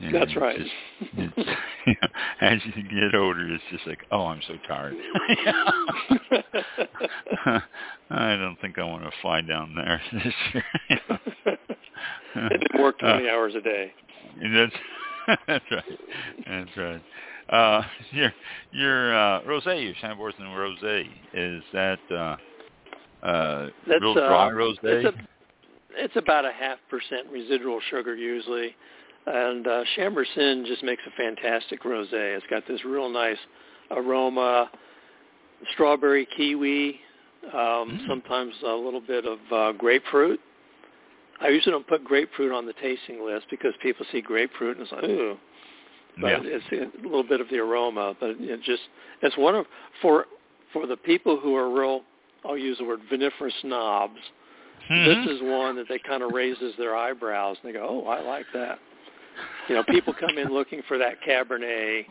and 0.00 0.14
That's 0.14 0.36
right. 0.36 0.58
Just, 0.58 0.70
it's, 1.16 1.36
you 1.86 1.94
know, 2.02 2.08
as 2.40 2.58
you 2.64 2.82
get 2.82 3.14
older, 3.14 3.48
it's 3.52 3.62
just 3.70 3.86
like, 3.86 4.00
oh, 4.10 4.26
I'm 4.26 4.40
so 4.46 4.54
tired. 4.66 4.96
I 8.10 8.36
don't 8.36 8.58
think 8.60 8.78
I 8.78 8.84
want 8.84 9.04
to 9.04 9.10
fly 9.22 9.40
down 9.40 9.74
there 9.74 10.00
this 10.12 10.34
year. 10.52 10.64
and 12.34 12.50
then 12.50 12.82
work 12.82 12.98
20 12.98 13.28
Uh, 13.28 13.32
hours 13.32 13.54
a 13.54 13.60
day. 13.60 13.92
And 14.40 14.56
that's 14.56 14.74
that's 15.46 15.64
right. 15.70 15.98
That's 16.46 16.76
right. 16.76 17.02
Uh, 17.50 17.82
your 18.10 18.32
your 18.72 19.16
uh, 19.16 19.40
rosé, 19.42 19.84
your 19.84 19.94
Chambourcin 19.94 20.40
rosé, 20.40 21.06
is 21.32 21.62
that 21.72 21.98
uh, 22.10 22.36
uh, 23.26 23.68
That's 23.86 24.00
real 24.00 24.12
uh, 24.12 24.28
dry 24.28 24.50
rosé? 24.50 25.12
It's, 25.98 26.16
about 26.16 26.44
a 26.44 26.52
half 26.52 26.78
percent 26.88 27.26
residual 27.30 27.80
sugar 27.90 28.14
usually, 28.14 28.74
and 29.26 29.66
uh, 29.66 29.84
Chambourcin 29.96 30.64
just 30.66 30.82
makes 30.82 31.02
a 31.06 31.10
fantastic 31.16 31.82
rosé. 31.82 32.36
It's 32.36 32.46
got 32.48 32.66
this 32.66 32.84
real 32.84 33.08
nice 33.08 33.36
aroma, 33.90 34.70
strawberry, 35.72 36.26
kiwi, 36.36 37.00
um, 37.52 37.52
Mm. 37.54 38.06
sometimes 38.08 38.54
a 38.64 38.72
little 38.74 39.00
bit 39.00 39.24
of 39.24 39.38
uh, 39.52 39.72
grapefruit. 39.72 40.40
I 41.40 41.48
usually 41.48 41.72
don't 41.72 41.86
put 41.86 42.02
grapefruit 42.04 42.52
on 42.52 42.66
the 42.66 42.72
tasting 42.74 43.24
list 43.24 43.46
because 43.48 43.72
people 43.80 44.04
see 44.10 44.20
grapefruit 44.20 44.76
and 44.76 44.82
it's 44.82 44.92
like, 44.92 45.04
ooh. 45.04 45.36
But 46.20 46.44
yeah. 46.44 46.58
it's 46.58 46.64
a 46.72 47.02
little 47.06 47.22
bit 47.22 47.40
of 47.40 47.48
the 47.48 47.58
aroma, 47.58 48.16
but 48.18 48.30
it 48.40 48.60
just 48.64 48.82
it's 49.22 49.36
one 49.36 49.54
of 49.54 49.66
for 50.02 50.26
for 50.72 50.86
the 50.86 50.96
people 50.96 51.38
who 51.38 51.54
are 51.54 51.70
real. 51.72 52.02
I'll 52.44 52.58
use 52.58 52.78
the 52.78 52.84
word 52.84 53.00
viniferous 53.08 53.54
snobs. 53.62 54.18
Mhm. 54.88 55.24
This 55.24 55.36
is 55.36 55.42
one 55.42 55.76
that 55.76 55.86
they 55.88 55.98
kind 55.98 56.22
of 56.22 56.32
raises 56.32 56.74
their 56.76 56.96
eyebrows 56.96 57.56
and 57.62 57.68
they 57.68 57.78
go, 57.78 57.86
"Oh, 57.86 58.08
I 58.08 58.20
like 58.20 58.46
that." 58.54 58.78
You 59.68 59.74
know, 59.74 59.84
people 59.84 60.14
come 60.14 60.38
in 60.38 60.48
looking 60.48 60.82
for 60.88 60.98
that 60.98 61.20
Cabernet 61.22 62.06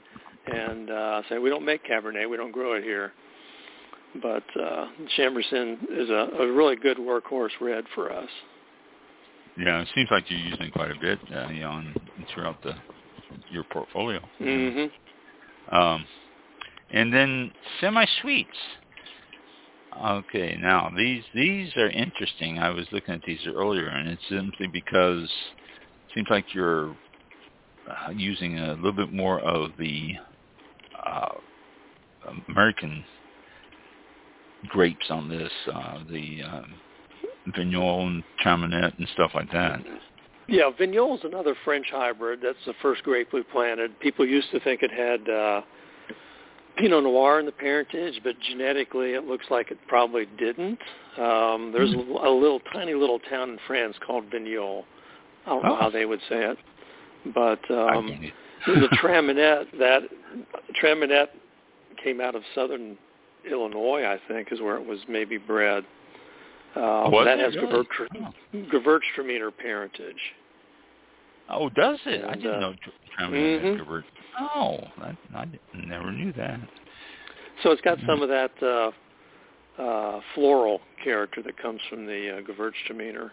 and 0.45 0.89
uh, 0.89 1.21
say, 1.29 1.39
"We 1.39 1.49
don't 1.49 1.65
make 1.65 1.83
Cabernet. 1.85 2.29
We 2.29 2.37
don't 2.37 2.51
grow 2.51 2.73
it 2.73 2.83
here." 2.83 3.13
But 4.21 4.43
uh, 4.59 4.87
Chambourcin 5.17 5.77
is 5.91 6.09
a, 6.09 6.29
a 6.39 6.51
really 6.51 6.75
good 6.75 6.97
workhorse 6.97 7.51
red 7.59 7.85
for 7.93 8.11
us. 8.11 8.29
Yeah, 9.57 9.81
it 9.81 9.87
seems 9.95 10.09
like 10.11 10.29
you're 10.29 10.39
using 10.39 10.67
it 10.67 10.73
quite 10.73 10.91
a 10.91 10.99
bit, 10.99 11.19
uh, 11.33 11.47
you 11.47 11.61
know, 11.61 11.71
on, 11.71 11.95
throughout 12.33 12.61
the 12.63 12.73
your 13.51 13.63
portfolio. 13.63 14.19
Mm-hmm. 14.39 15.75
Um, 15.75 16.05
and 16.91 17.13
then 17.13 17.51
semi-sweets. 17.81 18.49
Okay, 19.95 20.57
now 20.61 20.91
these 20.95 21.23
these 21.33 21.75
are 21.75 21.89
interesting. 21.89 22.59
I 22.59 22.69
was 22.69 22.85
looking 22.91 23.15
at 23.15 23.21
these 23.25 23.39
earlier, 23.47 23.87
and 23.87 24.07
it's 24.09 24.21
simply 24.29 24.67
because 24.67 25.23
it 25.23 26.13
seems 26.13 26.27
like 26.29 26.53
you're 26.53 26.95
uh, 27.89 28.11
using 28.15 28.59
a 28.59 28.73
little 28.73 28.91
bit 28.91 29.11
more 29.11 29.39
of 29.39 29.71
the 29.79 30.13
uh, 31.03 31.29
American 32.49 33.03
grapes 34.67 35.05
on 35.09 35.29
this, 35.29 35.51
uh, 35.73 35.99
the 36.11 36.41
um, 36.43 36.73
Vignoles 37.55 38.07
and 38.07 38.23
Chamonix 38.43 38.93
and 38.97 39.07
stuff 39.13 39.31
like 39.33 39.51
that. 39.51 39.81
Yeah, 40.47 40.69
Vignole's 40.79 41.21
another 41.23 41.55
French 41.65 41.87
hybrid. 41.91 42.39
That's 42.41 42.57
the 42.65 42.73
first 42.81 43.03
grape 43.03 43.33
we 43.33 43.43
planted. 43.43 43.99
People 43.99 44.25
used 44.25 44.49
to 44.51 44.59
think 44.61 44.81
it 44.81 44.91
had 44.91 45.29
uh, 45.29 45.61
Pinot 46.77 47.03
Noir 47.03 47.39
in 47.39 47.45
the 47.45 47.51
parentage, 47.51 48.19
but 48.23 48.35
genetically 48.49 49.13
it 49.13 49.25
looks 49.25 49.45
like 49.49 49.71
it 49.71 49.77
probably 49.87 50.25
didn't. 50.37 50.79
Um, 51.17 51.71
there's 51.73 51.93
a, 51.93 51.97
a 51.97 52.31
little 52.33 52.59
tiny 52.71 52.93
little 52.93 53.19
town 53.29 53.49
in 53.51 53.59
France 53.67 53.95
called 54.05 54.29
Vignoles. 54.29 54.83
I 55.45 55.49
don't 55.49 55.63
know 55.63 55.73
Oh. 55.73 55.75
how 55.79 55.89
they 55.89 56.05
would 56.05 56.19
say 56.29 56.43
it, 56.45 56.57
but 57.33 57.59
um, 57.71 58.31
the 58.67 58.87
Traminette 59.01 59.65
that 59.79 60.01
Traminette 60.81 61.27
came 62.03 62.21
out 62.21 62.35
of 62.35 62.43
southern 62.53 62.97
Illinois, 63.49 64.03
I 64.05 64.19
think, 64.27 64.51
is 64.51 64.59
where 64.61 64.75
it 64.77 64.85
was 64.85 64.99
maybe 65.07 65.37
bred. 65.37 65.83
Uh, 66.75 67.09
Was 67.11 67.25
that 67.25 67.39
it 67.39 67.45
has 67.45 67.55
really? 67.55 67.85
Gewürz- 67.85 68.31
Oh. 69.51 69.51
Parentage. 69.57 70.15
Oh, 71.49 71.69
does 71.69 71.97
it? 72.05 72.23
I 72.25 72.35
didn't 72.35 72.53
uh, 72.55 72.59
know 72.59 72.73
Traminette 73.17 73.61
mhm. 73.61 73.77
had 73.77 73.87
Gewürz. 73.87 74.03
Oh, 74.39 74.79
I, 75.01 75.17
I 75.35 75.47
never 75.73 76.11
knew 76.11 76.33
that. 76.33 76.59
So 77.63 77.71
it's 77.71 77.81
got 77.81 77.97
some 78.07 78.21
of 78.21 78.29
that 78.29 78.51
uh, 78.61 79.81
uh, 79.81 80.19
floral 80.35 80.81
character 81.03 81.41
that 81.43 81.57
comes 81.61 81.79
from 81.89 82.05
the 82.05 82.37
uh, 82.37 82.41
Gewürztraminer. 82.41 83.31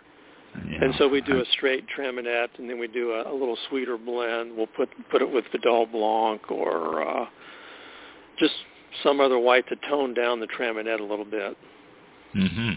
Yeah. 0.70 0.84
And 0.84 0.94
so 0.98 1.08
we 1.08 1.20
do 1.20 1.40
a 1.40 1.44
straight 1.52 1.84
Traminette, 1.96 2.58
and 2.58 2.70
then 2.70 2.78
we 2.78 2.86
do 2.86 3.12
a, 3.12 3.32
a 3.32 3.34
little 3.34 3.58
sweeter 3.68 3.98
blend. 3.98 4.56
We'll 4.56 4.68
put 4.68 4.88
put 5.10 5.20
it 5.20 5.30
with 5.30 5.44
Vidal 5.50 5.86
Blanc 5.86 6.48
or 6.50 7.06
uh, 7.06 7.26
just 8.38 8.54
some 9.02 9.20
other 9.20 9.38
white 9.38 9.66
to 9.68 9.76
tone 9.88 10.14
down 10.14 10.38
the 10.38 10.46
Traminette 10.46 11.00
a 11.00 11.04
little 11.04 11.24
bit. 11.24 11.56
hmm 12.32 12.70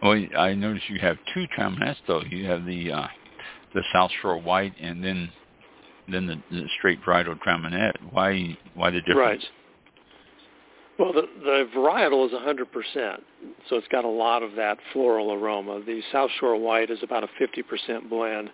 Well, 0.00 0.24
I 0.38 0.54
noticed 0.54 0.88
you 0.88 1.00
have 1.00 1.16
two 1.34 1.46
Traminettes 1.58 1.96
though. 2.06 2.22
You 2.22 2.46
have 2.46 2.64
the 2.64 2.92
uh, 2.92 3.06
the 3.74 3.82
South 3.92 4.12
Shore 4.22 4.40
White, 4.40 4.74
and 4.80 5.02
then 5.02 5.30
then 6.08 6.26
the, 6.26 6.36
the 6.50 6.68
straight 6.78 7.02
varietal 7.02 7.38
Traminette. 7.38 7.94
Why 8.10 8.56
why 8.74 8.90
the 8.90 9.00
difference? 9.00 9.18
Right. 9.18 9.44
Well, 10.96 11.12
the, 11.12 11.22
the 11.42 11.68
varietal 11.76 12.24
is 12.24 12.32
100%, 12.32 13.20
so 13.68 13.76
it's 13.76 13.88
got 13.88 14.04
a 14.04 14.08
lot 14.08 14.44
of 14.44 14.54
that 14.54 14.78
floral 14.92 15.32
aroma. 15.32 15.82
The 15.84 16.00
South 16.12 16.30
Shore 16.38 16.56
White 16.56 16.88
is 16.88 17.00
about 17.02 17.24
a 17.24 17.28
50% 17.40 18.08
blend, 18.08 18.48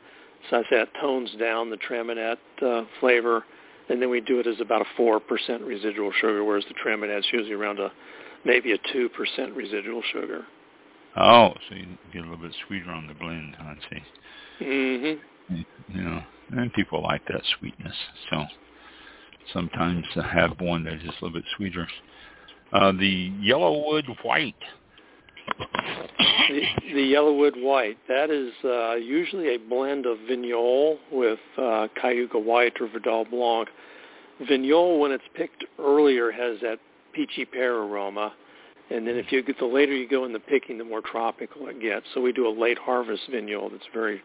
so 0.48 0.56
I 0.56 0.62
say 0.62 0.76
it 0.80 0.88
tones 1.02 1.30
down 1.38 1.68
the 1.68 1.76
Traminette 1.76 2.38
uh, 2.62 2.86
flavor, 2.98 3.44
and 3.90 4.00
then 4.00 4.08
we 4.08 4.22
do 4.22 4.40
it 4.40 4.46
as 4.46 4.58
about 4.58 4.80
a 4.80 5.00
4% 5.00 5.20
residual 5.66 6.12
sugar, 6.18 6.42
whereas 6.42 6.64
the 6.66 6.74
Traminette's 6.82 7.26
usually 7.30 7.52
around 7.52 7.78
a 7.78 7.92
maybe 8.46 8.72
a 8.72 8.78
2% 8.78 9.10
residual 9.54 10.02
sugar. 10.10 10.46
Oh, 11.16 11.54
so 11.68 11.74
you 11.74 11.86
get 12.12 12.22
a 12.22 12.28
little 12.28 12.36
bit 12.36 12.54
sweeter 12.66 12.90
on 12.90 13.06
the 13.06 13.14
blend. 13.14 13.56
I 13.58 13.74
see. 13.90 14.02
hmm 14.64 15.56
You 15.88 16.02
know, 16.02 16.22
and 16.50 16.72
people 16.72 17.02
like 17.02 17.26
that 17.28 17.42
sweetness. 17.58 17.94
So 18.30 18.44
sometimes 19.52 20.04
I 20.16 20.28
have 20.28 20.60
one 20.60 20.84
that's 20.84 21.02
just 21.02 21.20
a 21.20 21.24
little 21.24 21.40
bit 21.40 21.44
sweeter. 21.56 21.86
Uh, 22.72 22.92
the 22.92 23.32
Yellowwood 23.40 24.04
White. 24.24 24.54
The, 26.48 26.62
the 26.94 27.12
Yellowwood 27.12 27.60
White, 27.62 27.98
that 28.08 28.30
is 28.30 28.52
uh, 28.64 28.94
usually 28.94 29.54
a 29.54 29.58
blend 29.58 30.06
of 30.06 30.18
Vignole 30.18 30.98
with 31.10 31.38
uh, 31.58 31.88
Cayuga 32.00 32.38
White 32.38 32.80
or 32.80 32.88
Vidal 32.88 33.24
Blanc. 33.24 33.68
Vignole, 34.48 35.00
when 35.00 35.10
it's 35.10 35.24
picked 35.34 35.64
earlier, 35.78 36.30
has 36.30 36.60
that 36.62 36.78
peachy 37.12 37.44
pear 37.44 37.74
aroma. 37.74 38.32
And 38.90 39.06
then 39.06 39.16
if 39.16 39.30
you 39.30 39.42
get 39.42 39.58
the 39.58 39.66
later 39.66 39.94
you 39.94 40.08
go 40.08 40.24
in 40.24 40.32
the 40.32 40.40
picking, 40.40 40.76
the 40.78 40.84
more 40.84 41.00
tropical 41.00 41.68
it 41.68 41.80
gets. 41.80 42.06
So 42.14 42.20
we 42.20 42.32
do 42.32 42.48
a 42.48 42.50
late 42.50 42.78
harvest 42.78 43.22
Vignole 43.30 43.70
that's 43.70 43.84
very 43.94 44.20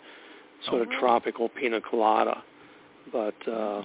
sort 0.65 0.79
Oh, 0.79 0.81
of 0.83 0.87
really? 0.89 0.99
tropical 0.99 1.49
pina 1.49 1.81
colada. 1.81 2.43
But 3.11 3.35
uh, 3.47 3.83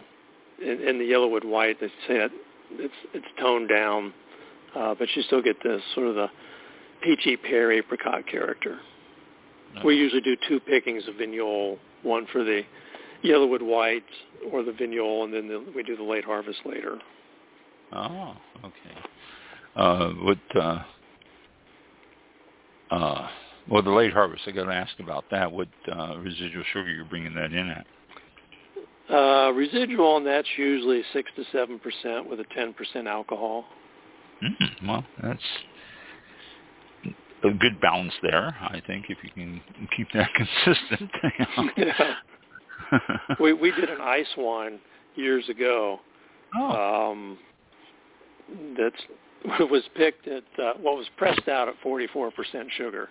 in, 0.62 0.80
in 0.80 0.98
the 0.98 1.04
Yellowwood 1.04 1.44
White, 1.44 1.80
they 1.80 1.88
say 2.08 2.16
it, 2.16 2.32
it's 2.72 2.94
it's 3.12 3.26
toned 3.38 3.68
down, 3.68 4.14
uh, 4.74 4.94
but 4.98 5.08
you 5.14 5.22
still 5.22 5.42
get 5.42 5.62
this 5.62 5.82
sort 5.94 6.06
of 6.06 6.14
the 6.14 6.28
peachy 7.02 7.36
pear 7.36 7.72
apricot 7.72 8.26
character. 8.26 8.78
We 9.84 9.96
usually 9.96 10.20
do 10.22 10.36
two 10.48 10.58
pickings 10.60 11.06
of 11.06 11.14
Vignole, 11.14 11.78
one 12.02 12.26
for 12.32 12.42
the 12.42 12.62
Yellowwood 13.22 13.62
White 13.62 14.02
or 14.50 14.62
the 14.64 14.72
Vignole, 14.72 15.24
and 15.24 15.32
then 15.32 15.48
the, 15.48 15.64
we 15.76 15.82
do 15.82 15.96
the 15.96 16.02
late 16.02 16.24
harvest 16.24 16.60
later. 16.64 16.98
Oh, 17.92 18.34
okay. 18.64 18.96
Uh, 19.76 20.10
what, 20.10 20.38
uh, 20.54 20.82
uh, 22.90 23.28
well, 23.68 23.82
the 23.82 23.90
late 23.90 24.12
harvest, 24.12 24.42
I 24.46 24.50
got 24.50 24.64
to 24.64 24.72
ask 24.74 24.98
about 24.98 25.24
that. 25.30 25.50
What 25.50 25.68
uh, 25.90 26.18
residual 26.18 26.64
sugar 26.72 26.90
you're 26.90 27.04
bringing 27.04 27.34
that 27.34 27.52
in 27.52 27.68
at? 27.68 27.86
Uh, 29.12 29.50
residual 29.52 30.06
on 30.06 30.24
that's 30.24 30.46
usually 30.56 31.02
six 31.12 31.30
to 31.36 31.44
seven 31.50 31.78
percent 31.80 32.28
with 32.28 32.38
a 32.40 32.44
ten 32.54 32.72
percent 32.72 33.08
alcohol. 33.08 33.64
Mm, 34.42 34.86
well, 34.88 35.04
that's 35.22 35.42
a 37.44 37.50
good 37.50 37.80
balance 37.80 38.12
there, 38.22 38.56
I 38.60 38.80
think, 38.86 39.06
if 39.08 39.18
you 39.22 39.30
can 39.30 39.60
keep 39.96 40.08
that 40.14 40.28
consistent. 40.64 41.10
Yeah. 41.76 42.14
we 43.40 43.52
we 43.52 43.72
did 43.72 43.90
an 43.90 44.00
ice 44.00 44.26
wine 44.36 44.78
years 45.16 45.48
ago. 45.48 46.00
oh, 46.56 47.10
Um, 47.10 47.38
that's 48.76 49.02
was 49.70 49.82
picked 49.96 50.28
at 50.28 50.44
uh, 50.62 50.72
what 50.80 50.96
was 50.96 51.06
pressed 51.16 51.48
out 51.48 51.68
at 51.68 51.74
44% 51.84 52.30
sugar, 52.76 53.08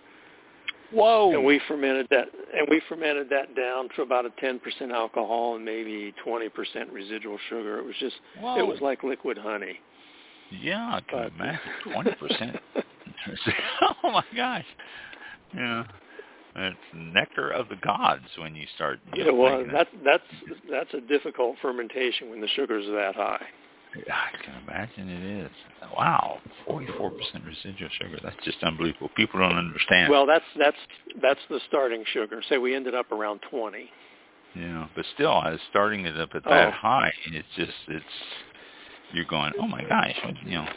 whoa! 0.94 1.32
and 1.32 1.44
we 1.44 1.60
fermented 1.68 2.08
that 2.12 2.28
and 2.56 2.68
we 2.70 2.82
fermented 2.88 3.30
that 3.30 3.56
down 3.56 3.90
to 3.96 4.02
about 4.04 4.26
a 4.26 4.30
10% 4.44 4.60
alcohol 4.92 5.56
and 5.56 5.66
maybe 5.66 6.14
20% 6.26 6.50
residual 6.92 7.38
sugar. 7.50 7.80
It 7.80 7.86
was 7.86 7.96
just 8.00 8.16
whoa. 8.40 8.60
it 8.60 8.68
was 8.68 8.80
like 8.82 9.04
liquid 9.04 9.38
honey. 9.38 9.80
yeah, 10.52 10.96
I 10.96 11.02
can 11.02 11.20
but- 11.20 11.34
imagine 11.34 11.60
twenty 11.94 12.12
percent. 12.16 12.58
oh 14.04 14.12
my 14.12 14.24
gosh! 14.36 14.66
Yeah, 15.56 15.84
it's 16.56 16.78
nectar 16.94 17.50
of 17.50 17.70
the 17.70 17.76
gods 17.78 18.26
when 18.38 18.56
you 18.56 18.66
start. 18.76 19.00
You 19.16 19.26
know, 19.26 19.34
well, 19.34 19.58
making 19.58 19.72
it. 19.72 19.74
that's 19.74 19.90
that's 20.06 20.60
that's 20.70 20.94
a 20.94 21.02
difficult 21.08 21.56
fermentation 21.62 22.30
when 22.30 22.40
the 22.40 22.48
sugars 22.56 22.86
are 22.88 22.96
that 22.96 23.16
high. 23.16 23.46
I 23.96 24.44
can 24.44 24.62
imagine 24.68 25.10
it 25.10 25.46
is. 25.46 25.52
Wow, 25.98 26.40
forty-four 26.68 27.12
percent 27.12 27.44
residual 27.46 27.90
sugar. 28.00 28.20
That's 28.24 28.36
just 28.44 28.64
unbelievable. 28.64 29.10
People 29.16 29.40
don't 29.40 29.58
understand. 29.58 30.12
Well, 30.12 30.26
that's 30.26 30.46
that's 30.58 30.78
that's 31.22 31.40
the 31.50 31.60
starting 31.68 32.04
sugar. 32.14 32.42
Say 32.50 32.58
we 32.58 32.76
ended 32.76 32.94
up 32.94 33.12
around 33.12 33.42
20. 33.50 33.90
Yeah, 34.56 34.88
but 34.96 35.06
still, 35.14 35.32
I 35.32 35.52
was 35.52 35.60
starting 35.70 36.06
it 36.06 36.18
up 36.18 36.30
at 36.36 36.44
that 36.44 36.68
Oh. 36.68 36.72
high, 36.72 37.12
and 37.26 37.36
it's 37.36 37.48
just 37.56 37.78
it's 37.88 38.06
you're 39.12 39.26
going, 39.26 39.54
oh 39.60 39.68
my 39.68 39.84
gosh, 39.84 40.16
you 40.46 40.52
know. 40.52 40.68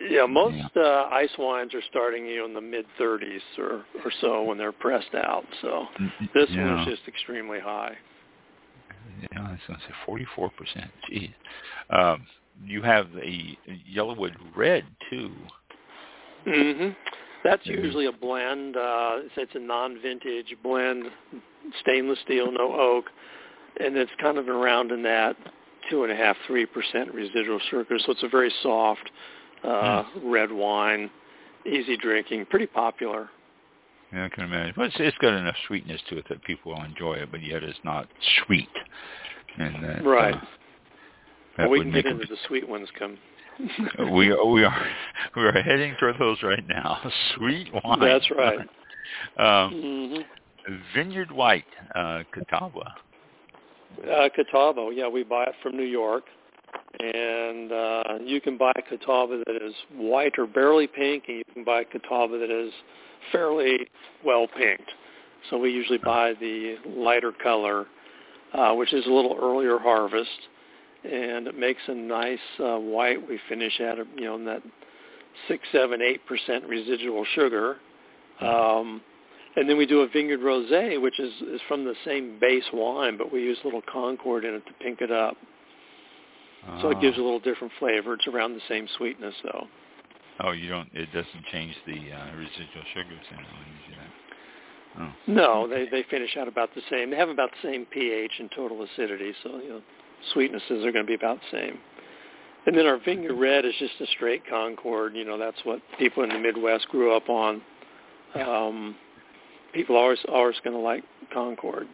Yeah, 0.00 0.24
most 0.24 0.74
uh, 0.76 1.08
ice 1.12 1.36
wines 1.38 1.74
are 1.74 1.82
starting 1.90 2.24
you 2.24 2.46
in 2.46 2.54
the 2.54 2.60
mid 2.60 2.86
30s 2.98 3.42
or 3.58 3.84
or 4.02 4.10
so 4.22 4.42
when 4.44 4.56
they're 4.56 4.72
pressed 4.72 5.14
out. 5.14 5.44
So 5.60 5.86
this 6.34 6.48
yeah, 6.50 6.64
one 6.64 6.78
was 6.78 6.86
just 6.88 7.06
extremely 7.06 7.60
high. 7.60 7.96
Yeah, 9.32 9.40
I 9.40 9.50
was 9.52 9.60
going 9.66 9.78
to 9.80 9.86
say 9.86 9.94
forty-four 10.06 10.50
percent. 10.50 10.90
Geez, 11.08 11.30
um, 11.90 12.26
you 12.64 12.82
have 12.82 13.06
a 13.16 13.58
Yellowwood 13.92 14.34
Red 14.56 14.84
too. 15.08 15.32
hmm 16.44 16.90
That's 17.42 17.64
Mhm. 17.66 17.84
usually 17.84 18.06
a 18.06 18.12
blend. 18.12 18.76
Uh, 18.76 19.20
it's, 19.24 19.34
it's 19.36 19.54
a 19.54 19.58
non-vintage 19.58 20.54
blend, 20.62 21.10
stainless 21.80 22.18
steel, 22.20 22.52
no 22.52 22.78
oak, 22.78 23.06
and 23.78 23.96
it's 23.96 24.12
kind 24.20 24.36
of 24.36 24.48
around 24.48 24.92
in 24.92 25.02
that 25.04 25.36
two 25.88 26.02
and 26.04 26.12
a 26.12 26.16
half, 26.16 26.36
three 26.46 26.66
percent 26.66 27.12
residual 27.14 27.58
sugar. 27.70 27.98
So 27.98 28.12
it's 28.12 28.22
a 28.22 28.28
very 28.28 28.52
soft 28.62 29.10
uh, 29.64 30.04
red 30.22 30.52
wine, 30.52 31.10
easy 31.66 31.96
drinking, 31.96 32.46
pretty 32.46 32.66
popular. 32.66 33.30
Yeah, 34.12 34.24
I 34.24 34.28
can 34.28 34.44
imagine. 34.44 34.74
But 34.76 34.86
it's, 34.86 34.96
it's 34.98 35.18
got 35.18 35.34
enough 35.34 35.56
sweetness 35.66 36.00
to 36.08 36.18
it 36.18 36.26
that 36.28 36.42
people 36.42 36.72
will 36.72 36.82
enjoy 36.82 37.14
it, 37.14 37.30
but 37.30 37.42
yet 37.42 37.62
it's 37.62 37.78
not 37.84 38.08
sweet. 38.44 38.68
And 39.58 39.84
that, 39.84 40.04
right. 40.04 40.34
Uh, 40.34 40.40
that 41.56 41.70
well, 41.70 41.70
we 41.70 41.82
can 41.82 41.92
get 41.92 42.06
into 42.06 42.26
the 42.26 42.36
sweet 42.46 42.68
ones 42.68 42.88
come. 42.98 43.18
we 44.12 44.30
are, 44.30 44.44
we 44.52 44.64
are 44.64 44.86
we 45.36 45.42
are 45.42 45.52
heading 45.52 45.94
toward 45.98 46.16
those 46.18 46.42
right 46.42 46.66
now. 46.66 46.98
Sweet 47.36 47.68
wine. 47.84 48.00
That's 48.00 48.30
right. 48.30 48.58
um, 49.38 49.74
mm-hmm. 49.74 50.74
Vineyard 50.94 51.30
White, 51.30 51.64
uh, 51.94 52.22
Catawba. 52.32 52.94
Uh, 54.04 54.28
Catawba, 54.34 54.90
yeah, 54.94 55.08
we 55.08 55.24
buy 55.24 55.44
it 55.44 55.54
from 55.62 55.76
New 55.76 55.84
York, 55.84 56.24
and 57.00 57.72
uh, 57.72 58.02
you 58.24 58.40
can 58.40 58.56
buy 58.56 58.72
Catawba 58.88 59.42
that 59.46 59.56
is 59.56 59.74
white 59.94 60.38
or 60.38 60.46
barely 60.46 60.86
pink, 60.86 61.24
and 61.28 61.38
you 61.38 61.44
can 61.52 61.64
buy 61.64 61.84
Catawba 61.84 62.38
that 62.38 62.50
is 62.50 62.72
fairly 63.32 63.88
well 64.24 64.46
pinked. 64.46 64.90
So 65.48 65.58
we 65.58 65.70
usually 65.70 65.98
buy 65.98 66.34
the 66.38 66.76
lighter 66.86 67.32
color, 67.42 67.86
uh, 68.52 68.74
which 68.74 68.92
is 68.92 69.06
a 69.06 69.10
little 69.10 69.36
earlier 69.40 69.78
harvest, 69.78 70.28
and 71.04 71.46
it 71.46 71.58
makes 71.58 71.80
a 71.88 71.94
nice 71.94 72.38
uh, 72.58 72.76
white. 72.76 73.26
We 73.26 73.38
finish 73.48 73.80
at 73.80 73.98
you 74.16 74.24
know 74.24 74.36
in 74.36 74.44
that 74.44 74.62
six, 75.48 75.62
seven, 75.72 76.02
eight 76.02 76.24
percent 76.26 76.64
residual 76.66 77.24
sugar. 77.34 77.76
Um, 78.40 79.02
and 79.56 79.68
then 79.68 79.76
we 79.76 79.86
do 79.86 80.00
a 80.02 80.08
vineyard 80.08 80.40
rosé, 80.40 81.00
which 81.00 81.18
is, 81.18 81.32
is 81.42 81.60
from 81.66 81.84
the 81.84 81.94
same 82.04 82.38
base 82.40 82.64
wine, 82.72 83.16
but 83.18 83.32
we 83.32 83.42
use 83.42 83.58
a 83.62 83.66
little 83.66 83.82
Concord 83.92 84.44
in 84.44 84.54
it 84.54 84.64
to 84.66 84.72
pink 84.80 85.00
it 85.00 85.10
up. 85.10 85.36
So 86.82 86.90
it 86.90 87.00
gives 87.00 87.16
a 87.16 87.20
little 87.20 87.40
different 87.40 87.72
flavor. 87.78 88.14
It's 88.14 88.26
around 88.26 88.52
the 88.52 88.60
same 88.68 88.86
sweetness, 88.96 89.34
though. 89.42 89.66
Oh, 90.42 90.52
you 90.52 90.68
don't. 90.68 90.88
It 90.94 91.06
doesn't 91.12 91.44
change 91.52 91.74
the 91.86 91.92
uh, 91.92 92.36
residual 92.36 92.84
sugars 92.94 93.26
in 93.30 93.38
it 93.38 93.46
when 93.52 93.66
you 93.66 93.80
do 93.88 93.94
that. 93.96 94.10
Oh. 94.98 95.12
No, 95.26 95.68
they 95.68 95.88
they 95.90 96.04
finish 96.10 96.36
out 96.36 96.48
about 96.48 96.74
the 96.74 96.82
same. 96.90 97.10
They 97.10 97.16
have 97.16 97.28
about 97.28 97.50
the 97.50 97.70
same 97.70 97.86
pH 97.86 98.32
and 98.38 98.50
total 98.54 98.82
acidity, 98.82 99.32
so 99.42 99.58
you 99.58 99.68
know, 99.68 99.82
sweetnesses 100.34 100.84
are 100.84 100.92
going 100.92 101.04
to 101.04 101.08
be 101.08 101.14
about 101.14 101.38
the 101.40 101.58
same. 101.58 101.78
And 102.66 102.76
then 102.76 102.86
our 102.86 102.98
Vineyard 102.98 103.34
Red 103.34 103.64
is 103.64 103.72
just 103.78 103.94
a 104.00 104.06
straight 104.14 104.42
Concord. 104.48 105.14
You 105.14 105.24
know, 105.24 105.38
that's 105.38 105.58
what 105.64 105.80
people 105.98 106.22
in 106.24 106.30
the 106.30 106.38
Midwest 106.38 106.88
grew 106.88 107.16
up 107.16 107.28
on. 107.28 107.62
Um, 108.34 108.96
people 109.72 109.96
are 109.96 110.00
always 110.00 110.18
always 110.28 110.56
going 110.62 110.76
to 110.76 110.82
like 110.82 111.04
Concord. 111.32 111.86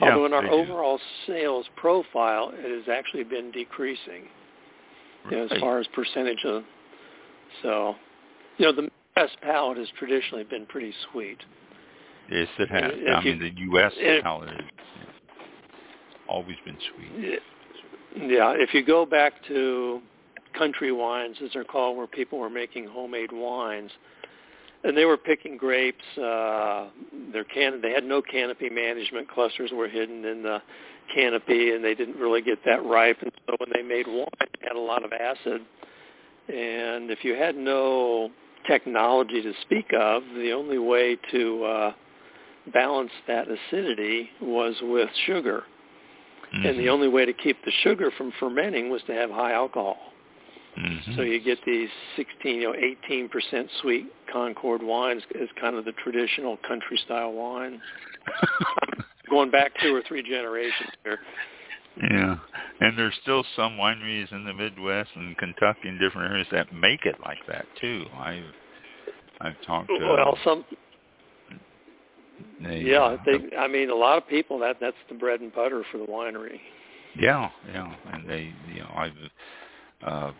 Yeah, 0.00 0.10
Although 0.10 0.26
in 0.26 0.32
our 0.32 0.46
overall 0.46 0.98
sales 1.26 1.66
profile, 1.76 2.50
it 2.52 2.84
has 2.84 2.88
actually 2.92 3.24
been 3.24 3.52
decreasing 3.52 4.24
you 5.30 5.36
know, 5.36 5.44
as 5.44 5.60
far 5.60 5.78
as 5.78 5.86
percentage 5.88 6.44
of. 6.44 6.64
So, 7.62 7.94
you 8.58 8.66
know, 8.66 8.72
the 8.72 8.88
Midwest 9.16 9.40
palate 9.42 9.78
has 9.78 9.88
traditionally 9.98 10.44
been 10.44 10.66
pretty 10.66 10.92
sweet. 11.10 11.38
Yes, 12.30 12.48
it 12.58 12.70
has. 12.70 12.92
If 12.94 13.16
I 13.16 13.22
you- 13.22 13.36
mean, 13.36 13.38
the 13.40 13.60
U.S. 13.62 13.92
if- 13.96 14.22
palate 14.24 14.50
yeah, 14.50 14.62
always 16.28 16.56
been 16.64 16.78
sweet. 16.94 17.40
Yeah, 18.16 18.52
if 18.56 18.72
you 18.72 18.82
go 18.84 19.04
back 19.04 19.34
to 19.48 20.00
country 20.56 20.92
wines, 20.92 21.36
as 21.42 21.50
they're 21.52 21.64
called, 21.64 21.96
where 21.96 22.06
people 22.06 22.38
were 22.38 22.48
making 22.50 22.86
homemade 22.86 23.32
wines, 23.32 23.90
and 24.84 24.96
they 24.96 25.04
were 25.04 25.16
picking 25.16 25.56
grapes. 25.56 26.04
Uh, 26.16 26.88
their 27.32 27.44
can 27.44 27.80
they 27.80 27.90
had 27.90 28.04
no 28.04 28.22
canopy 28.22 28.70
management. 28.70 29.28
Clusters 29.28 29.70
were 29.72 29.88
hidden 29.88 30.24
in 30.24 30.42
the 30.42 30.62
canopy, 31.14 31.72
and 31.72 31.84
they 31.84 31.94
didn't 31.94 32.16
really 32.16 32.40
get 32.42 32.58
that 32.64 32.84
ripe. 32.84 33.18
And 33.22 33.32
so 33.46 33.56
when 33.58 33.70
they 33.74 33.82
made 33.82 34.06
wine, 34.06 34.28
it 34.40 34.50
had 34.62 34.76
a 34.76 34.80
lot 34.80 35.04
of 35.04 35.12
acid. 35.12 35.62
And 36.48 37.10
if 37.10 37.24
you 37.24 37.34
had 37.34 37.56
no 37.56 38.30
technology 38.66 39.42
to 39.42 39.52
speak 39.62 39.92
of, 39.98 40.22
the 40.34 40.52
only 40.52 40.78
way 40.78 41.16
to 41.32 41.64
uh, 41.64 41.92
balance 42.72 43.10
that 43.26 43.46
acidity 43.48 44.30
was 44.40 44.74
with 44.82 45.08
sugar. 45.26 45.64
And 46.52 46.78
the 46.78 46.84
Mhm. 46.84 46.90
only 46.90 47.08
way 47.08 47.24
to 47.24 47.32
keep 47.32 47.62
the 47.64 47.70
sugar 47.82 48.10
from 48.12 48.30
fermenting 48.32 48.88
was 48.88 49.02
to 49.04 49.12
have 49.14 49.30
high 49.30 49.52
alcohol. 49.52 50.12
Mhm. 50.76 51.16
So 51.16 51.22
you 51.22 51.40
get 51.40 51.62
these 51.64 51.90
16, 52.16 52.60
you 52.60 52.68
know, 52.68 52.74
18% 52.74 53.70
sweet 53.80 54.12
Concord 54.26 54.82
wines 54.82 55.22
as 55.40 55.50
kind 55.52 55.76
of 55.76 55.84
the 55.84 55.92
traditional 55.92 56.56
country 56.58 56.96
style 56.98 57.32
wine. 57.32 57.80
Going 59.30 59.50
back 59.50 59.72
two 59.80 59.94
or 59.94 60.02
three 60.02 60.22
generations 60.22 60.90
here. 61.02 61.20
Yeah, 62.10 62.38
and 62.80 62.98
there's 62.98 63.14
still 63.22 63.44
some 63.56 63.76
wineries 63.76 64.32
in 64.32 64.44
the 64.44 64.52
Midwest 64.52 65.10
and 65.14 65.36
Kentucky 65.38 65.88
and 65.88 66.00
different 66.00 66.30
areas 66.30 66.48
that 66.52 66.72
make 66.72 67.04
it 67.04 67.16
like 67.24 67.38
that 67.48 67.66
too. 67.80 68.04
I've 68.18 68.44
I've 69.40 69.60
talked 69.66 69.88
to 69.98 70.06
Well, 70.06 70.38
some 70.44 70.64
they, 72.62 72.78
yeah, 72.78 73.00
uh, 73.00 73.16
they 73.26 73.56
I 73.56 73.68
mean 73.68 73.90
a 73.90 73.94
lot 73.94 74.18
of 74.18 74.28
people 74.28 74.58
that 74.60 74.76
that's 74.80 74.96
the 75.08 75.14
bread 75.14 75.40
and 75.40 75.54
butter 75.54 75.84
for 75.90 75.98
the 75.98 76.06
winery. 76.06 76.60
yeah, 77.18 77.50
yeah, 77.72 77.94
and 78.12 78.28
they 78.28 78.52
you 78.72 78.80
know 78.80 78.90
I've 78.96 79.12
uh 80.02 80.32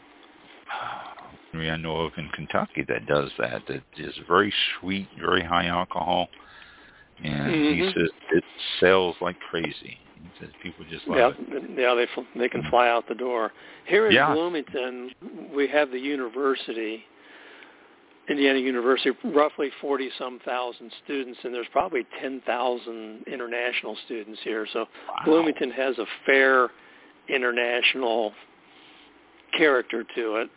I 1.55 1.77
know 1.77 2.01
of 2.01 2.13
in 2.17 2.29
Kentucky 2.31 2.85
that 2.89 3.07
does 3.07 3.31
that. 3.39 3.63
That 3.69 3.83
is 3.97 4.15
very 4.29 4.53
sweet, 4.81 5.09
very 5.19 5.43
high 5.43 5.67
alcohol, 5.67 6.29
and 7.23 7.55
he 7.55 7.83
Mhm. 7.83 7.95
says 7.95 8.11
it 8.33 8.45
sells 8.81 9.17
like 9.21 9.39
crazy. 9.41 9.99
He 10.41 10.47
people 10.63 10.85
just 10.91 11.07
love 11.07 11.19
Yeah, 11.19 11.31
it. 11.57 11.71
yeah, 11.79 11.95
they 11.95 12.07
fl- 12.15 12.39
they 12.39 12.49
can 12.49 12.63
fly 12.71 12.89
out 12.89 13.07
the 13.09 13.15
door. 13.15 13.53
Here 13.87 14.07
in 14.07 14.13
Yeah. 14.13 14.33
Bloomington, 14.33 15.11
we 15.55 15.67
have 15.69 15.91
the 15.91 15.99
university, 15.99 17.05
Indiana 18.29 18.59
University, 18.59 19.11
roughly 19.25 19.71
forty 19.81 20.11
some 20.19 20.39
thousand 20.41 20.93
students, 21.05 21.39
and 21.45 21.55
there's 21.55 21.69
probably 21.69 22.05
ten 22.21 22.41
thousand 22.43 23.25
international 23.27 23.97
students 24.07 24.41
here. 24.43 24.67
So 24.73 24.89
Wow. 25.09 25.23
Bloomington 25.25 25.71
has 25.73 25.99
a 25.99 26.07
fair 26.27 26.71
international 27.29 28.33
character 29.57 30.05
to 30.15 30.37
it, 30.37 30.51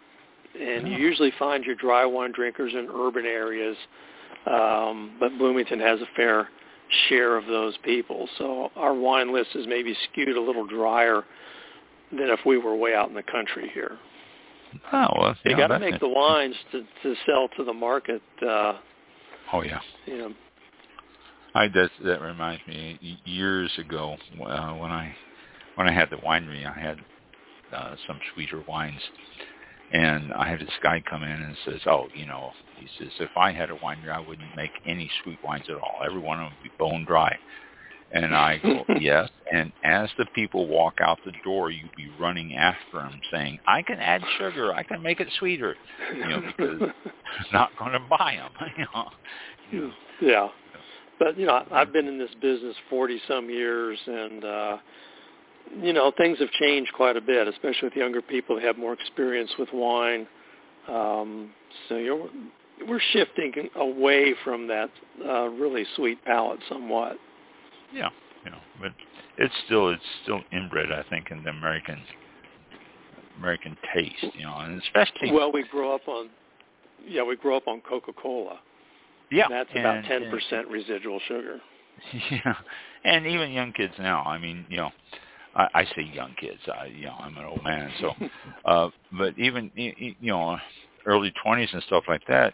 and 0.59 0.88
you 0.88 0.97
usually 0.97 1.32
find 1.32 1.63
your 1.63 1.76
dry 1.76 2.05
wine 2.05 2.32
drinkers 2.32 2.74
in 2.74 2.89
urban 2.93 3.26
areas, 3.26 3.78
um, 4.47 5.11
but 5.20 5.38
Bloomington 5.38 5.80
has 5.80 6.01
a 6.01 6.07
fair 6.15 6.49
share 7.10 7.38
of 7.38 7.46
those 7.46 7.76
people. 7.84 8.28
So 8.38 8.72
our 8.76 8.94
wine 8.94 9.34
list 9.34 9.50
is 9.56 9.66
maybe 9.68 9.96
skewed 10.12 10.38
a 10.38 10.42
little 10.42 10.66
drier 10.66 11.24
than 12.12 12.30
if 12.30 12.40
we 12.46 12.58
were 12.58 12.76
way 12.76 12.94
out 12.96 13.10
in 13.10 13.16
the 13.16 13.24
country 13.24 13.70
here. 13.74 13.98
Oh 14.92 15.08
well, 15.20 15.36
You 15.46 15.56
got 15.56 15.68
to 15.68 15.80
make 15.80 16.00
the 16.00 16.10
wines 16.10 16.56
to 16.72 16.84
to 17.04 17.16
sell 17.26 17.48
to 17.58 17.64
the 17.64 17.74
market. 17.74 18.22
Uh, 18.42 18.74
Oh 19.54 19.62
yeah. 19.62 19.80
you 20.06 20.18
know, 20.18 20.34
I 21.56 21.68
that 21.70 21.90
that 22.04 22.22
reminds 22.22 22.66
me 22.68 23.20
years 23.26 23.72
ago 23.78 24.18
uh, 24.46 24.74
when 24.74 24.92
I 24.92 25.16
when 25.76 25.88
I 25.88 25.94
had 25.94 26.10
the 26.10 26.18
winery, 26.18 26.66
I 26.66 26.80
had 26.80 26.98
uh, 27.74 27.96
some 28.06 28.20
sweeter 28.34 28.64
wines, 28.68 29.02
and 29.94 30.34
I 30.34 30.50
had 30.50 30.60
this 30.60 30.70
guy 30.84 31.02
come 31.10 31.24
in 31.24 31.30
and 31.32 31.56
says, 31.66 31.80
"Oh, 31.86 32.08
you 32.14 32.26
know," 32.26 32.52
he 32.80 32.88
says, 32.98 33.12
"if 33.20 33.36
I 33.36 33.52
had 33.52 33.70
a 33.70 33.76
winery, 33.76 34.10
I 34.10 34.20
wouldn't 34.20 34.56
make 34.56 34.72
any 34.86 35.10
sweet 35.24 35.40
wines 35.44 35.66
at 35.70 35.76
all. 35.76 36.02
Every 36.06 36.20
one 36.20 36.40
of 36.40 36.46
them 36.46 36.54
would 36.62 36.72
be 36.72 36.78
bone 36.78 37.06
dry." 37.06 37.38
And 38.12 38.36
I 38.36 38.58
go, 38.58 38.86
"Yes." 39.00 39.30
And 39.52 39.72
as 39.84 40.10
the 40.18 40.26
people 40.34 40.68
walk 40.68 40.96
out 41.02 41.20
the 41.26 41.34
door, 41.44 41.72
you'd 41.72 41.96
be 41.96 42.10
running 42.20 42.56
after 42.56 42.98
them, 42.98 43.20
saying, 43.32 43.60
"I 43.68 43.82
can 43.82 44.00
add 44.00 44.22
sugar. 44.38 44.74
I 44.74 44.84
can 44.84 45.02
make 45.02 45.20
it 45.20 45.28
sweeter." 45.40 45.76
You 46.14 46.28
know, 46.28 46.42
because 46.42 46.90
not 47.54 47.72
going 47.78 47.94
to 47.94 48.00
buy 48.00 48.36
them. 48.38 48.72
You 49.72 49.82
know. 49.82 49.92
Yeah. 50.22 50.48
But 51.20 51.38
you 51.38 51.46
know, 51.46 51.66
I've 51.72 51.92
been 51.92 52.08
in 52.08 52.18
this 52.18 52.34
business 52.42 52.76
forty 52.90 53.20
some 53.28 53.50
years, 53.50 54.00
and 54.06 54.46
uh, 54.46 54.78
you 55.82 55.94
know, 55.94 56.12
things 56.18 56.40
have 56.40 56.52
changed 56.52 56.92
quite 56.94 57.18
a 57.18 57.22
bit, 57.22 57.48
especially 57.48 57.90
with 57.90 57.96
younger 57.96 58.22
people 58.22 58.60
who 58.60 58.66
have 58.66 58.78
more 58.78 58.94
experience 58.94 59.52
with 59.58 59.70
wine. 59.74 60.28
Um, 60.88 61.52
so 61.90 61.98
you're 61.98 62.30
we're 62.88 63.02
shifting 63.12 63.54
away 63.76 64.34
from 64.44 64.68
that 64.68 64.90
uh, 65.26 65.48
really 65.48 65.86
sweet 65.96 66.24
palate 66.26 66.60
somewhat. 66.70 67.18
Yeah, 67.94 68.10
you 68.44 68.52
know, 68.52 68.60
but 68.82 68.92
it's 69.38 69.54
still 69.66 69.90
it's 69.90 70.02
still 70.24 70.42
inbred, 70.52 70.92
I 70.92 71.04
think, 71.10 71.32
in 71.32 71.44
the 71.44 71.50
American 71.50 72.00
American 73.38 73.78
taste, 73.94 74.36
you 74.36 74.44
know, 74.46 74.58
and 74.58 74.82
especially 74.82 75.32
Well, 75.32 75.52
we 75.52 75.64
grow 75.70 75.94
up 75.96 76.08
on 76.08 76.30
yeah, 77.08 77.24
we 77.24 77.36
grow 77.36 77.56
up 77.58 77.68
on 77.68 77.82
Coca-Cola. 77.82 78.60
yeah, 79.32 79.46
That's 79.50 79.70
about 79.72 80.04
ten 80.06 80.30
percent 80.30 80.68
residual 80.68 81.20
sugar. 81.28 81.60
Yeah, 82.32 82.54
and 83.04 83.26
even 83.26 83.52
young 83.52 83.74
kids 83.74 83.94
now. 83.98 84.22
I 84.22 84.38
mean, 84.38 84.66
you 84.70 84.78
know, 84.78 84.92
I, 85.56 85.68
I 85.74 85.84
say 85.96 86.04
young 86.14 86.36
kids. 86.40 86.60
I, 86.72 86.86
you 86.86 87.06
know, 87.06 87.16
I'm 87.20 87.36
an 87.38 87.46
old 87.46 87.64
man, 87.64 87.92
so, 88.00 88.12
uh, 88.66 88.90
but 89.18 89.38
even 89.40 89.72
you 89.76 90.14
know, 90.22 90.58
early 91.08 91.34
twenties 91.43 91.70
and 91.74 91.82
stuff 91.84 92.03
like 92.08 92.26
that. 92.28 92.53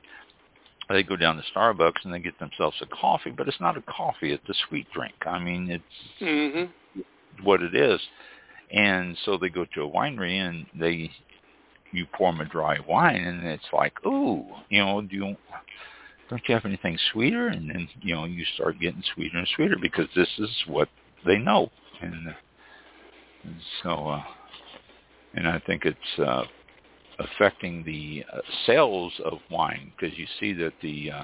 They 0.90 1.04
go 1.04 1.16
down 1.16 1.38
to 1.38 1.44
Starbucks 1.56 2.04
and 2.04 2.14
they 2.14 2.20
get 2.20 2.38
themselves 2.40 2.78
a 2.82 2.86
coffee, 2.88 3.32
but 3.32 3.48
it's 3.48 3.60
not 3.60 3.78
a 3.78 3.82
coffee; 3.82 4.32
it's 4.32 4.50
a 4.50 4.54
sweet 4.70 4.88
drink. 4.94 5.16
I 5.26 5.40
mean, 5.40 5.70
it's 5.70 6.22
Mm-hmm. 6.22 7.02
what 7.44 7.62
it 7.62 7.76
is. 7.76 8.00
And 8.72 9.18
so 9.26 9.38
they 9.38 9.50
go 9.50 9.66
to 9.74 9.84
a 9.84 9.90
winery 9.90 10.40
and 10.40 10.66
they 10.80 11.12
you 11.92 12.08
pour 12.14 12.32
them 12.32 12.42
a 12.42 12.46
dry 12.46 12.80
wine 12.88 13.16
and 13.16 13.46
it's 13.46 13.64
like, 13.72 13.94
ooh, 14.06 14.46
you 14.70 14.80
know, 14.80 15.02
do 15.02 15.16
you 15.16 15.36
don't 16.30 16.42
you 16.48 16.56
have 16.56 16.66
anything 16.66 16.98
sweeter? 17.12 17.48
And 17.50 17.70
then 17.70 17.88
you 18.02 18.16
know 18.16 18.26
you 18.26 18.44
start 18.56 18.80
getting 18.80 19.04
sweeter 19.14 19.38
and 19.38 19.48
sweeter 19.56 19.78
because 19.80 20.08
this 20.16 20.30
is 20.40 20.50
what 20.68 20.90
they 21.26 21.38
know, 21.38 21.70
and, 22.02 22.34
and 23.44 23.56
so 23.82 24.08
uh, 24.08 24.24
and 25.36 25.48
I 25.48 25.60
think 25.60 25.86
it's 25.86 26.20
uh, 26.20 26.44
affecting 27.20 27.84
the 27.84 28.24
uh, 28.34 28.40
sales 28.66 29.14
of 29.26 29.40
wine 29.52 29.92
because 29.96 30.18
you 30.18 30.26
see 30.40 30.54
that 30.54 30.74
the 30.82 31.12
uh, 31.12 31.24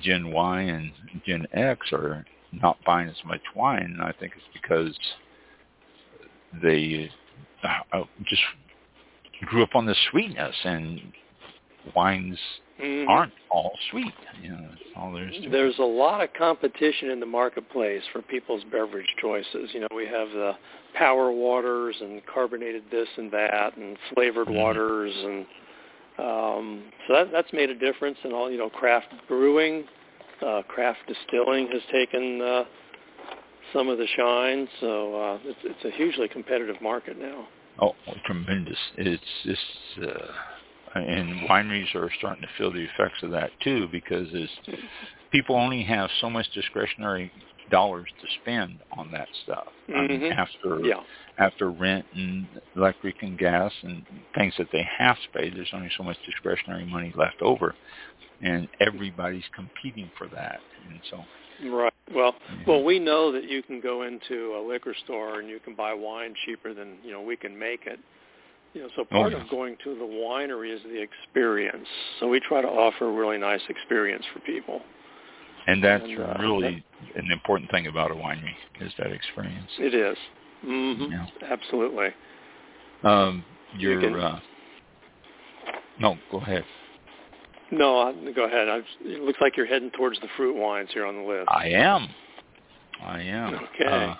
Gen 0.00 0.32
Y 0.32 0.60
and 0.62 0.92
Gen 1.24 1.46
X 1.52 1.92
are 1.92 2.24
not 2.52 2.78
buying 2.84 3.08
as 3.08 3.24
much 3.24 3.40
wine, 3.54 3.98
I 4.02 4.12
think 4.12 4.32
it's 4.36 4.44
because 4.52 4.96
they 6.62 7.10
uh, 7.92 8.02
just 8.24 8.42
grew 9.42 9.62
up 9.62 9.74
on 9.74 9.86
the 9.86 9.94
sweetness, 10.10 10.54
and 10.64 11.00
wines 11.94 12.38
Mhm. 12.80 13.08
aren't 13.08 13.32
all 13.50 13.78
sweet. 13.90 14.12
You 14.42 14.50
know, 14.50 14.68
that's 14.68 14.82
all 14.96 15.12
there 15.12 15.28
is 15.28 15.36
to 15.36 15.66
it. 15.66 15.78
A 15.78 15.84
lot 15.84 16.20
of 16.20 16.32
competition 16.34 17.10
in 17.10 17.20
the 17.20 17.26
marketplace 17.26 18.02
for 18.12 18.22
people's 18.22 18.64
beverage 18.64 19.14
choices. 19.18 19.72
You 19.72 19.80
know, 19.80 19.88
we 19.94 20.06
have 20.06 20.30
the 20.30 20.56
power 20.94 21.30
waters 21.30 21.96
and 22.00 22.24
carbonated 22.26 22.84
this 22.90 23.08
and 23.16 23.30
that, 23.30 23.76
and 23.76 23.98
flavored 24.14 24.48
Mhm. 24.48 24.54
waters, 24.54 25.16
and 25.24 25.46
um, 26.18 26.92
so 27.06 27.12
that, 27.14 27.30
that's 27.32 27.52
made 27.52 27.70
a 27.70 27.74
difference. 27.74 28.18
And 28.24 28.32
all 28.32 28.50
you 28.50 28.58
know, 28.58 28.70
craft 28.70 29.08
brewing, 29.28 29.86
uh, 30.42 30.62
craft 30.62 31.00
distilling 31.06 31.68
has 31.68 31.82
taken 31.90 32.40
uh, 32.40 32.64
some 33.72 33.88
of 33.88 33.98
the 33.98 34.06
shine. 34.06 34.68
So 34.80 35.14
uh, 35.14 35.38
it's, 35.44 35.60
it's 35.64 35.84
a 35.84 35.90
hugely 35.90 36.28
competitive 36.28 36.80
market 36.80 37.18
now. 37.18 37.48
Oh, 37.78 37.94
tremendous! 38.24 38.78
It's 38.96 39.22
it's 39.44 39.60
uh, 40.02 40.32
and 40.96 41.48
wineries 41.48 41.94
are 41.94 42.10
starting 42.18 42.42
to 42.42 42.48
feel 42.58 42.72
the 42.72 42.84
effects 42.84 43.22
of 43.22 43.30
that 43.30 43.50
too 43.62 43.88
because 43.90 44.28
as 44.34 44.48
people 45.30 45.56
only 45.56 45.82
have 45.82 46.10
so 46.20 46.30
much 46.30 46.46
discretionary 46.54 47.30
dollars 47.70 48.08
to 48.20 48.26
spend 48.40 48.78
on 48.96 49.10
that 49.10 49.28
stuff 49.42 49.72
I 49.94 50.06
mean, 50.06 50.20
Mhm. 50.20 50.32
after 50.32 50.80
Yeah. 50.86 51.02
after 51.38 51.70
rent 51.70 52.06
and 52.14 52.46
electric 52.74 53.22
and 53.22 53.38
gas 53.38 53.72
and 53.82 54.04
things 54.34 54.56
that 54.56 54.70
they 54.72 54.82
have 54.82 55.20
to 55.20 55.28
pay. 55.30 55.50
There's 55.50 55.72
only 55.72 55.90
so 55.90 56.02
much 56.02 56.16
discretionary 56.24 56.86
money 56.86 57.12
left 57.14 57.42
over, 57.42 57.74
and 58.40 58.68
everybody's 58.80 59.46
competing 59.54 60.10
for 60.16 60.28
that. 60.28 60.60
And 60.88 61.00
so, 61.10 61.24
Right. 61.62 61.92
Well, 62.14 62.32
Mhm. 62.32 62.66
well, 62.66 62.84
we 62.84 62.98
know 62.98 63.32
that 63.32 63.44
you 63.44 63.62
can 63.62 63.80
go 63.80 64.02
into 64.02 64.56
a 64.56 64.60
liquor 64.60 64.94
store 64.94 65.40
and 65.40 65.48
you 65.48 65.58
can 65.58 65.74
buy 65.74 65.92
wine 65.92 66.34
cheaper 66.44 66.72
than 66.74 66.98
you 67.04 67.12
know 67.12 67.20
we 67.20 67.36
can 67.36 67.58
make 67.58 67.86
it. 67.86 67.98
You 68.76 68.82
know, 68.82 68.88
so 68.94 69.04
part 69.06 69.32
yeah. 69.32 69.42
of 69.42 69.48
going 69.48 69.74
to 69.84 69.94
the 69.94 70.04
winery 70.04 70.70
is 70.70 70.82
the 70.82 71.00
experience. 71.00 71.88
So 72.20 72.28
we 72.28 72.40
try 72.40 72.60
to 72.60 72.68
offer 72.68 73.06
a 73.08 73.10
really 73.10 73.38
nice 73.38 73.62
experience 73.70 74.22
for 74.34 74.40
people. 74.40 74.82
and 75.66 75.82
that's 75.82 76.04
And, 76.04 76.20
uh, 76.20 76.36
really 76.38 76.84
an 77.14 77.30
important 77.32 77.70
thing 77.70 77.86
about 77.86 78.10
a 78.10 78.14
winery 78.14 78.54
is 78.82 78.92
that 78.98 79.12
experience. 79.12 79.70
It 79.78 79.94
is. 79.94 80.18
Mm-hmm. 80.62 81.10
Yeah. 81.10 81.26
Absolutely. 81.50 82.08
Um, 83.02 83.44
You 83.78 83.98
can- 83.98 84.14
uh, 84.14 84.40
no, 85.98 86.18
go 86.30 86.38
ahead. 86.38 86.64
No, 87.70 87.98
I, 88.00 88.12
go 88.32 88.44
ahead. 88.44 88.68
I, 88.68 88.82
it 89.00 89.22
looks 89.22 89.40
like 89.40 89.56
you're 89.56 89.66
heading 89.66 89.90
towards 89.92 90.20
the 90.20 90.28
fruit 90.36 90.54
wines 90.54 90.90
here 90.92 91.06
on 91.06 91.16
the 91.16 91.22
list. 91.22 91.48
I 91.48 91.68
am. 91.68 92.08
I 93.02 93.22
am. 93.22 93.54
Okay. 93.54 93.86
Uh, 93.86 94.14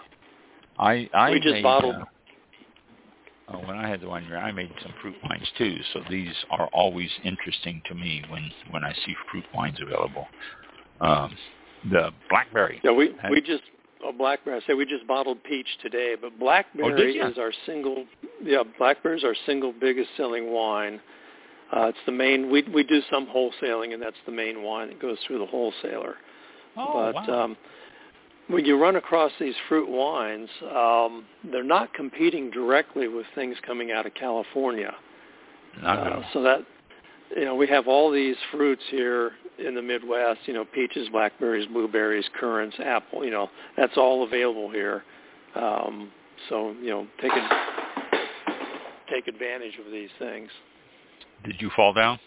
I 0.78 1.08
I 1.12 1.30
we 1.32 1.40
just 1.40 1.52
made, 1.52 1.62
bottled. 1.62 1.96
Uh, 1.96 2.04
uh, 3.48 3.58
when 3.58 3.76
I 3.76 3.88
had 3.88 4.00
the 4.00 4.06
winery, 4.06 4.36
I 4.42 4.50
made 4.50 4.72
some 4.82 4.92
fruit 5.00 5.14
wines 5.22 5.48
too. 5.56 5.76
So 5.92 6.00
these 6.10 6.34
are 6.50 6.68
always 6.72 7.10
interesting 7.24 7.80
to 7.86 7.94
me 7.94 8.22
when 8.28 8.50
when 8.70 8.84
I 8.84 8.92
see 9.04 9.14
fruit 9.30 9.44
wines 9.54 9.78
available. 9.80 10.26
Um, 11.00 11.36
the 11.90 12.10
blackberry. 12.28 12.80
Yeah, 12.82 12.92
we 12.92 13.14
had- 13.20 13.30
we 13.30 13.40
just 13.40 13.62
oh, 14.02 14.12
blackberry. 14.12 14.60
I 14.62 14.66
say 14.66 14.74
we 14.74 14.84
just 14.84 15.06
bottled 15.06 15.42
peach 15.44 15.68
today, 15.80 16.16
but 16.20 16.32
Oh, 16.34 16.38
blackberry 16.38 17.16
ya? 17.16 17.28
is 17.28 17.38
our 17.38 17.52
single. 17.64 18.06
Yeah, 18.42 18.62
blackberry 18.78 19.18
is 19.18 19.24
our 19.24 19.36
single 19.46 19.72
biggest 19.72 20.10
selling 20.16 20.50
wine. 20.52 21.00
Uh, 21.72 21.86
it's 21.88 21.98
the 22.06 22.12
main. 22.12 22.50
We 22.50 22.62
we 22.62 22.82
do 22.82 23.00
some 23.10 23.26
wholesaling, 23.26 23.92
and 23.92 24.02
that's 24.02 24.16
the 24.26 24.32
main 24.32 24.62
wine 24.62 24.88
that 24.88 25.00
goes 25.00 25.18
through 25.26 25.38
the 25.38 25.46
wholesaler. 25.46 26.16
Oh 26.76 27.12
but 27.12 27.28
wow. 27.28 27.44
um, 27.44 27.56
when 28.48 28.64
you 28.64 28.80
run 28.80 28.96
across 28.96 29.32
these 29.40 29.54
fruit 29.68 29.88
wines, 29.88 30.48
um, 30.74 31.24
they're 31.50 31.64
not 31.64 31.92
competing 31.94 32.50
directly 32.50 33.08
with 33.08 33.26
things 33.34 33.56
coming 33.66 33.90
out 33.90 34.06
of 34.06 34.14
California. 34.14 34.94
Not 35.82 35.98
Uh, 35.98 36.22
so 36.32 36.42
that 36.42 36.64
you 37.36 37.44
know 37.44 37.54
we 37.54 37.66
have 37.66 37.88
all 37.88 38.10
these 38.10 38.36
fruits 38.50 38.82
here 38.90 39.32
in 39.58 39.74
the 39.74 39.82
Midwest. 39.82 40.40
You 40.46 40.54
know, 40.54 40.64
peaches, 40.64 41.08
blackberries, 41.08 41.66
blueberries, 41.66 42.28
currants, 42.38 42.76
apple. 42.80 43.24
You 43.24 43.30
know, 43.30 43.50
that's 43.76 43.96
all 43.96 44.22
available 44.22 44.70
here. 44.70 45.04
Um, 45.54 46.10
so 46.48 46.74
you 46.80 46.90
know, 46.90 47.06
take 47.20 47.32
ad- 47.32 48.20
take 49.10 49.26
advantage 49.28 49.78
of 49.84 49.90
these 49.90 50.10
things. 50.18 50.50
Did 51.44 51.60
you 51.60 51.70
fall 51.76 51.92
down? 51.92 52.18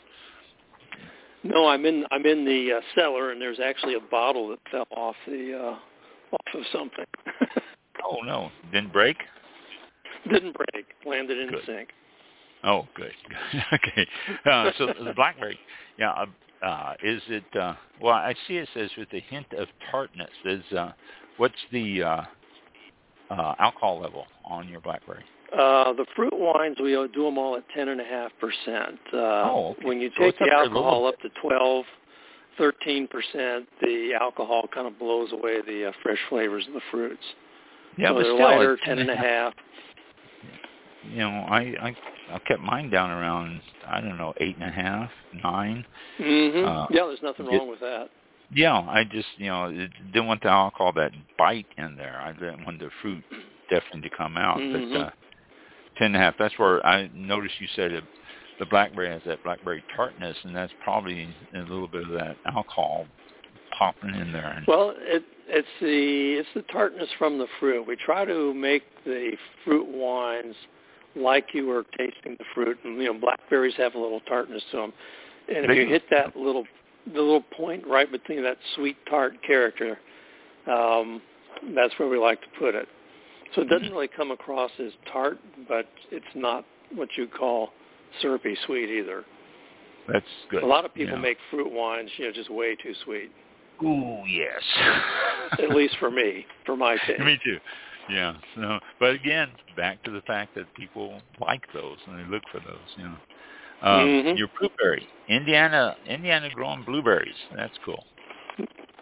No, 1.44 1.68
I'm 1.68 1.86
in 1.86 2.06
I'm 2.12 2.26
in 2.26 2.46
the 2.46 2.74
uh, 2.74 2.82
cellar, 2.94 3.32
and 3.32 3.42
there's 3.42 3.60
actually 3.60 3.96
a 3.96 4.00
bottle 4.12 4.50
that 4.50 4.60
fell 4.70 4.88
off 4.92 5.16
the 5.26 5.58
uh, 5.58 5.80
off 6.32 6.54
of 6.54 6.62
something. 6.72 7.06
Oh 8.12 8.22
no, 8.26 8.50
didn't 8.72 8.92
break. 8.92 9.18
Didn't 10.32 10.56
break. 10.56 10.86
Landed 11.06 11.38
in 11.38 11.50
Good. 11.50 11.62
the 11.62 11.66
sink. 11.66 11.90
Oh, 12.64 12.88
good. 12.96 13.12
okay. 13.74 14.08
Uh, 14.46 14.72
so 14.78 14.88
the 14.88 15.14
blackberry, 15.14 15.60
yeah. 15.98 16.12
Uh, 16.12 16.66
uh, 16.66 16.94
is 17.04 17.22
it? 17.28 17.44
Uh, 17.56 17.76
well, 18.02 18.16
I 18.16 18.34
see 18.48 18.58
it 18.58 18.68
says 18.74 18.90
with 18.98 19.10
a 19.14 19.20
hint 19.20 19.48
of 19.58 19.68
tartness. 19.92 20.30
Is 20.44 20.64
uh, 20.76 20.92
what's 21.38 21.54
the 21.72 22.04
uh, 22.04 22.22
uh, 23.30 23.56
alcohol 23.60 24.02
level 24.02 24.26
on 24.44 24.68
your 24.68 24.82
blackberry? 24.82 25.24
Uh, 25.54 25.94
the 25.94 26.06
fruit 26.16 26.34
wines, 26.34 26.78
we 26.82 26.92
do 26.92 27.24
them 27.24 27.38
all 27.38 27.56
at 27.58 27.64
10.5%. 27.76 28.30
Uh, 28.32 28.92
Oh, 29.14 29.70
okay. 29.72 29.88
When 29.88 30.00
you 30.00 30.12
take 30.18 30.36
up 30.42 30.48
the 30.48 30.54
alcohol 30.54 31.08
up 31.08 31.20
to 31.22 31.30
12, 31.42 31.86
13%, 32.60 33.08
the 33.82 34.12
alcohol 34.20 34.66
kind 34.74 34.88
of 34.88 35.00
blows 35.00 35.32
away 35.32 35.62
the 35.66 35.90
uh, 35.90 35.92
fresh 36.04 36.20
flavors 36.30 36.66
of 36.68 36.74
the 36.74 36.82
fruits. 36.92 37.24
Yeah, 37.98 38.10
so 38.10 38.14
but 38.16 38.24
they're 38.24 38.34
still, 38.36 38.46
lighter, 38.46 38.74
it's 38.74 38.84
10.5. 38.84 39.52
You 41.12 41.20
know, 41.20 41.30
I, 41.30 41.60
I 41.82 41.96
I 42.32 42.40
kept 42.40 42.62
mine 42.62 42.90
down 42.90 43.10
around 43.10 43.62
I 43.88 44.02
don't 44.02 44.18
know 44.18 44.34
eight 44.40 44.56
and 44.56 44.70
a 44.70 44.72
half, 44.72 45.10
nine. 45.44 45.86
Mm-hmm. 46.20 46.68
Uh, 46.68 46.88
yeah, 46.92 47.06
there's 47.08 47.24
nothing 47.24 47.48
wrong 47.48 47.70
with 47.70 47.80
that. 47.80 48.10
Yeah, 48.54 48.80
I 48.80 49.04
just 49.04 49.28
you 49.38 49.48
know 49.48 49.66
it, 49.66 49.92
didn't 50.12 50.28
want 50.28 50.42
the 50.42 50.50
alcohol 50.50 50.92
that 50.94 51.12
bite 51.38 51.68
in 51.78 51.96
there. 51.96 52.20
I 52.22 52.34
didn't 52.34 52.66
want 52.66 52.80
the 52.80 52.90
fruit 53.02 53.24
definitely 53.70 54.10
to 54.10 54.16
come 54.16 54.38
out. 54.38 54.58
Mhm. 54.58 54.94
But 54.94 55.00
uh, 55.00 55.10
ten 55.98 56.08
and 56.08 56.16
a 56.16 56.20
half. 56.20 56.36
That's 56.38 56.58
where 56.58 56.86
I 56.86 57.10
noticed 57.14 57.56
you 57.60 57.68
said 57.76 57.92
it, 57.92 58.04
the 58.60 58.66
blackberry 58.66 59.10
has 59.10 59.22
that 59.26 59.44
blackberry 59.44 59.84
tartness, 59.96 60.36
and 60.44 60.56
that's 60.56 60.74
probably 60.84 61.28
a 61.56 61.60
little 61.60 61.88
bit 61.88 62.04
of 62.04 62.10
that 62.10 62.36
alcohol 62.46 63.06
popping 63.78 64.14
in 64.16 64.32
there. 64.32 64.64
Well, 64.68 64.94
it, 64.98 65.24
it's 65.48 65.68
the 65.80 66.40
it's 66.40 66.50
the 66.54 66.62
tartness 66.72 67.08
from 67.18 67.38
the 67.38 67.48
fruit. 67.60 67.88
We 67.88 67.96
try 67.96 68.26
to 68.26 68.54
make 68.54 68.84
the 69.06 69.32
fruit 69.64 69.88
wines 69.88 70.56
like 71.16 71.48
you 71.54 71.68
were 71.68 71.86
tasting 71.98 72.36
the 72.38 72.46
fruit. 72.54 72.78
And, 72.84 72.98
you 72.98 73.06
know, 73.06 73.20
blackberries 73.20 73.74
have 73.78 73.96
a 73.96 74.00
little 74.00 74.20
tartness 74.22 74.62
to 74.72 74.78
them, 74.78 74.94
and 75.48 75.66
if 75.66 75.76
you 75.76 75.88
hit 75.88 76.04
that 76.12 76.36
little 76.36 76.66
the 77.14 77.20
little 77.20 77.42
point 77.42 77.88
right 77.88 78.12
between 78.12 78.44
that 78.44 78.58
sweet 78.76 78.98
tart 79.10 79.34
character, 79.46 79.98
um, 80.68 81.22
that's 81.74 81.94
where 81.98 82.10
we 82.10 82.18
like 82.18 82.42
to 82.42 82.48
put 82.60 82.76
it. 82.76 82.88
So 83.56 83.62
it 83.62 83.70
doesn't 83.70 83.92
really 83.92 84.10
come 84.10 84.32
across 84.32 84.70
as 84.80 84.92
tart, 85.12 85.40
but 85.68 85.88
it's 86.12 86.26
not 86.36 86.66
what 86.94 87.10
you 87.16 87.28
call 87.28 87.70
syrupy 88.22 88.56
sweet 88.66 88.90
either. 88.90 89.24
that's 90.12 90.26
good. 90.50 90.64
A 90.64 90.66
lot 90.66 90.86
of 90.86 90.94
people 90.94 91.16
yeah. 91.16 91.22
make 91.22 91.38
fruit 91.52 91.72
wines, 91.72 92.10
you 92.18 92.26
know, 92.26 92.32
just 92.32 92.50
way 92.50 92.76
too 92.76 92.94
sweet. 93.06 93.32
Ooh, 93.84 94.24
yes. 94.28 94.62
At 95.60 95.70
least 95.70 95.96
for 96.00 96.12
me, 96.12 96.46
for 96.66 96.76
my 96.76 96.98
taste. 97.08 97.22
Me 97.22 97.40
too. 97.44 97.58
Yeah. 98.10 98.36
So, 98.56 98.80
but 99.00 99.12
again, 99.12 99.50
back 99.78 100.04
to 100.04 100.12
the 100.12 100.22
fact 100.22 100.56
that 100.56 100.74
people 100.74 101.22
like 101.40 101.62
those 101.74 101.98
and 102.08 102.20
they 102.20 102.30
look 102.30 102.44
for 102.52 102.60
those. 102.60 102.90
You 102.98 103.04
know. 103.04 103.16
Um, 103.82 104.08
Mhm. 104.08 104.38
Your 104.38 104.50
blueberry, 104.60 105.08
Indiana, 105.30 105.96
Indiana 106.06 106.50
growing 106.54 106.84
blueberries. 106.84 107.36
That's 107.56 107.78
cool. 107.86 108.04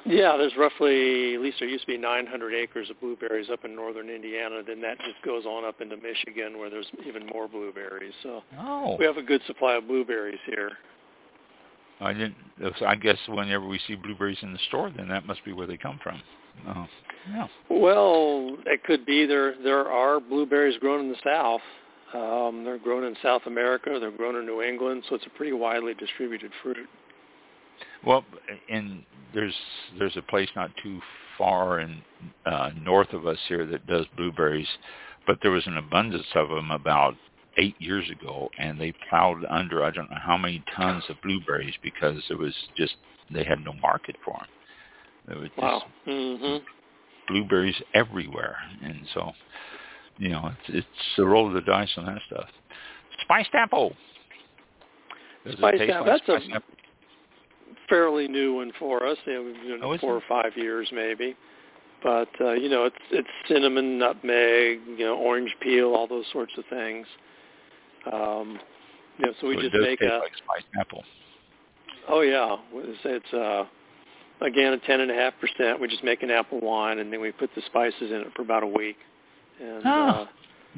Yeah, 0.08 0.38
there's 0.38 0.55
roughly, 0.58 1.36
at 1.36 1.41
least 1.41 1.58
there 1.60 1.68
used 1.68 1.84
to 1.84 1.91
be 1.91 1.97
900 1.97 2.53
acres 2.53 2.89
of 2.89 2.99
blueberries 3.01 3.49
up 3.51 3.66
in 3.66 3.76
northern 3.76 4.10
Indiana. 4.10 4.62
Then 4.66 4.82
that 4.82 4.97
just 4.99 5.22
goes 5.26 5.45
on 5.45 5.66
up 5.66 5.82
into 5.82 5.97
Michigan 5.97 6.58
where 6.58 6.70
there's 6.70 6.88
even 7.05 7.26
more 7.28 7.47
blueberries. 7.47 8.14
So 8.24 8.41
Oh, 8.58 8.95
we 8.97 9.05
have 9.05 9.18
a 9.18 9.22
good 9.22 9.41
supply 9.47 9.76
of 9.76 9.88
blueberries 9.88 10.39
here. 10.45 10.72
I 11.99 12.14
didn't. 12.14 12.36
I 12.86 12.95
guess 12.95 13.18
whenever 13.28 13.68
we 13.68 13.80
see 13.88 13.95
blueberries 13.95 14.38
in 14.43 14.53
the 14.53 14.60
store, 14.68 14.91
then 14.95 15.08
that 15.10 15.26
must 15.26 15.43
be 15.43 15.51
where 15.51 15.68
they 15.68 15.78
come 15.78 15.99
from. 16.01 16.22
Oh, 16.68 16.88
yeah. 17.30 17.47
Well, 17.70 18.55
it 18.66 18.84
could 18.84 19.05
be 19.05 19.26
there. 19.26 19.55
There 19.64 19.88
are 19.88 20.20
blueberries 20.20 20.78
grown 20.80 21.01
in 21.01 21.10
the 21.10 21.18
South. 21.24 21.62
Um, 22.14 22.64
they're 22.64 22.78
grown 22.78 23.03
in 23.03 23.16
South 23.22 23.41
America. 23.47 23.97
They're 23.99 24.12
grown 24.12 24.36
in 24.36 24.45
New 24.45 24.62
England. 24.62 25.03
So 25.10 25.16
it's 25.16 25.26
a 25.26 25.38
pretty 25.38 25.53
widely 25.53 25.93
distributed 25.95 26.51
fruit. 26.64 26.78
Well, 28.08 28.24
and 28.70 29.03
there's 29.34 29.53
there's 29.99 30.16
a 30.16 30.22
place 30.22 30.47
not 30.55 30.72
too 30.82 31.01
far 31.38 31.82
in 31.82 32.01
uh, 32.45 32.72
north 32.82 33.12
of 33.12 33.28
us 33.28 33.38
here 33.49 33.66
that 33.66 33.86
does 33.86 34.05
blueberries, 34.16 34.68
but 35.28 35.39
there 35.41 35.51
was 35.51 35.68
an 35.68 35.76
abundance 35.76 36.26
of 36.34 36.47
them 36.47 36.72
about 36.72 37.16
eight 37.58 37.76
years 37.80 38.10
ago, 38.10 38.49
and 38.60 38.80
they 38.80 38.93
plowed 39.10 39.43
under 39.49 39.84
I 39.84 39.91
don't 39.91 40.10
know 40.10 40.22
how 40.26 40.38
many 40.38 40.64
tons 40.74 41.03
of 41.10 41.18
blueberries 41.22 41.76
because 41.84 42.24
it 42.30 42.39
was 42.39 42.55
just 42.78 42.95
they 43.30 43.43
had 43.43 43.60
no 43.66 43.74
market 43.82 44.16
for 44.24 44.38
them. 44.39 44.47
There 45.28 45.39
was 45.39 45.49
Wow. 45.58 45.84
just 45.84 45.93
hmm 46.05 46.58
blueberries 47.28 47.76
everywhere, 47.93 48.55
and 48.84 49.05
so 49.14 49.34
you 50.18 50.30
know 50.30 50.53
it's 50.58 50.78
it's 50.78 51.18
a 51.18 51.26
roll 51.26 51.49
of 51.49 51.55
the 51.55 51.62
dice 51.62 51.91
on 51.97 52.05
that 52.05 52.22
stuff. 52.28 52.47
Spiced 53.20 53.53
apple. 53.53 53.97
Does 55.43 55.58
Spiced 55.58 55.82
apple, 55.82 56.08
like 56.08 56.22
that's 56.26 56.45
a- 56.45 56.55
apple? 56.55 56.77
Fairly 57.90 58.28
new 58.28 58.56
one 58.56 58.72
for 58.80 59.06
us. 59.06 59.18
You 59.26 59.34
know, 59.34 59.44
we've 59.44 59.54
been 59.56 59.80
Oh, 59.84 59.98
four 60.00 60.18
it? 60.18 60.18
or 60.18 60.24
five 60.28 60.56
years 60.58 60.88
maybe. 60.92 61.36
But 62.04 62.30
uh, 62.40 62.52
you 62.54 62.70
know, 62.70 62.86
it's 62.86 62.96
it's 63.12 63.28
cinnamon, 63.48 63.98
nutmeg, 63.98 64.80
you 64.98 65.06
know, 65.06 65.16
orange 65.18 65.54
peel, 65.62 65.94
all 65.96 66.08
those 66.08 66.26
sorts 66.32 66.54
of 66.58 66.64
things. 66.70 67.08
Um, 68.12 68.60
you 69.18 69.26
know, 69.26 69.34
so 69.42 69.48
we 69.48 69.56
So 69.56 69.62
just 69.62 69.76
make 69.76 70.02
a. 70.02 70.20
like 70.22 70.32
spiced 70.38 70.68
apple. 70.80 71.04
Oh 72.10 72.22
yeah, 72.22 72.56
it's, 72.74 73.00
it's 73.04 73.34
uh, 73.34 73.66
again 74.46 74.74
a 74.74 74.78
ten 74.80 75.02
and 75.02 75.10
a 75.12 75.16
half 75.16 75.34
percent. 75.42 75.80
We 75.82 75.88
just 75.88 76.04
make 76.04 76.22
an 76.24 76.30
apple 76.30 76.60
wine, 76.62 77.00
and 77.00 77.12
then 77.12 77.20
we 77.20 77.32
put 77.32 77.50
the 77.56 77.62
spices 77.66 78.12
in 78.12 78.18
it 78.22 78.28
for 78.36 78.44
about 78.44 78.64
a 78.64 78.68
week, 78.68 78.98
and 79.62 79.82
Ah. 79.84 80.22
uh, 80.22 80.28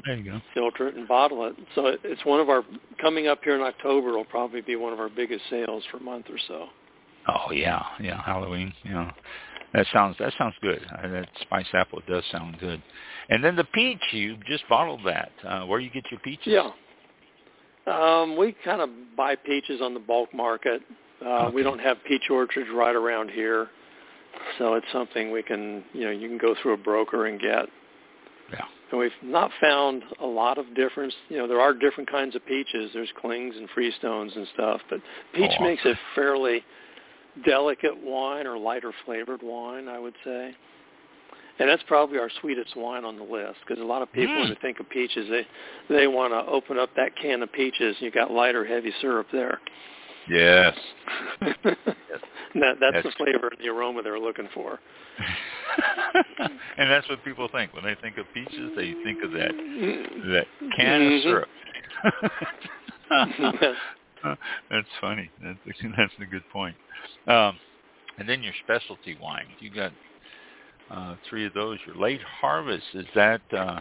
There 0.06 0.16
you 0.16 0.24
go. 0.24 0.40
filter 0.54 0.88
it 0.88 0.94
and 0.96 1.06
bottle 1.06 1.44
it. 1.46 1.54
So 1.74 1.86
it, 1.88 2.00
it's 2.02 2.24
one 2.24 2.40
of 2.40 2.48
our 2.48 2.64
coming 3.00 3.26
up 3.28 3.40
here 3.44 3.54
in 3.56 3.60
October. 3.62 4.12
Will 4.16 4.24
probably 4.24 4.62
be 4.62 4.76
one 4.76 4.92
of 4.94 5.00
our 5.00 5.10
biggest 5.10 5.42
sales 5.50 5.84
for 5.90 5.98
a 5.98 6.02
month 6.02 6.26
or 6.30 6.38
so. 6.48 6.68
Oh 7.30 7.52
yeah, 7.52 7.82
yeah, 8.00 8.22
Halloween. 8.22 8.72
Yeah, 8.84 9.10
that 9.74 9.86
sounds 9.92 10.16
that 10.18 10.32
sounds 10.38 10.54
good. 10.62 10.80
Uh, 10.92 11.08
that 11.08 11.28
spiced 11.40 11.74
apple 11.74 12.00
does 12.08 12.24
sound 12.32 12.58
good. 12.58 12.82
And 13.28 13.44
then 13.44 13.56
the 13.56 13.64
peach, 13.64 14.02
you 14.12 14.36
just 14.46 14.64
bottled 14.68 15.00
that. 15.06 15.30
Uh, 15.46 15.66
where 15.66 15.78
you 15.80 15.90
get 15.90 16.04
your 16.10 16.20
peaches? 16.20 16.46
Yeah. 16.52 16.70
Um, 17.86 18.36
we 18.36 18.54
kind 18.64 18.80
of 18.80 18.90
buy 19.16 19.36
peaches 19.36 19.80
on 19.80 19.94
the 19.94 20.00
bulk 20.00 20.32
market. 20.34 20.82
Uh, 21.24 21.46
Okay. 21.46 21.54
We 21.54 21.62
don't 21.62 21.78
have 21.80 21.98
peach 22.06 22.30
orchards 22.30 22.68
right 22.74 22.94
around 22.96 23.30
here, 23.30 23.68
so 24.58 24.74
it's 24.74 24.86
something 24.92 25.30
we 25.30 25.42
can, 25.42 25.84
you 25.92 26.04
know, 26.04 26.10
you 26.10 26.28
can 26.28 26.38
go 26.38 26.54
through 26.60 26.74
a 26.74 26.78
broker 26.78 27.26
and 27.26 27.40
get. 27.40 27.66
Yeah. 28.52 28.64
And 28.90 28.98
we've 28.98 29.12
not 29.22 29.50
found 29.60 30.02
a 30.20 30.26
lot 30.26 30.58
of 30.58 30.74
difference. 30.74 31.14
You 31.28 31.38
know, 31.38 31.46
there 31.46 31.60
are 31.60 31.72
different 31.74 32.10
kinds 32.10 32.34
of 32.34 32.44
peaches. 32.46 32.90
There's 32.92 33.12
clings 33.20 33.54
and 33.56 33.68
freestones 33.70 34.34
and 34.36 34.46
stuff, 34.54 34.80
but 34.90 35.00
peach 35.34 35.52
Oh, 35.60 35.62
makes 35.64 35.82
it 35.84 35.96
fairly 36.14 36.64
delicate 37.44 37.96
wine 38.02 38.46
or 38.46 38.58
lighter 38.58 38.92
flavored 39.04 39.42
wine, 39.42 39.88
I 39.88 39.98
would 39.98 40.14
say. 40.24 40.54
And 41.58 41.68
that's 41.68 41.82
probably 41.86 42.18
our 42.18 42.30
sweetest 42.40 42.74
wine 42.74 43.04
on 43.04 43.16
the 43.16 43.22
list 43.22 43.58
because 43.66 43.82
a 43.82 43.86
lot 43.86 44.00
of 44.00 44.10
people, 44.12 44.34
when 44.34 44.46
Mm. 44.46 44.54
they 44.54 44.60
think 44.62 44.80
of 44.80 44.88
peaches, 44.88 45.28
they 45.28 45.46
they 45.94 46.06
want 46.06 46.32
to 46.32 46.50
open 46.50 46.78
up 46.78 46.88
that 46.96 47.14
can 47.16 47.42
of 47.42 47.52
peaches. 47.52 47.96
And 47.96 48.02
you've 48.02 48.14
got 48.14 48.30
lighter, 48.30 48.64
heavy 48.64 48.92
syrup 49.00 49.26
there. 49.30 49.60
Yes. 50.28 50.74
and 51.40 51.54
that, 51.64 51.76
that's, 52.54 52.80
the 52.80 52.90
That's- 52.92 53.14
flavor 53.16 53.48
and 53.48 53.58
the 53.62 53.68
aroma 53.68 54.02
they're 54.02 54.18
looking 54.18 54.48
for. 54.54 54.78
and 56.78 56.90
that's 56.90 57.08
what 57.10 57.22
people 57.24 57.48
think 57.48 57.74
when 57.74 57.84
they 57.84 57.94
think 57.96 58.16
of 58.16 58.26
peaches. 58.32 58.72
They 58.76 58.94
think 59.04 59.22
of 59.22 59.32
that 59.32 59.52
that 59.52 60.46
can 60.76 61.00
Mhm. 61.00 61.16
of 61.16 61.22
syrup. 61.22 61.48
that's 64.70 64.88
funny. 65.00 65.30
That's 65.42 65.58
that's 65.96 66.12
a 66.20 66.26
good 66.26 66.44
point. 66.52 66.76
Um, 67.26 67.56
and 68.18 68.28
then 68.28 68.42
your 68.42 68.52
specialty 68.64 69.16
wines. 69.20 69.48
You 69.60 69.70
got 69.70 69.92
uh, 70.90 71.16
three 71.28 71.46
of 71.46 71.54
those. 71.54 71.78
Your 71.86 71.96
late 71.96 72.20
harvest 72.40 72.84
is 72.94 73.06
that 73.14 73.40
uh, 73.56 73.80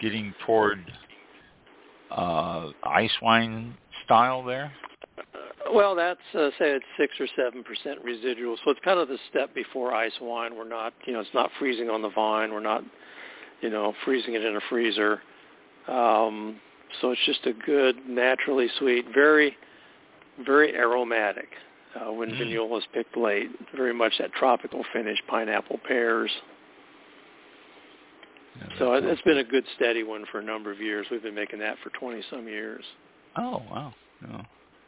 getting 0.00 0.34
toward 0.46 0.78
uh, 2.10 2.70
ice 2.82 3.12
wine 3.20 3.74
style 4.04 4.42
there? 4.44 4.72
Well, 5.72 5.94
that's 5.94 6.20
uh, 6.34 6.50
say 6.58 6.70
it's 6.70 6.84
six 6.98 7.14
or 7.18 7.26
seven 7.36 7.64
percent 7.64 7.98
residual, 8.04 8.56
so 8.64 8.70
it's 8.70 8.80
kind 8.84 8.98
of 8.98 9.08
the 9.08 9.18
step 9.30 9.54
before 9.54 9.94
ice 9.94 10.12
wine. 10.20 10.56
We're 10.56 10.68
not, 10.68 10.92
you 11.06 11.12
know, 11.12 11.20
it's 11.20 11.34
not 11.34 11.50
freezing 11.58 11.90
on 11.90 12.02
the 12.02 12.10
vine. 12.10 12.52
We're 12.52 12.60
not, 12.60 12.84
you 13.60 13.70
know, 13.70 13.94
freezing 14.04 14.34
it 14.34 14.44
in 14.44 14.56
a 14.56 14.60
freezer. 14.68 15.20
Um, 15.88 16.60
so 17.00 17.10
it's 17.10 17.20
just 17.26 17.46
a 17.46 17.52
good, 17.52 18.08
naturally 18.08 18.68
sweet, 18.78 19.06
very, 19.14 19.56
very 20.44 20.74
aromatic. 20.74 21.48
Uh, 21.94 22.12
when 22.12 22.30
Mm. 22.30 22.38
Vignola 22.40 22.78
is 22.78 22.86
picked 22.92 23.16
late, 23.16 23.50
very 23.76 23.94
much 23.94 24.18
that 24.18 24.32
tropical 24.32 24.82
finish, 24.92 25.18
pineapple, 25.28 25.78
pears. 25.86 26.30
Yeah, 28.58 28.78
So 28.78 28.94
it, 28.94 29.04
it's 29.04 29.22
been 29.22 29.38
a 29.38 29.44
good. 29.44 29.64
steady 29.76 30.02
one 30.02 30.24
for 30.26 30.38
a 30.40 30.42
number 30.42 30.70
of 30.72 30.80
years. 30.80 31.06
We've 31.10 31.22
been 31.22 31.34
making 31.34 31.60
that 31.60 31.76
for 31.82 31.90
20 31.90 32.22
some 32.30 32.48
years. 32.48 32.84
Oh 33.36 33.62
wow. 33.70 33.92
No, 34.20 34.42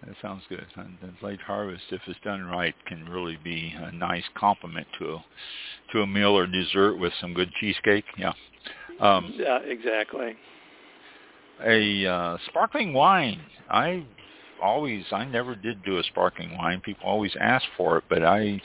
that 0.07 0.17
sounds 0.23 0.43
good. 0.49 0.67
And 0.77 0.97
the 1.01 1.27
late 1.27 1.41
harvest, 1.41 1.85
if 1.91 2.01
it's 2.07 2.19
done 2.21 2.45
right, 2.45 2.75
can 2.87 3.09
really 3.09 3.37
be 3.43 3.75
a 3.77 3.93
nice 3.93 4.25
complement 4.37 4.87
to 4.99 5.15
a 5.15 5.25
to 5.93 6.03
a 6.03 6.07
meal 6.07 6.37
or 6.37 6.47
dessert 6.47 6.97
with 6.99 7.13
some 7.21 7.35
good 7.35 7.51
cheesecake. 7.61 8.05
Yeah. 8.17 8.33
Um, 9.01 9.33
Yeah, 9.37 9.59
exactly. 9.59 10.37
A 11.65 12.07
uh, 12.07 12.39
sparkling 12.47 12.93
wine. 12.93 13.41
I 13.71 14.05
always, 14.63 15.05
I 15.13 15.25
never 15.25 15.55
did 15.55 15.85
do 15.85 15.99
a 15.99 16.03
sparkling 16.05 16.57
wine. 16.57 16.81
People 16.81 17.09
always 17.09 17.35
ask 17.41 17.65
for 17.77 17.99
it, 17.99 18.05
but 18.09 18.23
I 18.25 18.61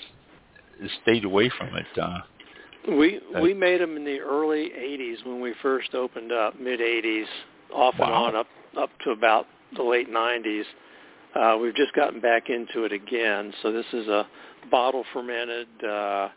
stayed 1.03 1.25
away 1.25 1.49
from 1.57 1.75
it. 1.75 1.85
Uh, 1.99 2.19
We 2.87 3.19
Uh, 3.35 3.41
we 3.41 3.53
made 3.53 3.79
them 3.79 3.95
in 3.95 4.03
the 4.03 4.19
early 4.19 4.71
'80s 4.71 5.23
when 5.23 5.39
we 5.39 5.53
first 5.61 5.93
opened 5.93 6.31
up, 6.31 6.59
mid 6.59 6.81
'80s, 6.81 7.27
off 7.71 7.93
and 7.99 8.09
Wow. 8.09 8.23
on 8.25 8.35
up 8.35 8.47
up 8.75 8.89
to 9.03 9.11
about 9.11 9.47
the 9.75 9.83
late 9.83 10.09
'90s. 10.09 10.65
Uh, 11.35 11.57
we've 11.61 11.75
just 11.75 11.93
gotten 11.93 12.19
back 12.19 12.49
into 12.49 12.83
it 12.83 12.91
again. 12.91 13.53
So 13.61 13.71
this 13.71 13.85
is 13.93 14.07
a 14.07 14.27
bottle 14.69 15.05
fermented. 15.13 15.67
Uh, 15.83 16.29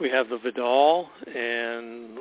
we 0.00 0.08
have 0.10 0.28
the 0.28 0.38
Vidal, 0.38 1.08
and 1.26 2.18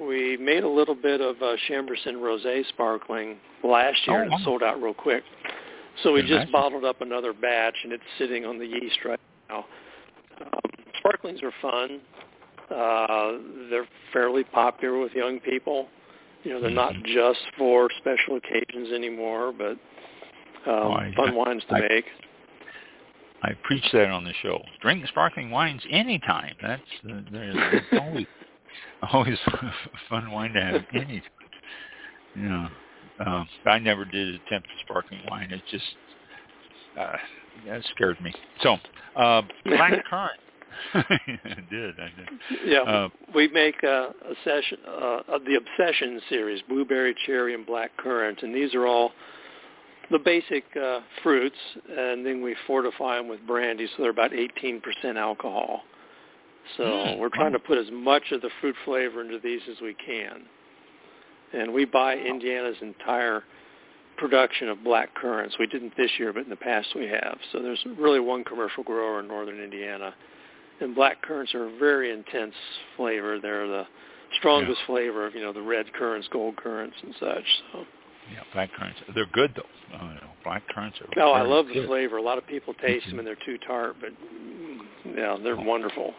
we 0.00 0.36
made 0.36 0.62
a 0.64 0.68
little 0.68 0.94
bit 0.94 1.20
of 1.20 1.36
uh, 1.42 1.56
Chambourcin 1.68 2.14
Rosé 2.16 2.66
sparkling 2.68 3.36
last 3.64 3.98
year, 4.06 4.20
Oh, 4.20 4.22
and 4.22 4.32
it 4.32 4.40
sold 4.44 4.62
out 4.62 4.80
real 4.80 4.94
quick. 4.94 5.22
So 6.02 6.12
we 6.12 6.22
just 6.22 6.52
bottled 6.52 6.84
up 6.84 7.00
another 7.00 7.32
batch, 7.32 7.74
and 7.82 7.92
it's 7.92 8.02
sitting 8.18 8.44
on 8.44 8.58
the 8.58 8.66
yeast 8.66 8.98
right 9.04 9.18
now. 9.48 9.64
Um, 10.40 10.60
sparklings 10.98 11.40
are 11.42 11.52
fun. 11.62 12.00
Uh, 12.70 13.38
they're 13.70 13.88
fairly 14.12 14.44
popular 14.44 14.98
with 14.98 15.12
young 15.12 15.40
people. 15.40 15.88
You 16.44 16.52
know, 16.52 16.60
they're 16.60 16.70
not 16.70 16.92
Mhm. 16.92 17.06
just 17.06 17.40
for 17.56 17.88
special 17.98 18.36
occasions 18.36 18.92
anymore, 18.92 19.52
but 19.56 19.72
um, 19.72 19.78
Oh, 20.66 20.92
I- 20.92 21.12
fun 21.16 21.34
wines 21.34 21.64
to 21.66 21.76
I- 21.76 21.80
make. 21.88 22.06
I 23.42 23.52
preach 23.62 23.84
that 23.92 24.08
on 24.10 24.24
the 24.24 24.32
show. 24.42 24.62
Drink 24.80 25.06
sparkling 25.08 25.50
wines 25.50 25.82
anytime. 25.90 26.54
That's 26.62 26.82
uh, 27.08 27.20
there- 27.30 27.74
it's 27.76 27.86
always 28.00 28.26
always 29.12 29.38
fun 30.08 30.30
wine 30.30 30.52
to 30.54 30.60
have 30.60 30.84
anytime. 30.94 31.22
Yeah. 32.36 32.68
Um, 33.24 33.48
I 33.64 33.78
never 33.78 34.04
did 34.04 34.34
attempt 34.34 34.68
a 34.68 34.80
sparkling 34.84 35.20
wine. 35.30 35.50
It 35.50 35.62
just 35.70 35.84
uh, 36.98 37.16
that 37.66 37.82
scared 37.94 38.20
me. 38.20 38.32
So 38.62 38.76
uh, 39.16 39.42
black 39.64 40.04
currant. 40.10 40.40
I 40.94 41.56
did. 41.70 41.94
I 41.98 42.10
did. 42.16 42.28
Yeah, 42.66 42.80
Uh, 42.80 43.08
we 43.34 43.48
make 43.48 43.82
uh, 43.82 44.08
a 44.10 44.34
session 44.44 44.78
uh, 44.86 45.20
of 45.28 45.44
the 45.46 45.54
Obsession 45.56 46.20
series: 46.28 46.60
blueberry, 46.68 47.14
cherry, 47.24 47.54
and 47.54 47.64
black 47.64 47.96
currant, 47.96 48.42
and 48.42 48.54
these 48.54 48.74
are 48.74 48.86
all 48.86 49.12
the 50.10 50.18
basic 50.18 50.64
uh, 50.76 51.00
fruits, 51.22 51.56
and 51.88 52.24
then 52.24 52.42
we 52.42 52.54
fortify 52.66 53.16
them 53.16 53.28
with 53.28 53.44
brandy, 53.46 53.86
so 53.86 54.02
they're 54.02 54.10
about 54.10 54.32
18% 54.32 54.80
alcohol. 55.16 55.82
So 56.76 56.82
Mm, 56.84 57.18
we're 57.18 57.28
trying 57.28 57.52
wow. 57.52 57.58
to 57.58 57.64
put 57.64 57.78
as 57.78 57.86
much 57.92 58.32
of 58.32 58.40
the 58.42 58.50
fruit 58.60 58.74
flavor 58.84 59.20
into 59.20 59.38
these 59.38 59.60
as 59.70 59.80
we 59.80 59.94
can. 59.94 60.42
And 61.52 61.72
we 61.72 61.84
buy 61.84 62.16
Indiana's 62.16 62.76
entire 62.82 63.44
production 64.16 64.68
of 64.68 64.82
black 64.82 65.14
currants. 65.14 65.56
We 65.58 65.66
didn't 65.66 65.96
this 65.96 66.10
year, 66.18 66.32
but 66.32 66.44
in 66.44 66.50
the 66.50 66.56
past 66.56 66.88
we 66.94 67.06
have. 67.06 67.38
So 67.52 67.62
there's 67.62 67.84
really 67.98 68.20
one 68.20 68.44
commercial 68.44 68.82
grower 68.82 69.20
in 69.20 69.28
northern 69.28 69.60
Indiana. 69.60 70.14
And 70.80 70.94
black 70.94 71.22
currants 71.22 71.54
are 71.54 71.66
a 71.68 71.78
very 71.78 72.10
intense 72.10 72.54
flavor. 72.96 73.38
They're 73.40 73.68
the 73.68 73.86
strongest 74.38 74.80
flavor 74.86 75.26
of, 75.26 75.34
you 75.34 75.40
know, 75.40 75.52
the 75.52 75.62
red 75.62 75.92
currants, 75.94 76.28
gold 76.32 76.56
currants, 76.56 76.96
and 77.02 77.14
such. 77.20 77.44
So, 77.72 77.84
Yeah, 78.32 78.40
black 78.52 78.70
currants. 78.76 78.98
They're 79.14 79.26
good 79.32 79.52
though. 79.56 79.96
Uh, 79.96 80.14
black 80.44 80.62
currants 80.68 80.98
are. 81.00 81.22
oh, 81.22 81.32
I 81.32 81.42
love 81.42 81.68
the 81.68 81.74
good. 81.74 81.86
flavor. 81.88 82.16
A 82.16 82.22
lot 82.22 82.38
of 82.38 82.46
people 82.46 82.74
taste 82.74 83.06
them 83.08 83.18
and 83.18 83.26
they're 83.26 83.36
too 83.46 83.58
tart, 83.66 83.96
but 84.00 84.10
mm, 84.10 84.78
yeah, 85.16 85.36
they're 85.42 85.56
Oh. 85.58 85.62
wonderful. 85.62 86.12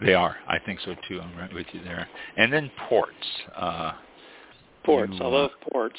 They 0.00 0.14
are. 0.14 0.36
I 0.48 0.58
think 0.58 0.80
so 0.80 0.94
too. 1.08 1.20
I'm 1.20 1.36
right 1.38 1.52
with 1.54 1.66
you 1.72 1.80
there. 1.84 2.08
And 2.36 2.52
then 2.52 2.70
ports. 2.88 3.12
Uh, 3.56 3.92
Ports. 4.84 5.12
You, 5.14 5.24
I 5.24 5.26
uh, 5.26 5.30
love 5.30 5.50
ports. 5.72 5.98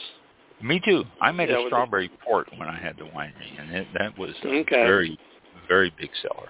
me 0.61 0.79
too. 0.85 1.03
I 1.21 1.31
made 1.31 1.49
Yeah, 1.49 1.63
a 1.63 1.67
strawberry 1.67 2.09
port 2.23 2.47
when 2.57 2.67
I 2.67 2.77
had 2.77 2.97
the 2.97 3.05
winery, 3.05 3.59
and 3.59 3.71
it, 3.71 3.87
that 3.97 4.15
was 4.17 4.31
a 4.43 4.47
Okay. 4.59 4.75
very, 4.83 5.17
very 5.67 5.91
big 5.97 6.09
seller. 6.21 6.49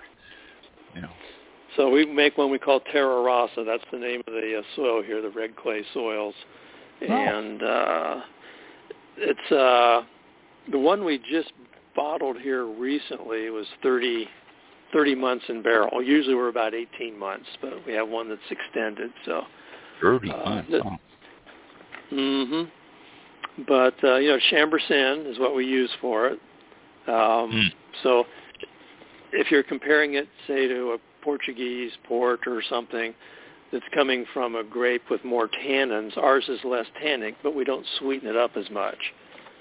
You 0.95 1.01
know. 1.03 1.09
So 1.77 1.89
we 1.89 2.05
make 2.05 2.37
one 2.37 2.49
we 2.51 2.59
call 2.59 2.79
Terra 2.91 3.21
Rossa. 3.21 3.63
That's 3.65 3.83
the 3.91 3.99
name 3.99 4.21
of 4.27 4.33
the 4.33 4.57
uh, 4.59 4.75
soil 4.75 5.01
here, 5.03 5.21
the 5.21 5.29
red 5.29 5.55
clay 5.55 5.83
soils, 5.93 6.33
Oh. 7.03 7.05
and 7.13 7.61
uh, 7.63 8.21
it's 9.17 9.51
uh, 9.51 10.01
the 10.71 10.79
one 10.79 11.03
we 11.05 11.19
just 11.29 11.51
bottled 11.95 12.39
here 12.39 12.65
recently 12.65 13.49
was 13.49 13.65
30, 13.83 14.27
30 14.93 15.15
months 15.15 15.45
in 15.49 15.61
barrel. 15.61 16.01
Usually 16.01 16.35
we're 16.35 16.49
about 16.49 16.73
18 16.73 17.17
months, 17.17 17.47
but 17.61 17.85
we 17.85 17.93
have 17.93 18.07
one 18.09 18.29
that's 18.29 18.41
extended. 18.49 19.11
So, 19.25 19.43
Thirty 20.01 20.29
Uh, 20.29 20.49
months. 20.49 20.73
oh. 20.73 20.97
hmm 22.09 22.63
but 23.67 23.95
uh, 24.03 24.15
you 24.17 24.27
know, 24.27 24.37
Chambourcin 24.51 25.31
is 25.31 25.39
what 25.39 25.55
we 25.55 25.65
use 25.65 25.89
for 26.01 26.27
it. 26.27 26.39
Um, 27.07 27.51
Hmm. 27.51 27.67
So, 28.03 28.25
if 29.31 29.49
you're 29.49 29.63
comparing 29.63 30.15
it, 30.15 30.27
say, 30.47 30.67
to 30.67 30.91
a 30.91 30.97
Portuguese 31.23 31.91
port 32.07 32.41
or 32.47 32.61
something 32.69 33.13
that's 33.71 33.85
coming 33.93 34.25
from 34.33 34.55
a 34.55 34.63
grape 34.63 35.09
with 35.09 35.23
more 35.23 35.47
tannins, 35.47 36.17
ours 36.17 36.45
is 36.47 36.59
less 36.63 36.85
tannic, 37.01 37.35
but 37.43 37.55
we 37.55 37.63
don't 37.63 37.85
sweeten 37.99 38.27
it 38.29 38.35
up 38.35 38.51
as 38.55 38.69
much. 38.69 39.13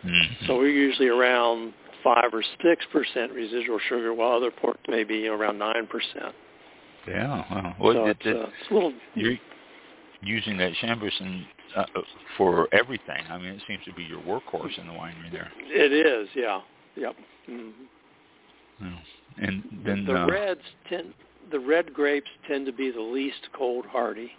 Mhm. 0.05 0.47
So 0.47 0.59
we're 0.59 0.69
usually 0.69 1.09
around 1.09 1.73
five 2.03 2.33
or 2.33 2.43
six 2.63 2.85
percent 2.87 3.33
residual 3.33 3.79
sugar, 3.89 4.13
while 4.13 4.33
other 4.33 4.51
ports 4.51 4.83
may 4.89 5.05
be 5.05 5.27
around 5.29 5.59
nine 5.59 5.87
percent. 5.87 6.35
yeah. 7.09 7.45
Well, 7.51 7.75
well 7.81 7.95
so 7.95 8.07
it, 8.07 8.17
it's, 8.21 8.27
it, 8.27 8.37
uh, 8.37 8.47
it's 8.61 8.71
a 8.71 8.75
little. 8.75 8.93
you're 9.15 9.39
using 10.23 10.57
that 10.59 10.73
Chambourcin 10.75 11.45
uh, 11.77 11.85
for 12.37 12.69
everything. 12.73 13.23
I 13.29 13.39
mean, 13.39 13.55
it 13.55 13.63
seems 13.67 13.85
to 13.85 13.93
be 13.93 14.05
your 14.05 14.21
workhorse 14.21 14.79
in 14.79 14.87
the 14.87 14.93
winery 14.93 15.31
there. 15.31 15.51
It 15.59 15.93
is, 15.93 16.29
yeah, 16.35 16.61
yep. 16.97 17.15
hmm 17.47 17.71
Yeah. 18.81 18.99
And 19.39 19.65
then 19.85 20.05
the 20.05 20.23
uh, 20.23 20.27
reds 20.27 20.61
tend 20.89 21.15
the 21.51 21.59
red 21.59 21.93
grapes 21.93 22.31
tend 22.49 22.67
to 22.67 22.73
be 22.73 22.91
the 22.91 23.01
least 23.01 23.49
cold 23.57 23.87
hardy. 23.87 24.31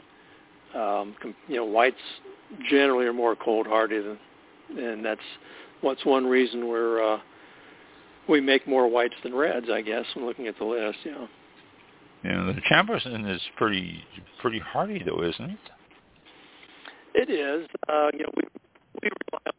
Um, 0.73 1.15
com- 1.21 1.35
you 1.47 1.55
know, 1.55 1.65
whites 1.65 1.95
generally 2.69 3.05
are 3.05 3.13
more 3.13 3.35
cold 3.35 3.67
hardy 3.67 3.99
than, 4.01 4.19
and 4.77 5.05
that's 5.05 5.21
what's 5.81 6.05
one 6.05 6.25
reason 6.25 6.67
we're 6.67 7.15
uh, 7.15 7.19
we 8.27 8.41
make 8.41 8.67
more 8.67 8.87
whites 8.87 9.15
than 9.23 9.33
reds, 9.33 9.67
I 9.71 9.81
guess, 9.81 10.05
when 10.15 10.25
looking 10.25 10.47
at 10.47 10.57
the 10.57 10.65
list. 10.65 10.97
Yeah, 11.05 11.27
you 12.23 12.31
know, 12.31 12.53
the 12.53 12.61
Chambourcin 12.61 13.33
is 13.33 13.41
pretty 13.55 14.03
pretty 14.41 14.59
hardy 14.59 15.01
though, 15.03 15.23
isn't 15.23 15.51
it? 15.51 15.59
it 17.15 17.29
is. 17.29 17.67
Uh, 17.87 18.09
you 18.13 18.19
know, 18.19 18.31
we 18.35 18.43
we 19.01 19.09
rely 19.31 19.41
on 19.45 19.53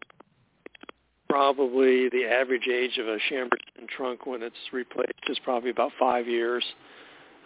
probably 1.28 2.08
the 2.10 2.24
average 2.24 2.68
age 2.68 2.98
of 2.98 3.08
a 3.08 3.18
Chambourcin 3.30 3.88
trunk 3.88 4.26
when 4.26 4.42
it's 4.42 4.56
replaced 4.72 5.12
is 5.28 5.38
probably 5.42 5.70
about 5.70 5.92
five 5.98 6.26
years. 6.26 6.64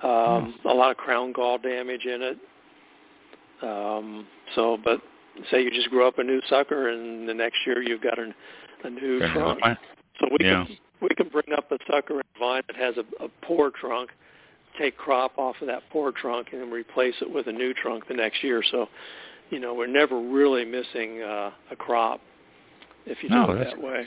Um, 0.03 0.55
A 0.64 0.72
lot 0.74 0.90
of 0.90 0.96
crown 0.96 1.32
gall 1.32 1.59
damage 1.59 2.07
in 2.07 2.22
it. 2.22 2.38
Um, 3.62 4.26
so, 4.55 4.78
but 4.82 5.01
say 5.51 5.62
you 5.62 5.70
just 5.70 5.90
grow 5.90 6.09
up 6.09 6.18
a 6.18 6.24
new 6.24 6.40
sucker, 6.48 6.88
and 6.88 7.28
the 7.28 7.34
next 7.34 7.59
year 7.66 7.82
you've 7.82 8.01
got 8.01 8.18
a, 8.18 8.32
a 8.84 8.90
new 8.90 9.18
Fair 9.20 9.32
trunk. 9.32 9.61
So 10.18 10.28
we 10.38 10.46
Yeah. 10.46 10.64
can 10.66 10.76
we 11.01 11.09
can 11.16 11.28
bring 11.28 11.57
up 11.57 11.72
a 11.72 11.78
sucker 11.90 12.14
and 12.14 12.24
vine 12.38 12.62
that 12.66 12.76
has 12.76 12.94
a, 12.98 13.24
a 13.24 13.28
poor 13.42 13.70
trunk, 13.70 14.11
take 14.78 14.96
crop 14.98 15.32
off 15.38 15.57
of 15.62 15.66
that 15.66 15.82
poor 15.90 16.12
trunk, 16.12 16.48
and 16.53 16.61
then 16.61 16.70
replace 16.70 17.14
it 17.22 17.30
with 17.32 17.46
a 17.46 17.53
new 17.53 17.72
trunk 17.72 18.07
the 18.07 18.14
next 18.14 18.42
year. 18.44 18.62
So, 18.70 18.88
you 19.48 19.59
know, 19.61 19.72
we're 19.72 19.86
never 19.86 20.20
really 20.20 20.64
missing 20.66 21.22
uh, 21.22 21.53
a 21.70 21.76
crop 21.76 22.20
if 23.07 23.22
you 23.22 23.30
No, 23.30 23.46
do 23.46 23.53
it 23.53 23.64
that 23.64 23.80
way. 23.82 24.07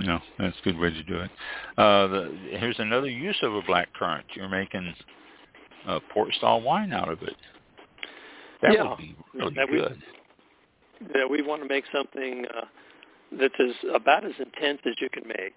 No, 0.00 0.20
that's 0.38 0.56
a 0.60 0.64
good 0.64 0.78
way 0.78 0.90
to 0.90 1.02
do 1.02 1.16
it. 1.18 1.30
Uh, 1.76 2.06
the, 2.06 2.38
here's 2.52 2.78
another 2.78 3.08
use 3.08 3.38
of 3.42 3.54
a 3.54 3.62
black 3.62 3.92
currant. 3.94 4.24
You're 4.34 4.48
making 4.48 4.94
uh, 5.86 6.00
port 6.12 6.32
style 6.34 6.60
wine 6.60 6.92
out 6.92 7.08
of 7.08 7.22
it. 7.22 7.34
That 8.62 8.72
Yeah. 8.74 8.88
would 8.90 8.98
be 8.98 9.16
really 9.34 9.54
That 9.54 9.68
we- 9.70 9.78
good. 9.78 10.02
Yeah, 11.14 11.26
we 11.26 11.42
want 11.42 11.62
to 11.62 11.68
make 11.68 11.84
something 11.92 12.44
uh, 12.46 12.64
that's 13.38 13.54
as 13.60 13.70
about 13.94 14.24
as 14.24 14.32
intense 14.40 14.80
as 14.84 14.94
you 15.00 15.08
can 15.08 15.28
make, 15.28 15.54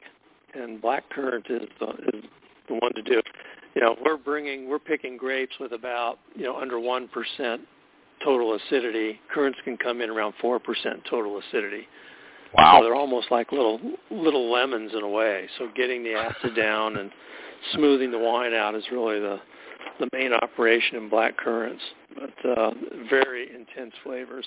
and 0.54 0.80
black 0.80 1.10
currant 1.10 1.48
is 1.50 1.68
the, 1.80 1.88
is 2.14 2.24
the 2.68 2.76
one 2.76 2.94
to 2.94 3.02
do. 3.02 3.22
You 3.74 3.82
know, 3.82 3.96
we're 4.06 4.18
bringing 4.18 4.70
we're 4.70 4.78
picking 4.78 5.18
grapes 5.18 5.56
with 5.60 5.72
about 5.74 6.20
you 6.36 6.44
know 6.44 6.58
under 6.58 6.80
one 6.80 7.08
percent 7.08 7.62
total 8.24 8.54
acidity. 8.54 9.20
Currants 9.34 9.58
can 9.64 9.78
come 9.78 10.00
in 10.02 10.12
around 10.12 10.36
four 10.39 10.60
percent 10.60 11.02
total 11.10 11.39
acidity. 11.39 11.88
Wow. 12.56 12.80
So 12.80 12.86
they're 12.86 12.95
almost 12.95 13.32
like 13.32 13.52
little 13.52 13.80
little 14.10 14.52
lemons 14.52 14.91
in 14.93 15.04
a 15.04 15.10
way. 15.10 15.47
So 15.58 15.70
getting 15.76 16.04
the 16.04 16.14
acid 16.14 16.56
down 16.56 16.97
and 16.97 17.12
smoothing 17.74 18.12
the 18.12 18.20
wine 18.20 18.54
out 18.54 18.76
is 18.76 18.84
really 18.91 19.20
the 19.20 19.39
the 19.99 20.10
main 20.14 20.34
operation 20.34 20.97
in 20.97 21.10
black 21.10 21.38
currants. 21.38 21.84
But 22.16 22.49
uh, 22.49 22.72
very 23.10 23.49
intense 23.54 23.93
flavors. 24.04 24.45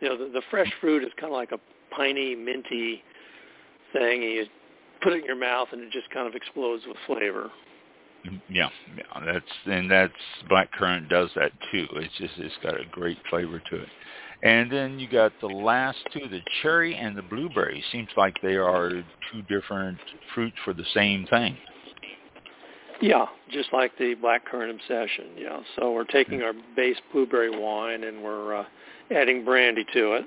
You 0.00 0.08
know, 0.08 0.16
the, 0.18 0.32
the 0.32 0.42
fresh 0.50 0.72
fruit 0.80 1.02
is 1.02 1.10
kind 1.20 1.32
of 1.32 1.36
like 1.36 1.52
a 1.52 1.58
piney, 1.94 2.34
minty 2.34 3.02
thing. 3.92 4.22
And 4.22 4.32
you 4.32 4.46
put 5.02 5.12
it 5.12 5.20
in 5.20 5.24
your 5.24 5.36
mouth 5.36 5.68
and 5.72 5.82
it 5.82 5.90
just 5.92 6.10
kind 6.10 6.26
of 6.26 6.34
explodes 6.34 6.84
with 6.86 6.96
flavor. 7.06 7.50
Yeah, 8.50 8.68
yeah, 8.96 9.24
that's 9.24 9.46
and 9.66 9.90
that's 9.90 10.12
black 10.48 10.72
currant 10.72 11.08
does 11.08 11.30
that 11.36 11.52
too. 11.70 11.86
It's 11.94 12.12
just 12.18 12.34
it's 12.38 12.54
got 12.62 12.74
a 12.74 12.84
great 12.90 13.18
flavor 13.30 13.62
to 13.70 13.76
it. 13.76 13.88
And 14.42 14.70
then 14.70 14.98
you 15.00 15.08
got 15.08 15.32
the 15.40 15.48
last 15.48 15.98
two, 16.12 16.28
the 16.28 16.40
cherry 16.62 16.94
and 16.94 17.16
the 17.16 17.22
blueberry. 17.22 17.82
Seems 17.90 18.08
like 18.16 18.36
they 18.40 18.54
are 18.54 18.90
two 19.32 19.42
different 19.48 19.98
fruits 20.34 20.56
for 20.64 20.72
the 20.72 20.84
same 20.94 21.26
thing. 21.26 21.56
Yeah, 23.00 23.26
just 23.50 23.72
like 23.72 23.96
the 23.98 24.14
blackcurrant 24.16 24.70
obsession. 24.70 25.26
Yeah, 25.36 25.60
so 25.76 25.92
we're 25.92 26.04
taking 26.04 26.42
our 26.42 26.52
base 26.76 26.96
blueberry 27.12 27.50
wine 27.50 28.04
and 28.04 28.22
we're 28.22 28.56
uh, 28.56 28.64
adding 29.14 29.44
brandy 29.44 29.84
to 29.92 30.14
it. 30.14 30.24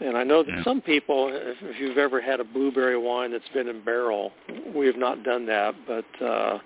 And 0.00 0.16
I 0.16 0.24
know 0.24 0.42
that 0.42 0.50
Yeah. 0.50 0.64
some 0.64 0.80
people, 0.80 1.30
if, 1.32 1.56
if 1.62 1.80
you've 1.80 1.98
ever 1.98 2.20
had 2.20 2.40
a 2.40 2.44
blueberry 2.44 2.96
wine 2.96 3.32
that's 3.32 3.48
been 3.52 3.68
in 3.68 3.82
barrel, 3.84 4.32
we 4.74 4.86
have 4.86 4.96
not 4.96 5.22
done 5.24 5.46
that, 5.46 5.74
but 5.86 6.24
uh, 6.24 6.58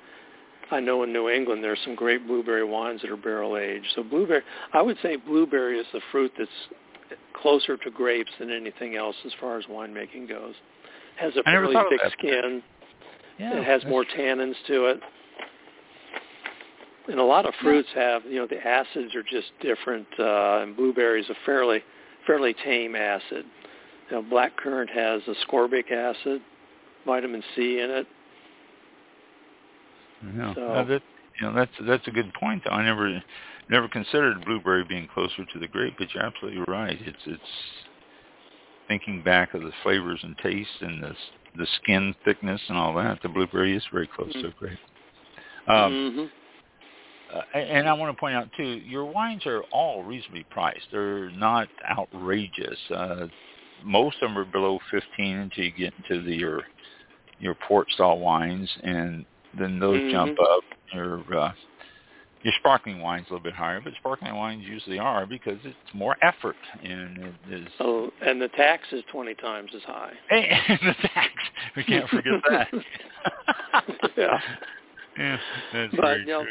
I 0.71 0.81
know 0.81 1.03
in 1.03 1.13
New 1.13 1.29
England 1.29 1.63
there's 1.63 1.79
some 1.85 1.95
great 1.95 2.27
blueberry 2.27 2.65
wines 2.65 3.03
that 3.03 3.11
are 3.11 3.17
barrel 3.17 3.57
aged. 3.57 3.87
So 3.95 4.03
blueberry, 4.03 4.43
I 4.73 4.83
would 4.83 4.97
say 5.03 5.17
blueberry 5.17 5.79
is 5.79 5.87
the 5.93 6.01
fruit 6.11 6.33
that's 6.39 6.51
closer 7.41 7.77
to 7.77 7.91
grapes 7.91 8.31
than 8.39 8.51
anything 8.51 8.97
else 8.97 9.17
as 9.27 9.33
far 9.41 9.59
as 9.59 9.65
winemaking 9.67 10.29
goes. 10.29 10.55
Has 11.17 11.37
a 11.37 11.43
fairly 11.45 11.75
thick 11.91 12.01
skin. 12.19 12.63
Yeah, 13.39 13.59
it 13.59 13.65
has 13.65 13.85
more 13.85 14.05
tannins 14.05 14.55
to 14.69 14.87
it. 14.87 15.01
And 17.09 17.19
a 17.19 17.25
lot 17.25 17.45
of 17.47 17.53
fruits 17.61 17.89
have, 17.95 18.23
you 18.25 18.37
know, 18.37 18.47
the 18.47 18.67
acids 18.67 19.15
are 19.15 19.23
just 19.23 19.49
different. 19.61 20.07
Uh, 20.19 20.63
and 20.63 20.77
blueberries 20.77 21.27
a 21.29 21.35
fairly, 21.45 21.83
fairly 22.27 22.55
tame 22.65 22.97
acid. 22.97 23.45
You 24.11 24.17
know, 24.17 24.23
black 24.23 24.57
currant 24.57 24.91
has 24.91 25.21
ascorbic 25.23 25.93
acid, 25.93 26.41
vitamin 27.05 27.43
C 27.55 27.81
in 27.81 27.91
it. 27.91 28.07
Yeah, 30.37 30.55
So- 30.55 30.67
Uh, 30.67 30.83
that 30.85 31.03
you 31.41 31.47
know 31.47 31.53
that's 31.53 31.73
that's 31.81 32.07
a 32.07 32.11
good 32.11 32.33
point. 32.35 32.63
I 32.71 32.83
never 32.83 33.23
never 33.69 33.89
considered 33.89 34.45
blueberry 34.45 34.85
being 34.85 35.09
closer 35.09 35.45
to 35.45 35.59
the 35.59 35.67
grape, 35.69 35.95
but 35.99 36.15
you're 36.15 36.25
absolutely 36.25 36.63
right. 36.69 37.01
It's 37.01 37.27
it's 37.27 37.85
thinking 38.89 39.23
back 39.23 39.55
of 39.55 39.63
the 39.63 39.73
flavors 39.83 40.23
and 40.23 40.37
taste 40.39 40.81
and 40.81 41.03
the 41.03 41.17
the 41.57 41.67
skin 41.83 42.15
thickness 42.25 42.61
and 42.69 42.79
all 42.79 42.95
that. 42.95 43.21
The 43.23 43.29
blueberry 43.29 43.77
is 43.77 43.85
very 43.93 44.07
close 44.07 44.33
to 44.33 44.43
the 44.43 44.55
grape. 44.59 44.79
Um, 45.67 46.13
hmm 46.13 46.27
uh, 47.35 47.41
and 47.59 47.89
I 47.89 47.93
want 47.95 48.15
to 48.15 48.21
point 48.21 48.37
out 48.37 48.49
too, 48.57 48.63
your 48.63 49.07
wines 49.07 49.45
are 49.47 49.63
all 49.73 50.05
reasonably 50.05 50.45
priced. 50.51 50.87
They're 50.93 51.31
not 51.31 51.69
outrageous. 51.91 52.79
Uh, 52.91 53.27
most 53.83 54.17
of 54.23 54.29
them 54.29 54.39
are 54.39 54.45
below 54.45 54.79
15 54.91 55.37
until 55.37 55.65
you 55.65 55.73
get 55.73 55.95
into 55.97 56.23
the, 56.23 56.35
your 56.35 56.63
your 57.41 57.55
port 57.67 57.91
style 57.91 58.19
wines, 58.19 58.71
and 58.83 59.25
then 59.59 59.79
those 59.79 60.01
Mhm. 60.01 60.11
jump 60.11 60.41
up. 60.41 60.65
Your 60.93 61.21
uh, 61.37 61.53
your 62.45 62.53
sparkling 62.59 63.01
wines 63.01 63.27
a 63.31 63.33
little 63.33 63.43
bit 63.43 63.55
higher, 63.55 63.81
but 63.81 63.95
sparkling 63.95 64.35
wines 64.35 64.65
usually 64.67 64.99
are 64.99 65.25
because 65.27 65.59
it's 65.65 65.95
more 65.95 66.15
effort 66.21 66.57
and 66.83 67.19
it 67.19 67.35
is. 67.51 67.69
Oh, 67.81 68.11
and 68.21 68.41
the 68.41 68.49
tax 68.49 68.83
is 68.93 69.03
20 69.11 69.35
times 69.37 69.71
as 69.75 69.83
high. 69.83 70.13
And 70.31 70.79
the 70.83 71.09
tax, 71.09 71.33
we 71.75 71.85
can't 71.85 72.09
forget 72.11 72.35
that. 72.51 72.69
yeah. 74.17 74.41
yeah, 75.19 75.39
that's 75.73 75.95
But, 75.97 76.21
you 76.21 76.27
know, 76.27 76.45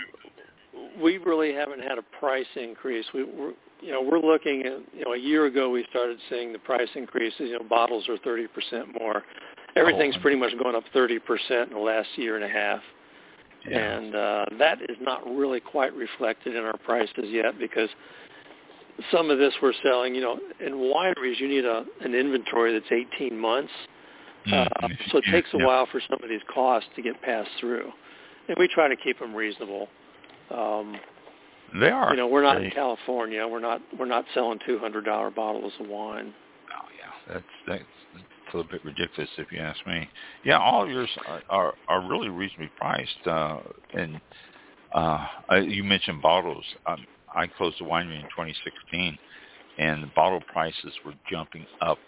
we 1.00 1.20
really 1.20 1.54
haven't 1.54 1.82
had 1.84 2.00
a 2.00 2.04
price 2.20 2.48
increase. 2.56 3.06
We, 3.14 3.24
we're, 3.26 3.54
you 3.80 3.92
know, 3.92 4.02
we're 4.02 4.20
looking 4.20 4.62
at, 4.62 4.80
you 4.98 5.06
know, 5.06 5.14
a 5.14 5.18
year 5.18 5.46
ago 5.46 5.70
we 5.70 5.86
started 5.92 6.18
seeing 6.28 6.54
the 6.54 6.60
price 6.60 6.90
increases. 6.96 7.42
You 7.42 7.60
know, 7.60 7.66
bottles 7.70 8.10
are 8.10 8.18
30% 8.18 9.00
more. 9.00 9.22
Everything's 9.76 10.16
pretty 10.18 10.38
much 10.38 10.52
gone 10.62 10.76
up 10.76 10.84
30% 10.96 11.20
in 11.68 11.74
the 11.74 11.80
last 11.80 12.10
year 12.16 12.36
and 12.36 12.44
a 12.44 12.50
half. 12.50 12.82
Yeah. 13.68 13.78
And 13.80 14.16
uh, 14.16 14.46
that 14.60 14.82
is 14.84 14.98
not 15.02 15.26
really 15.26 15.60
quite 15.60 15.94
reflected 15.96 16.56
in 16.56 16.64
our 16.64 16.78
prices 16.78 17.26
yet 17.28 17.58
because 17.58 17.90
some 19.12 19.30
of 19.32 19.38
this 19.40 19.54
we're 19.62 19.74
selling, 19.82 20.14
you 20.14 20.22
know, 20.22 20.38
in 20.60 20.74
wineries 20.74 21.40
you 21.40 21.48
need 21.48 21.66
a, 21.66 21.86
an 22.02 22.14
inventory 22.14 22.74
that's 22.74 22.92
18 23.18 23.38
months. 23.38 23.72
Uh, 24.52 24.66
Mm, 24.84 24.98
so 25.10 25.20
it 25.20 25.24
takes 25.32 25.48
a 25.54 25.58
yeah. 25.58 25.66
while 25.66 25.86
for 25.90 26.02
some 26.10 26.20
of 26.22 26.28
these 26.30 26.42
costs 26.54 26.90
to 26.98 27.02
get 27.02 27.20
passed 27.22 27.50
through, 27.62 27.90
and 28.50 28.58
we 28.60 28.68
try 28.68 28.90
to 28.90 28.96
keep 28.98 29.18
them 29.18 29.34
reasonable. 29.34 29.88
Um, 30.52 30.98
They 31.80 31.90
are. 31.90 32.12
you 32.12 32.18
know, 32.18 32.28
we're 32.28 32.44
not 32.44 32.58
They- 32.60 32.66
in 32.66 32.72
California. 32.72 33.48
We're 33.48 33.62
not 33.62 33.82
we're 33.98 34.06
not 34.06 34.26
selling 34.34 34.60
two 34.66 34.78
hundred 34.80 35.06
dollar 35.06 35.32
bottles 35.32 35.72
of 35.80 35.88
wine. 35.88 36.34
Oh 36.78 36.88
yeah, 37.00 37.34
that's 37.34 37.46
that's 37.66 37.84
a 38.54 38.58
little 38.58 38.70
bit 38.70 38.84
ridiculous 38.84 39.30
if 39.38 39.52
you 39.52 39.60
ask 39.60 39.86
me. 39.86 40.10
Yeah, 40.44 40.60
all 40.60 40.84
of 40.84 40.90
yours 40.90 41.12
are 41.26 41.44
are, 41.50 41.74
are 41.88 42.08
really 42.10 42.30
reasonably 42.30 42.72
priced. 42.78 43.28
Uh, 43.28 43.60
and 43.94 44.22
uh, 44.94 45.26
I, 45.50 45.60
you 45.60 45.84
mentioned 45.84 46.22
bottles. 46.22 46.66
Um, 46.86 47.06
I 47.36 47.48
closed 47.48 47.80
the 47.80 47.86
winery 47.86 48.16
in 48.20 48.28
2016, 48.36 49.18
and 49.78 50.04
the 50.04 50.12
bottle 50.16 50.42
prices 50.48 50.96
were 51.04 51.14
jumping 51.30 51.66
up 51.82 52.00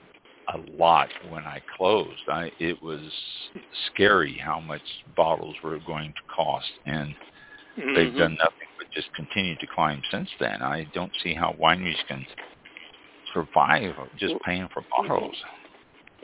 a 0.54 0.58
lot 0.58 1.10
when 1.22 1.46
I 1.46 1.62
closed. 1.78 2.22
I 2.30 2.52
it 2.60 2.82
was 2.82 3.12
scary 3.88 4.38
how 4.38 4.60
much 4.60 4.84
bottles 5.16 5.58
were 5.64 5.80
going 5.80 6.14
to 6.14 6.34
cost, 6.36 6.72
and 6.86 7.16
they've 7.96 8.08
Mhm. 8.08 8.18
done 8.18 8.36
nothing 8.40 8.68
but 8.78 8.88
just 8.94 9.12
continue 9.16 9.58
to 9.58 9.68
climb 9.68 10.02
since 10.12 10.30
then. 10.40 10.62
I 10.62 10.86
don't 10.94 11.14
see 11.24 11.34
how 11.34 11.54
wineries 11.60 12.04
can 12.08 12.26
survive 13.34 13.96
just 14.16 14.36
paying 14.46 14.68
for 14.74 14.84
bottles. 14.98 15.36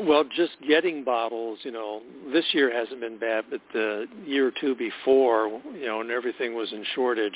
Well, 0.07 0.23
just 0.35 0.51
getting 0.67 1.03
bottles, 1.03 1.59
you 1.63 1.71
know, 1.71 2.01
this 2.33 2.45
year 2.53 2.73
hasn't 2.73 2.99
been 3.01 3.17
bad, 3.19 3.45
but 3.49 3.61
the 3.73 4.05
year 4.25 4.47
or 4.47 4.51
two 4.59 4.75
before, 4.75 5.61
you 5.73 5.85
know, 5.85 6.01
and 6.01 6.11
everything 6.11 6.55
was 6.55 6.71
in 6.71 6.83
shortage, 6.95 7.35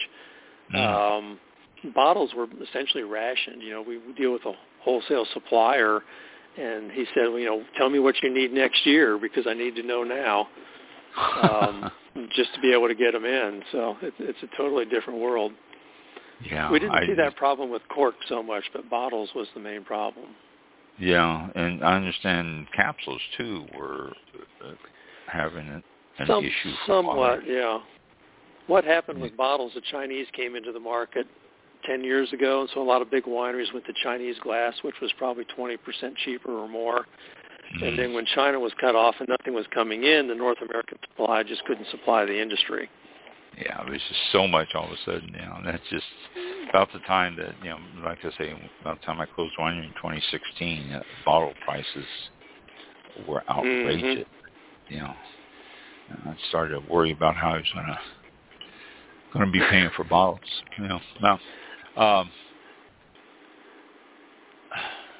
Mm. 0.74 0.80
um, 0.80 1.39
bottles 1.93 2.34
were 2.34 2.47
essentially 2.61 3.03
rationed. 3.03 3.61
You 3.61 3.72
know, 3.72 3.82
we 3.82 3.99
deal 4.18 4.34
with 4.34 4.45
a 4.45 4.53
wholesale 4.82 5.26
supplier, 5.34 6.01
and 6.57 6.91
he 6.91 7.05
said, 7.13 7.28
well, 7.28 7.39
you 7.39 7.45
know, 7.45 7.63
tell 7.78 7.89
me 7.89 7.99
what 7.99 8.16
you 8.24 8.34
need 8.34 8.51
next 8.51 8.86
year 8.86 9.18
because 9.18 9.45
I 9.47 9.53
need 9.53 9.76
to 9.76 9.84
know 9.84 10.03
now, 10.03 10.47
um, 11.43 11.91
just 12.36 12.53
to 12.55 12.61
be 12.61 12.74
able 12.74 12.88
to 12.88 12.95
get 12.95 13.11
them 13.11 13.26
in. 13.26 13.61
So 13.72 13.97
it, 14.01 14.13
it's 14.20 14.41
a 14.41 14.57
totally 14.57 14.86
different 14.86 15.20
world. 15.20 15.51
yeah, 16.49 16.72
we 16.72 16.80
didn't 16.80 16.95
I, 16.95 17.05
see 17.05 17.13
that 17.13 17.36
problem 17.36 17.70
with 17.70 17.82
cork 17.89 18.16
so 18.28 18.41
much, 18.41 18.63
but 18.74 18.89
bottles 18.89 19.30
was 19.36 19.47
the 19.53 19.59
main 19.61 19.84
problem. 19.84 20.28
Yeah, 20.98 21.50
and 21.56 21.84
I 21.84 21.96
understand 21.96 22.68
capsules 22.74 23.22
too 23.38 23.66
were 23.78 24.14
uh, 24.64 24.72
having 25.28 25.68
an, 25.68 25.84
Some, 26.26 26.46
issue. 26.46 26.72
somewhat, 26.88 27.41
yeah. 27.46 27.80
What 28.68 28.86
happened 28.86 29.22
with 29.22 29.36
bottles? 29.36 29.74
The 29.76 29.82
Chinese 29.91 30.28
came 30.34 30.56
into 30.56 30.72
the 30.72 30.80
market 30.80 31.28
ten 31.86 32.04
years 32.04 32.32
ago, 32.34 32.62
and 32.62 32.70
so 32.74 32.82
a 32.82 32.84
lot 32.84 33.02
of 33.02 33.12
big 33.12 33.26
wineries 33.26 33.72
went 33.74 33.86
to 33.86 33.93
Chinese 34.02 34.38
glass, 34.41 34.74
which 34.82 34.96
was 35.02 35.12
probably 35.18 35.43
twenty 35.56 35.78
percent 35.78 36.16
cheaper 36.24 36.52
or 36.52 36.68
more. 36.68 37.06
And 37.82 37.98
then 38.00 38.14
when 38.14 38.26
China 38.34 38.60
was 38.60 38.72
cut 38.80 38.96
off 38.96 39.16
and 39.20 39.28
nothing 39.28 39.54
was 39.54 39.66
coming 39.74 40.04
in, 40.04 40.28
the 40.28 40.36
North 40.36 40.60
American 40.62 40.98
supply 41.10 41.43
just 41.43 41.66
couldn't 41.66 41.88
supply 41.89 42.24
the 42.24 42.39
industry. 42.39 42.89
Yeah, 43.58 43.84
there's 43.88 44.01
just 44.10 44.22
so 44.32 44.47
much 44.47 44.70
all 44.76 44.86
of 44.86 44.91
a 44.91 44.97
sudden. 45.06 45.30
You 45.34 45.45
know, 45.45 45.56
and 45.58 45.68
that's 45.68 45.84
just 45.89 46.06
about 46.70 46.91
the 46.93 46.99
time 46.99 47.36
that 47.38 47.56
you 47.64 47.70
know, 47.70 47.78
like 48.03 48.20
I 48.24 48.30
say, 48.38 48.53
about 48.82 48.99
the 48.99 49.06
time 49.06 49.22
I 49.22 49.26
closed 49.26 49.53
winery 49.60 49.86
in 49.86 49.93
2016, 49.93 50.91
uh, 50.91 51.01
bottle 51.26 51.53
prices 51.64 52.06
were 53.28 53.43
outrageous. 53.49 54.28
You 54.89 54.99
know, 54.99 55.14
and 56.10 56.20
I 56.26 56.36
started 56.49 56.80
to 56.80 56.91
worry 56.91 57.12
about 57.12 57.36
how 57.36 57.51
I 57.51 57.58
was 57.58 57.72
gonna 57.74 57.99
gonna 59.34 59.51
be 59.51 59.62
paying 59.70 59.89
for 59.95 60.03
bottles. 60.03 60.39
You 60.78 60.88
know, 60.88 60.99
now. 61.22 61.39
Um, 61.97 62.30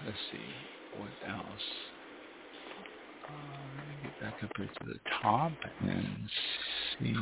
let's 0.06 0.18
see 0.32 1.00
what 1.00 1.10
else. 1.28 1.62
Uh, 3.28 3.32
let 3.78 3.88
me 3.88 3.96
get 4.04 4.20
back 4.20 4.44
up 4.44 4.50
here 4.58 4.68
to 4.68 4.86
the 4.88 5.00
top 5.22 5.54
and 5.82 6.30
see. 7.00 7.16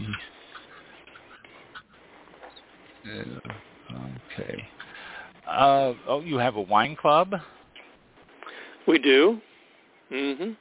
Okay. 3.05 4.63
Uh, 5.47 5.93
oh, 6.07 6.21
you 6.21 6.37
have 6.37 6.55
a 6.55 6.61
wine 6.61 6.95
club? 6.95 7.33
We 8.87 8.99
do. 8.99 9.39
hmm 10.09 10.51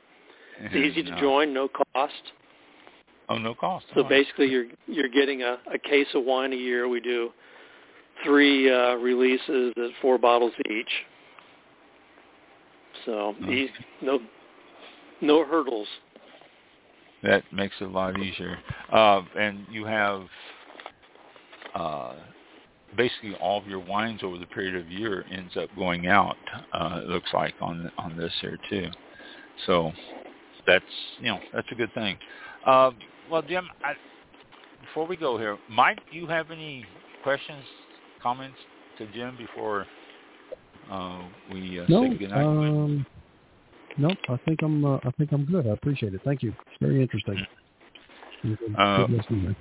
It's 0.60 0.74
easy 0.74 1.02
to 1.04 1.12
uh, 1.12 1.20
join, 1.20 1.52
no 1.54 1.68
cost. 1.68 2.32
Oh, 3.28 3.38
no 3.38 3.54
cost. 3.54 3.86
So 3.94 4.02
right. 4.02 4.08
basically, 4.08 4.48
you're 4.48 4.66
you're 4.86 5.08
getting 5.08 5.42
a, 5.42 5.58
a 5.72 5.78
case 5.78 6.06
of 6.14 6.24
wine 6.24 6.52
a 6.52 6.56
year. 6.56 6.88
We 6.88 7.00
do 7.00 7.30
three 8.24 8.70
uh, 8.70 8.94
releases 8.94 9.72
at 9.76 9.90
four 10.00 10.18
bottles 10.18 10.52
each. 10.70 10.90
So 13.06 13.34
Okay. 13.42 13.52
easy, 13.52 13.72
no 14.02 14.20
no 15.20 15.44
hurdles. 15.44 15.88
That 17.22 17.44
makes 17.52 17.74
it 17.80 17.84
a 17.84 17.88
lot 17.88 18.18
easier. 18.18 18.58
Uh, 18.92 19.22
and 19.38 19.64
you 19.70 19.84
have 19.84 20.22
uh, 21.74 22.14
basically 22.96 23.34
all 23.34 23.58
of 23.58 23.66
your 23.66 23.78
wines 23.80 24.20
over 24.22 24.38
the 24.38 24.46
period 24.46 24.74
of 24.76 24.88
year 24.90 25.24
ends 25.30 25.56
up 25.56 25.68
going 25.76 26.06
out. 26.08 26.36
Uh, 26.72 27.00
it 27.02 27.08
looks 27.08 27.32
like 27.32 27.54
on 27.60 27.90
on 27.98 28.16
this 28.16 28.32
here 28.40 28.58
too. 28.68 28.88
So 29.66 29.92
that's 30.66 30.84
you 31.18 31.26
know 31.26 31.38
that's 31.52 31.68
a 31.70 31.74
good 31.74 31.92
thing. 31.94 32.16
Uh, 32.66 32.90
well, 33.30 33.42
Jim, 33.42 33.68
I, 33.82 33.94
before 34.80 35.06
we 35.06 35.16
go 35.16 35.38
here, 35.38 35.58
Mike, 35.68 35.98
do 36.10 36.18
you 36.18 36.26
have 36.26 36.50
any 36.50 36.84
questions, 37.22 37.64
comments 38.22 38.56
to 38.98 39.06
Jim 39.12 39.36
before 39.36 39.86
uh, 40.90 41.22
we 41.52 41.80
uh, 41.80 41.86
No, 41.88 42.02
say 42.02 42.18
goodnight? 42.18 42.44
um, 42.46 43.06
no, 43.96 44.10
I 44.28 44.36
think 44.44 44.62
I'm. 44.62 44.84
Uh, 44.84 44.96
I 45.04 45.10
think 45.18 45.32
I'm 45.32 45.44
good. 45.44 45.66
I 45.66 45.70
appreciate 45.70 46.14
it. 46.14 46.20
Thank 46.24 46.42
you. 46.42 46.50
It's 46.50 46.80
very 46.80 47.02
interesting. 47.02 47.36
Good- 48.42 48.58
Uh, 48.76 49.06
good 49.06 49.16
listening. 49.16 49.56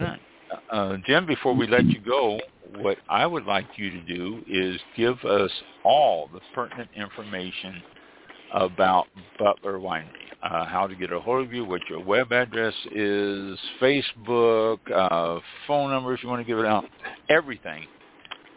Right. 0.00 0.20
Uh, 0.70 0.96
Jim, 1.06 1.26
before 1.26 1.54
we 1.54 1.66
let 1.66 1.86
you 1.86 2.00
go, 2.00 2.40
what 2.80 2.98
I 3.08 3.26
would 3.26 3.44
like 3.44 3.66
you 3.76 3.90
to 3.90 4.00
do 4.02 4.42
is 4.48 4.80
give 4.96 5.22
us 5.24 5.50
all 5.84 6.28
the 6.32 6.40
pertinent 6.54 6.90
information 6.94 7.82
about 8.52 9.06
Butler 9.38 9.78
Winery, 9.78 10.10
uh, 10.42 10.64
how 10.64 10.86
to 10.86 10.96
get 10.96 11.12
a 11.12 11.20
hold 11.20 11.46
of 11.46 11.52
you, 11.52 11.64
what 11.64 11.82
your 11.88 12.00
web 12.00 12.32
address 12.32 12.74
is, 12.92 13.58
Facebook, 13.80 14.78
uh, 14.92 15.40
phone 15.66 15.90
number 15.90 16.14
if 16.14 16.22
you 16.22 16.28
want 16.28 16.40
to 16.40 16.44
give 16.44 16.58
it 16.58 16.66
out, 16.66 16.84
everything, 17.28 17.86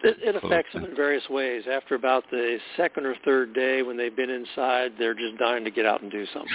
It, 0.00 0.16
it 0.22 0.36
affects 0.36 0.72
them 0.72 0.84
in 0.84 0.94
various 0.94 1.28
ways. 1.28 1.64
After 1.70 1.96
about 1.96 2.22
the 2.30 2.58
second 2.76 3.04
or 3.04 3.16
third 3.24 3.52
day, 3.52 3.82
when 3.82 3.96
they've 3.96 4.14
been 4.14 4.30
inside, 4.30 4.92
they're 4.96 5.14
just 5.14 5.36
dying 5.38 5.64
to 5.64 5.72
get 5.72 5.86
out 5.86 6.02
and 6.02 6.10
do 6.10 6.24
something. 6.32 6.52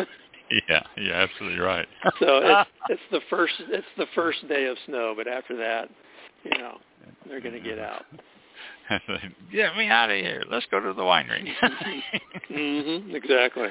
yeah, 0.68 0.82
you're 0.96 1.14
absolutely 1.14 1.60
right. 1.60 1.86
so 2.18 2.40
it's, 2.42 2.70
it's 2.88 3.02
the 3.12 3.20
first 3.30 3.54
it's 3.68 3.86
the 3.96 4.06
first 4.14 4.46
day 4.48 4.66
of 4.66 4.76
snow, 4.86 5.14
but 5.16 5.28
after 5.28 5.56
that, 5.56 5.88
you 6.44 6.58
know, 6.58 6.78
they're 7.28 7.40
going 7.40 7.54
to 7.54 7.60
get 7.60 7.78
out. 7.78 8.04
Get 9.52 9.76
me 9.76 9.88
out 9.88 10.10
of 10.10 10.16
here. 10.16 10.42
Let's 10.50 10.66
go 10.70 10.80
to 10.80 10.92
the 10.92 11.02
winery. 11.02 11.46
mm-hmm, 12.50 13.14
exactly. 13.14 13.68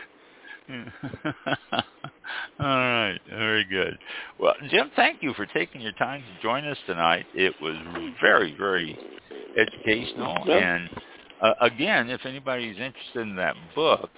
All 2.60 2.68
right, 2.68 3.19
very 3.30 3.64
good. 3.64 3.98
Well, 4.39 4.53
Jim, 4.69 4.91
thank 4.95 5.23
you 5.23 5.34
for 5.34 5.45
taking 5.45 5.81
your 5.81 5.94
time 5.94 6.22
to 6.22 6.41
join 6.41 6.65
us 6.65 6.77
tonight. 6.85 7.26
It 7.34 7.53
was 7.61 7.76
very, 8.22 8.56
very 8.57 8.98
educational. 9.57 10.38
Yep. 10.45 10.61
And 10.61 10.89
uh, 11.41 11.53
again, 11.61 12.10
if 12.10 12.26
anybody's 12.26 12.76
interested 12.77 13.22
in 13.22 13.35
that 13.38 13.56
book, 13.76 14.10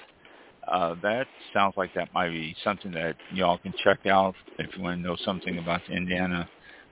uh, 0.67 0.95
that 1.01 1.27
sounds 1.53 1.75
like 1.77 1.93
that 1.95 2.13
might 2.13 2.29
be 2.29 2.55
something 2.63 2.91
that 2.91 3.15
y'all 3.33 3.57
can 3.57 3.73
check 3.83 4.05
out 4.05 4.35
if 4.57 4.75
you 4.75 4.83
want 4.83 4.97
to 4.97 5.07
know 5.07 5.17
something 5.25 5.57
about 5.57 5.81
Indiana 5.89 6.47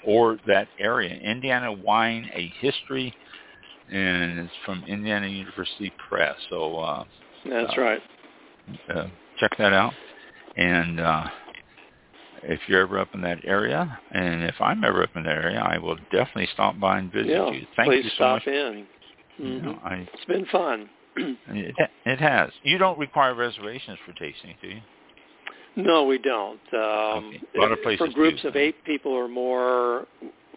or 0.05 0.37
that 0.47 0.67
area. 0.79 1.15
Indiana 1.15 1.71
Wine, 1.71 2.29
A 2.33 2.51
History, 2.59 3.13
and 3.91 4.39
it's 4.39 4.53
from 4.65 4.83
Indiana 4.87 5.27
University 5.27 5.91
Press. 6.09 6.35
So 6.49 6.77
uh, 6.77 7.03
that's 7.49 7.73
uh, 7.77 7.81
right. 7.81 8.01
Uh, 8.93 9.07
check 9.39 9.57
that 9.57 9.73
out. 9.73 9.93
And 10.55 10.99
uh, 10.99 11.27
if 12.43 12.59
you're 12.67 12.81
ever 12.81 12.99
up 12.99 13.09
in 13.13 13.21
that 13.21 13.39
area, 13.43 13.99
and 14.11 14.43
if 14.43 14.55
I'm 14.59 14.83
ever 14.83 15.03
up 15.03 15.15
in 15.15 15.23
that 15.23 15.37
area, 15.37 15.59
I 15.59 15.77
will 15.77 15.97
definitely 16.11 16.49
stop 16.53 16.79
by 16.79 16.99
and 16.99 17.11
visit 17.11 17.27
yeah, 17.29 17.51
you. 17.51 17.65
Thank 17.75 17.89
please 17.89 18.05
you 18.05 18.09
so 18.11 18.15
stop 18.15 18.35
much. 18.35 18.47
in. 18.47 18.87
Mm-hmm. 19.39 19.65
know, 19.65 19.79
I, 19.83 20.07
it's 20.13 20.25
been 20.25 20.45
fun. 20.45 20.89
it, 21.17 21.75
it 22.05 22.19
has. 22.19 22.49
You 22.63 22.77
don't 22.77 22.97
require 22.97 23.35
reservations 23.35 23.97
for 24.05 24.13
tasting, 24.13 24.55
do 24.61 24.67
you? 24.69 24.81
No, 25.75 26.03
we 26.05 26.17
don't. 26.17 26.59
Um, 26.73 27.27
Okay. 27.27 27.41
A 27.55 27.59
lot 27.59 27.71
of 27.71 27.81
places 27.83 28.07
for 28.07 28.11
groups 28.11 28.41
do. 28.41 28.47
of 28.47 28.55
eight 28.55 28.83
people 28.83 29.11
or 29.11 29.27
more, 29.27 30.07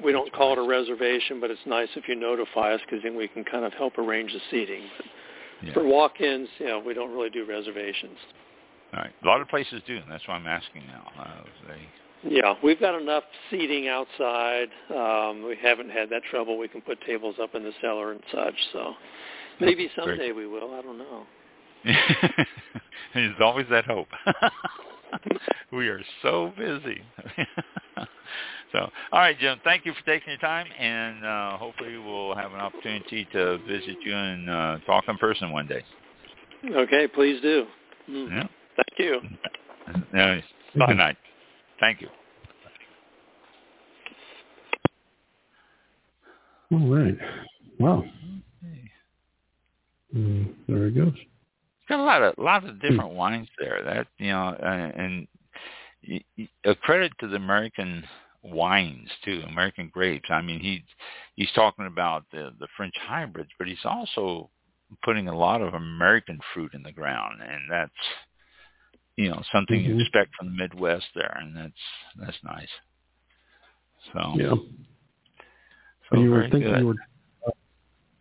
we 0.02 0.12
don't 0.12 0.32
call 0.32 0.52
it 0.52 0.58
a 0.58 0.66
reservation, 0.66 1.40
but 1.40 1.50
it's 1.50 1.60
nice 1.66 1.88
if 1.94 2.08
you 2.08 2.14
notify 2.14 2.72
us 2.72 2.80
because 2.86 3.02
then 3.02 3.16
we 3.16 3.28
can 3.28 3.44
kind 3.44 3.64
of 3.64 3.72
help 3.74 3.98
arrange 3.98 4.32
the 4.32 4.40
seating. 4.50 4.82
But 4.98 5.66
Yeah. 5.66 5.74
For 5.74 5.84
walk-ins, 5.84 6.48
you 6.58 6.66
know, 6.68 6.78
we 6.78 6.94
don't 6.94 7.12
really 7.12 7.28
do 7.28 7.44
reservations. 7.44 8.16
All 8.92 9.00
right. 9.00 9.12
A 9.22 9.26
lot 9.26 9.40
of 9.40 9.48
places 9.48 9.82
do, 9.86 9.96
and 9.96 10.10
that's 10.10 10.26
why 10.26 10.34
I'm 10.34 10.46
asking 10.46 10.86
now. 10.86 11.10
Uh, 11.18 11.42
they, 11.68 12.30
Yeah, 12.30 12.54
we've 12.62 12.80
got 12.80 13.00
enough 13.00 13.24
seating 13.50 13.88
outside. 13.88 14.68
Um, 14.90 15.44
we 15.44 15.56
haven't 15.62 15.90
had 15.90 16.10
that 16.10 16.22
trouble. 16.30 16.58
We 16.58 16.68
can 16.68 16.80
put 16.80 17.00
tables 17.06 17.36
up 17.40 17.54
in 17.54 17.62
the 17.62 17.72
cellar 17.80 18.12
and 18.12 18.20
such. 18.32 18.54
So 18.72 18.94
maybe 19.60 19.88
Great. 19.94 20.06
someday 20.08 20.32
we 20.32 20.46
will. 20.46 20.74
I 20.74 20.82
don't 20.82 20.98
know. 20.98 21.26
There's 23.14 23.36
always 23.40 23.66
that 23.70 23.84
hope. 23.84 24.08
we 25.72 25.88
are 25.88 26.02
so 26.22 26.52
busy. 26.58 27.00
so, 28.72 28.90
all 29.12 29.20
right, 29.20 29.38
Jim. 29.38 29.60
Thank 29.64 29.86
you 29.86 29.92
for 29.92 30.04
taking 30.04 30.30
your 30.30 30.38
time, 30.38 30.66
and 30.78 31.24
uh, 31.24 31.58
hopefully 31.58 31.96
we'll 31.96 32.34
have 32.34 32.52
an 32.52 32.60
opportunity 32.60 33.26
to 33.32 33.58
visit 33.68 33.96
you 34.04 34.14
and 34.14 34.50
uh, 34.50 34.78
talk 34.84 35.04
in 35.08 35.16
person 35.18 35.52
one 35.52 35.66
day. 35.66 35.82
Okay, 36.70 37.06
please 37.06 37.40
do. 37.40 37.66
Mm. 38.08 38.30
Yeah. 38.30 38.48
Thank 38.88 38.98
you. 38.98 39.20
Uh, 40.14 40.40
good 40.86 40.96
night. 40.96 41.16
Thank 41.80 42.00
you. 42.00 42.08
All 46.72 46.88
right. 46.88 47.18
Wow. 47.78 48.04
Mm, 50.14 50.54
there 50.68 50.86
it 50.86 50.94
goes. 50.94 51.12
It's 51.14 51.88
got 51.88 52.00
a 52.00 52.02
lot 52.02 52.22
of 52.22 52.34
lots 52.38 52.66
of 52.66 52.80
different 52.80 53.10
wines 53.10 53.48
there. 53.58 53.82
That 53.84 54.06
you 54.18 54.28
know, 54.28 54.56
uh, 54.60 54.92
and 54.96 55.26
a 56.64 56.74
credit 56.74 57.12
to 57.20 57.28
the 57.28 57.36
American 57.36 58.04
wines 58.42 59.08
too, 59.24 59.42
American 59.48 59.90
grapes. 59.92 60.28
I 60.30 60.42
mean, 60.42 60.60
he 60.60 60.84
he's 61.36 61.50
talking 61.54 61.86
about 61.86 62.24
the 62.32 62.52
the 62.58 62.68
French 62.76 62.94
hybrids, 63.00 63.50
but 63.58 63.68
he's 63.68 63.84
also 63.84 64.50
putting 65.02 65.28
a 65.28 65.36
lot 65.36 65.62
of 65.62 65.74
American 65.74 66.40
fruit 66.52 66.74
in 66.74 66.82
the 66.82 66.92
ground, 66.92 67.40
and 67.40 67.62
that's 67.70 67.92
you 69.20 69.28
know 69.30 69.42
something 69.52 69.78
you 69.84 69.94
Mhm. 69.94 70.00
expect 70.00 70.34
from 70.34 70.48
the 70.48 70.56
Midwest 70.56 71.06
there, 71.14 71.36
and 71.40 71.54
that's 71.56 71.82
that's 72.16 72.42
nice. 72.42 72.72
So 74.12 74.34
Yeah. 74.36 74.56
so 76.08 76.20
you 76.20 76.30
were 76.30 76.42
thinking 76.42 76.62
good. 76.62 76.80
you 76.80 76.86
were 76.86 76.96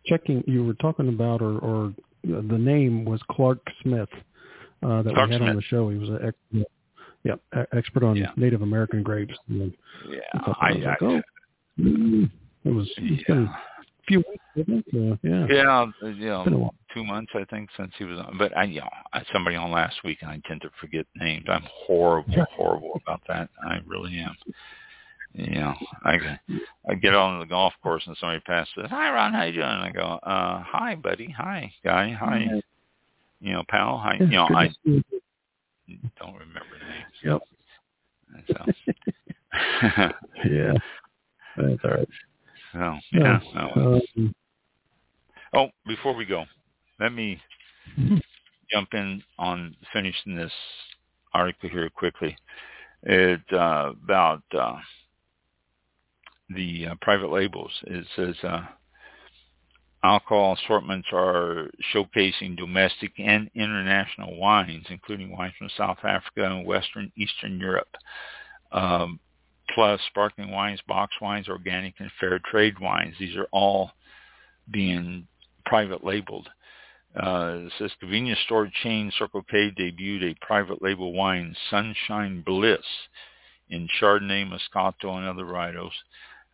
checking. 0.04 0.44
You 0.46 0.64
were 0.64 0.74
talking 0.74 1.08
about, 1.08 1.40
or, 1.40 1.58
or 1.58 1.86
uh, 1.86 2.42
the 2.42 2.58
name 2.58 3.04
was 3.04 3.22
Clark 3.30 3.60
Smith 3.82 4.08
uh, 4.82 5.02
that 5.02 5.14
Clark 5.14 5.28
we 5.28 5.32
had 5.32 5.38
Smith. 5.40 5.50
on 5.50 5.56
the 5.56 5.62
show. 5.62 5.88
He 5.88 5.98
was 5.98 6.10
an 6.10 6.20
ex, 6.22 6.36
yeah, 7.24 7.36
expert 7.72 8.02
on 8.02 8.16
Yeah. 8.16 8.32
Native 8.36 8.62
American 8.62 9.02
grapes. 9.02 9.36
And 9.48 9.72
yeah, 10.06 10.20
I, 10.34 10.50
I, 10.50 10.68
I 10.68 10.72
was 10.72 10.84
like, 10.84 11.02
oh, 11.02 11.22
mm, 11.78 12.30
it 12.64 12.70
was. 12.70 12.88
Been 12.96 13.24
yeah. 13.28 13.54
Few 14.10 14.24
weeks, 14.28 15.18
yeah. 15.22 15.46
Yeah, 15.48 15.86
uh, 16.02 16.06
you 16.08 16.26
know, 16.26 16.72
two 16.92 17.04
months 17.04 17.32
I 17.34 17.44
think 17.44 17.70
since 17.76 17.92
he 17.96 18.04
was 18.04 18.18
on. 18.18 18.36
But 18.38 18.56
I, 18.56 18.64
you 18.64 18.80
know, 18.80 18.88
I 19.12 19.22
somebody 19.32 19.56
on 19.56 19.70
last 19.70 19.96
week, 20.04 20.18
and 20.22 20.30
I 20.30 20.40
tend 20.46 20.62
to 20.62 20.70
forget 20.80 21.06
names. 21.16 21.46
I'm 21.48 21.64
horrible, 21.64 22.46
horrible 22.56 23.00
about 23.02 23.22
that. 23.28 23.48
I 23.64 23.78
really 23.86 24.18
am. 24.18 24.36
You 25.34 25.60
know, 25.60 25.74
I 26.04 26.38
I 26.88 26.94
get 26.94 27.14
on 27.14 27.38
the 27.38 27.46
golf 27.46 27.72
course 27.82 28.02
and 28.06 28.16
somebody 28.18 28.40
passes. 28.40 28.86
"Hi, 28.88 29.12
Ron. 29.12 29.32
How 29.32 29.44
you 29.44 29.52
doing?" 29.52 29.64
And 29.64 29.82
I 29.82 29.90
go, 29.90 30.18
"Uh, 30.22 30.62
hi, 30.62 30.96
buddy. 30.96 31.30
Hi, 31.30 31.72
guy. 31.84 32.10
Hi. 32.10 32.46
You 33.40 33.52
know, 33.52 33.62
pal. 33.68 33.98
Hi. 33.98 34.16
You 34.18 34.26
know, 34.26 34.48
I 34.54 34.70
don't 36.18 36.34
remember 36.34 36.76
names. 36.88 37.14
Yep. 37.22 37.42
So, 38.48 38.64
Yeah. 40.44 40.72
That's 41.56 41.84
all 41.84 41.90
right. 41.90 42.08
So 42.72 42.98
yeah. 43.12 43.40
no. 43.54 44.00
Um, 44.16 44.34
Oh, 45.52 45.68
before 45.86 46.14
we 46.14 46.24
go, 46.24 46.44
let 47.00 47.12
me 47.12 47.40
jump 48.70 48.94
in 48.94 49.22
on 49.38 49.74
finishing 49.92 50.36
this 50.36 50.52
article 51.34 51.68
here 51.68 51.90
quickly. 51.90 52.36
It 53.02 53.40
uh, 53.52 53.92
about 54.04 54.42
uh, 54.56 54.76
the 56.50 56.88
uh, 56.88 56.94
private 57.00 57.32
labels. 57.32 57.72
It 57.84 58.06
says 58.14 58.36
uh, 58.44 58.62
alcohol 60.04 60.56
assortments 60.62 61.08
are 61.12 61.68
showcasing 61.92 62.56
domestic 62.56 63.12
and 63.18 63.50
international 63.54 64.38
wines, 64.38 64.86
including 64.88 65.36
wines 65.36 65.54
from 65.58 65.70
South 65.76 65.98
Africa 66.04 66.44
and 66.44 66.64
Western 66.64 67.10
Eastern 67.16 67.58
Europe. 67.58 67.96
Um, 68.70 69.18
plus 69.74 70.00
sparkling 70.08 70.50
wines, 70.50 70.80
box 70.86 71.14
wines, 71.20 71.48
organic 71.48 71.94
and 71.98 72.10
fair 72.18 72.40
trade 72.50 72.78
wines. 72.78 73.14
These 73.18 73.36
are 73.36 73.48
all 73.52 73.92
being 74.70 75.26
private 75.66 76.04
labeled. 76.04 76.48
Uh, 77.16 77.66
it 77.66 77.72
says 77.78 77.90
convenience 77.98 78.38
store 78.44 78.70
chain 78.82 79.10
Circle 79.18 79.42
K 79.50 79.72
debuted 79.76 80.30
a 80.30 80.46
private 80.46 80.80
label 80.80 81.12
wine, 81.12 81.56
Sunshine 81.68 82.42
Bliss, 82.46 82.78
in 83.68 83.88
Chardonnay, 84.00 84.44
Moscato, 84.48 85.16
and 85.16 85.26
other 85.26 85.44
varietals. 85.44 85.90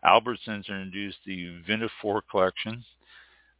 Albertsons 0.03 0.67
introduced 0.67 1.17
the 1.25 1.61
Vinifor 1.67 2.21
collection. 2.29 2.83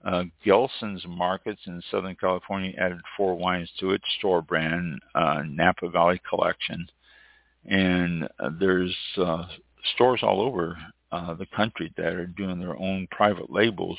Uh, 0.06 0.24
Gelson's 0.46 1.04
Markets 1.08 1.62
in 1.66 1.82
Southern 1.90 2.16
California 2.16 2.74
added 2.80 3.00
four 3.16 3.36
wines 3.36 3.70
to 3.80 3.92
its 3.92 4.04
store 4.20 4.42
brand, 4.42 5.00
uh, 5.16 5.42
Napa 5.46 5.90
Valley 5.90 6.22
Collection. 6.30 6.88
And 7.68 8.28
uh, 8.40 8.50
there's 8.60 8.96
uh, 9.18 9.46
stores 9.96 10.22
all 10.24 10.42
over 10.42 10.78
uh, 11.12 11.34
the 11.36 11.46
country 11.48 11.94
that 11.98 12.14
are 12.14 12.28
doing 12.28 12.60
their 12.60 12.78
own 12.78 13.08
private 13.12 13.52
labels 13.52 13.98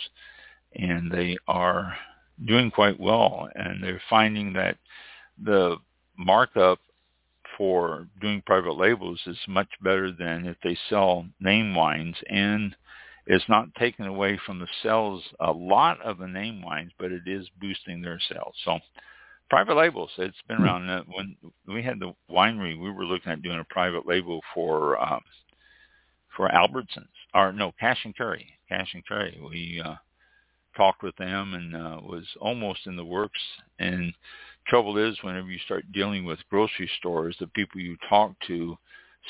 and 0.75 1.11
they 1.11 1.37
are 1.47 1.97
doing 2.47 2.71
quite 2.71 2.99
well. 2.99 3.49
And 3.55 3.83
they're 3.83 4.03
finding 4.09 4.53
that 4.55 4.77
the 5.43 5.77
markup 6.17 6.81
for 7.57 8.07
doing 8.21 8.43
private 8.47 8.77
labels 8.77 9.21
is 9.27 9.39
much 9.49 9.69
better 9.83 10.13
than 10.13 10.47
if 10.47 10.57
they 10.63 10.77
sell 10.89 11.27
name 11.41 11.75
wines. 11.75 12.17
And 12.29 12.77
it's 13.27 13.49
not 13.49 13.75
taking 13.75 14.07
away 14.07 14.41
from 14.45 14.59
the 14.59 14.69
sales 14.83 15.23
a 15.41 15.53
lot 15.53 16.01
of 16.03 16.19
the 16.19 16.27
name 16.27 16.63
wines 16.63 16.93
but 16.99 17.13
it 17.13 17.23
is 17.27 17.47
boosting 17.61 18.01
their 18.01 18.21
sales. 18.29 18.55
So 18.65 18.79
private 19.51 19.75
labels. 19.75 20.11
It's 20.19 20.37
been 20.47 20.63
around 20.63 20.89
uh, 20.89 21.03
when 21.07 21.37
we 21.67 21.83
had 21.83 21.99
the 21.99 22.15
winery 22.31 22.79
we 22.79 22.91
were 22.91 23.05
looking 23.05 23.33
at 23.33 23.43
doing 23.43 23.61
a 23.61 23.65
private 23.65 24.07
label 24.07 24.41
for 24.55 25.01
um 25.01 25.23
for 26.37 26.49
albertsons 26.49 27.09
or 27.35 27.53
no 27.53 27.73
cash 27.81 27.99
and 28.05 28.17
carry 28.17 28.47
cash 28.69 28.91
and 28.95 29.07
carry. 29.07 29.39
We 29.43 29.83
uh 29.85 29.95
talked 30.79 31.03
with 31.03 31.17
them 31.17 31.55
and 31.55 31.77
uh, 31.77 32.01
was 32.03 32.25
almost 32.41 32.87
in 32.87 32.97
the 32.97 33.05
works. 33.05 33.41
And 33.79 34.15
trouble 34.67 34.97
is 34.97 35.19
whenever 35.23 35.49
you 35.49 35.59
start 35.59 35.91
dealing 35.93 36.25
with 36.25 36.39
grocery 36.49 36.89
stores, 36.99 37.37
the 37.41 37.49
people 37.49 37.81
you 37.81 37.97
talk 38.09 38.33
to 38.47 38.77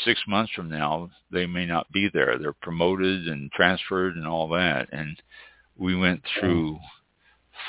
six 0.04 0.20
months 0.28 0.52
from 0.54 0.68
now, 0.68 1.10
they 1.32 1.46
may 1.46 1.66
not 1.66 1.90
be 1.90 2.08
there. 2.12 2.38
They're 2.38 2.52
promoted 2.52 3.26
and 3.26 3.50
transferred 3.52 4.16
and 4.16 4.26
all 4.26 4.48
that. 4.50 4.88
And 4.92 5.20
we 5.76 5.96
went 5.96 6.22
through 6.38 6.78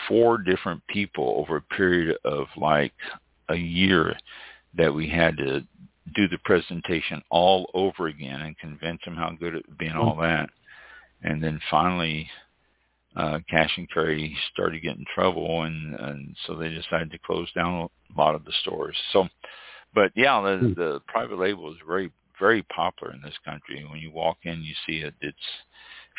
four 0.07 0.37
different 0.37 0.85
people 0.87 1.35
over 1.37 1.57
a 1.57 1.75
period 1.75 2.17
of 2.25 2.47
like 2.57 2.93
a 3.49 3.55
year 3.55 4.15
that 4.77 4.93
we 4.93 5.09
had 5.09 5.37
to 5.37 5.61
do 6.15 6.27
the 6.27 6.37
presentation 6.39 7.21
all 7.29 7.69
over 7.73 8.07
again 8.07 8.41
and 8.41 8.57
convince 8.57 8.99
them 9.05 9.15
how 9.15 9.31
good 9.39 9.55
it 9.55 9.65
would 9.67 9.77
be 9.77 9.87
and 9.87 9.97
all 9.97 10.15
that. 10.15 10.49
And 11.21 11.43
then 11.43 11.59
finally, 11.69 12.29
uh, 13.15 13.39
cash 13.49 13.71
and 13.77 13.89
carry 13.91 14.35
started 14.53 14.81
getting 14.81 15.05
trouble, 15.13 15.63
and, 15.63 15.95
and 15.95 16.35
so 16.45 16.55
they 16.55 16.69
decided 16.69 17.11
to 17.11 17.19
close 17.19 17.51
down 17.53 17.89
a 18.15 18.19
lot 18.19 18.35
of 18.35 18.45
the 18.45 18.53
stores. 18.61 18.95
So, 19.11 19.27
but 19.93 20.11
yeah, 20.15 20.39
the, 20.41 20.73
the 20.75 20.99
private 21.07 21.39
label 21.39 21.71
is 21.71 21.77
very, 21.85 22.11
very 22.39 22.63
popular 22.63 23.13
in 23.13 23.21
this 23.21 23.37
country. 23.43 23.85
When 23.89 23.99
you 23.99 24.11
walk 24.11 24.37
in, 24.43 24.63
you 24.63 24.73
see 24.87 24.99
it. 24.99 25.13
It's 25.21 25.37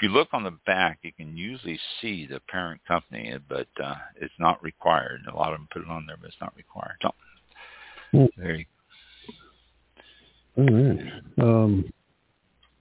if 0.01 0.05
you 0.05 0.15
look 0.15 0.29
on 0.33 0.45
the 0.45 0.57
back, 0.67 1.01
you 1.03 1.13
can 1.13 1.37
usually 1.37 1.79
see 2.01 2.25
the 2.27 2.41
parent 2.49 2.81
company, 2.89 3.37
but 3.51 3.69
uh, 3.85 3.97
it's 4.19 4.33
not 4.39 4.63
required. 4.63 5.21
A 5.31 5.37
lot 5.37 5.53
of 5.53 5.59
them 5.59 5.69
put 5.71 5.83
it 5.83 5.89
on 5.89 6.07
there, 6.07 6.17
but 6.19 6.29
it's 6.29 6.41
not 6.41 6.57
required. 6.57 6.97
So, 7.03 8.29
there 8.39 8.55
you 8.55 8.65
go. 10.57 10.63
all 10.63 10.71
right. 10.71 11.13
Um, 11.39 11.93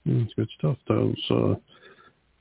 that's 0.06 0.34
good 0.36 0.48
stuff. 0.58 0.78
Those. 0.88 1.22
Uh, 1.30 1.36
oh, 1.36 1.60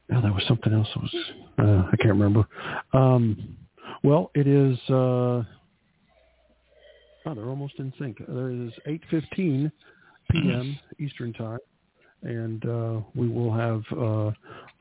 there 0.09 0.33
was 0.33 0.45
something 0.47 0.73
else. 0.73 0.87
That 0.95 1.03
was 1.03 1.15
uh, 1.59 1.89
I 1.93 1.97
can't 1.97 2.11
remember. 2.11 2.47
Um, 2.93 3.57
well, 4.05 4.31
it 4.37 4.47
is. 4.47 4.79
Uh, 4.89 5.43
oh, 5.43 5.45
they're 7.27 7.49
almost 7.49 7.75
in 7.81 7.93
sync. 7.99 8.19
There 8.29 8.51
is 8.51 8.71
8:15 8.87 9.73
p.m. 10.31 10.79
Eastern 11.01 11.33
time, 11.33 11.59
and 12.23 12.65
uh, 12.67 13.01
we 13.15 13.29
will 13.29 13.53
have 13.53 13.83
uh, 13.93 14.31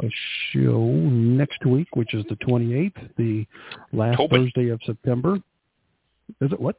a 0.04 0.10
show 0.52 0.86
next 0.88 1.66
week, 1.66 1.96
which 1.96 2.14
is 2.14 2.24
the 2.30 2.36
28th, 2.38 3.10
the 3.18 3.46
last 3.94 4.18
Tobin. 4.18 4.46
Thursday 4.46 4.70
of 4.70 4.80
September. 4.86 5.36
Is 6.42 6.52
it 6.52 6.60
what? 6.60 6.78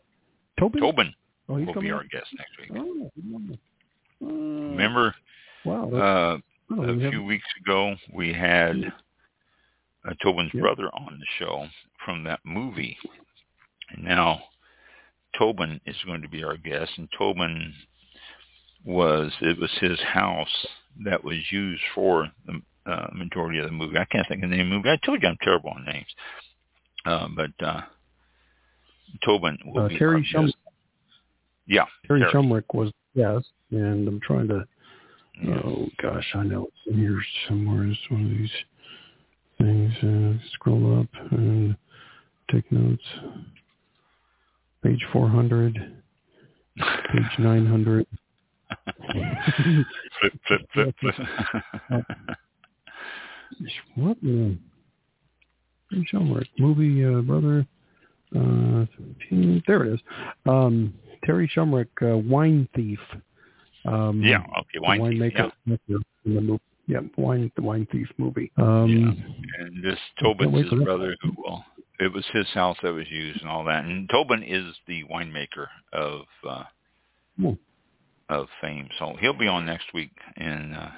Tobin? 0.58 0.80
Tobin 0.80 1.14
Oh, 1.48 1.56
he's 1.56 1.66
will 1.66 1.74
coming 1.74 1.88
be 1.88 1.92
our 1.92 2.04
guest 2.04 2.26
next 2.36 2.58
week. 2.60 2.70
Oh. 2.76 3.56
Uh, 4.20 4.26
Remember, 4.26 5.14
Wow. 5.64 5.90
uh, 5.90 6.38
oh, 6.72 6.82
a 6.82 6.94
we 6.94 7.02
have- 7.04 7.12
few 7.12 7.22
weeks 7.24 7.46
ago 7.60 7.94
we 8.12 8.32
had 8.32 8.92
uh, 10.04 10.14
Tobin's 10.22 10.52
Yeah. 10.52 10.60
brother 10.62 10.88
on 10.92 11.18
the 11.18 11.26
show 11.38 11.66
from 12.04 12.24
that 12.24 12.40
movie. 12.44 12.96
And 13.90 14.04
now 14.04 14.42
Tobin 15.38 15.80
is 15.86 15.96
going 16.04 16.20
to 16.22 16.28
be 16.28 16.42
our 16.44 16.56
guest, 16.56 16.92
and 16.98 17.08
Tobin 17.16 17.72
was 18.84 19.32
it 19.40 19.58
was 19.58 19.70
his 19.80 19.98
house 20.00 20.66
that 21.04 21.22
was 21.22 21.36
used 21.50 21.82
for 21.94 22.30
the 22.46 22.60
uh, 22.90 23.08
majority 23.14 23.58
of 23.58 23.66
the 23.66 23.70
movie. 23.72 23.98
I 23.98 24.04
can't 24.06 24.26
think 24.28 24.42
of 24.42 24.50
the 24.50 24.56
name 24.56 24.66
of 24.66 24.70
the 24.70 24.76
movie. 24.76 24.90
I 24.90 24.96
told 25.04 25.22
you 25.22 25.28
I'm 25.28 25.36
terrible 25.42 25.70
on 25.70 25.84
names, 25.84 26.06
uh, 27.04 27.28
but 27.34 27.50
uh, 27.66 27.82
Tobin 29.24 29.58
will 29.66 29.82
Uh, 29.84 29.88
be 29.88 29.98
Terry 29.98 30.24
Shum- 30.24 30.52
Yeah, 31.66 31.84
Terry 32.06 32.20
Terry. 32.20 32.32
Shumrick 32.32 32.74
was 32.74 32.92
yes, 33.14 33.42
and 33.70 34.08
I'm 34.08 34.20
trying 34.20 34.48
to. 34.48 34.66
Yeah. 35.42 35.60
Oh 35.64 35.88
gosh, 36.02 36.26
I 36.34 36.42
know 36.42 36.64
it's 36.66 36.86
in 36.94 36.98
here 36.98 37.22
somewhere. 37.46 37.84
It's 37.86 38.10
one 38.10 38.24
of 38.24 38.30
these 38.30 38.50
things. 39.58 39.92
Uh, 40.02 40.44
scroll 40.54 41.00
up 41.00 41.08
and 41.30 41.76
take 42.50 42.70
notes. 42.72 43.04
Page 44.82 45.04
400, 45.12 45.74
page 46.76 47.22
900. 47.38 48.06
Flip, 49.12 50.32
flip, 50.46 50.62
flip, 50.72 50.94
flip. 51.00 52.04
What? 53.96 54.16
the- 54.22 54.56
Terry 55.90 56.08
Shumrick 56.12 56.48
movie, 56.58 57.04
uh, 57.04 57.22
brother. 57.22 57.66
Uh, 58.36 58.84
there 59.66 59.84
it 59.84 59.94
is. 59.94 60.00
Um, 60.46 60.92
Terry 61.24 61.48
Shumrick, 61.48 61.88
uh, 62.02 62.18
Wine 62.18 62.68
Thief. 62.76 62.98
Um, 63.86 64.22
yeah, 64.22 64.42
okay, 64.58 64.78
wine. 64.80 65.00
thief, 65.00 65.32
winemaker 65.32 65.52
in 66.26 66.34
the 66.34 66.40
movie. 66.42 66.62
Yeah, 66.86 67.00
wine 67.16 67.50
the 67.56 67.62
wine 67.62 67.86
thief 67.90 68.08
movie. 68.18 68.50
Um, 68.58 68.88
Yeah. 68.88 69.64
and 69.64 69.84
this 69.84 69.98
Tobin's 70.20 70.70
his 70.70 70.82
brother 70.84 71.16
who 71.22 71.32
will 71.38 71.64
it 72.00 72.12
was 72.12 72.24
his 72.32 72.46
house 72.48 72.76
that 72.82 72.92
was 72.92 73.10
used 73.10 73.40
and 73.40 73.50
all 73.50 73.64
that. 73.64 73.84
And 73.84 74.08
Tobin 74.10 74.42
is 74.42 74.74
the 74.86 75.04
winemaker 75.04 75.66
of 75.92 76.22
uh 76.48 76.64
Hmm. 77.38 77.52
Of 78.28 78.46
fame. 78.60 78.88
So 78.98 79.14
he'll 79.20 79.38
be 79.38 79.48
on 79.48 79.66
next 79.66 79.92
week 79.94 80.10
and 80.36 80.74
uh 80.74 80.88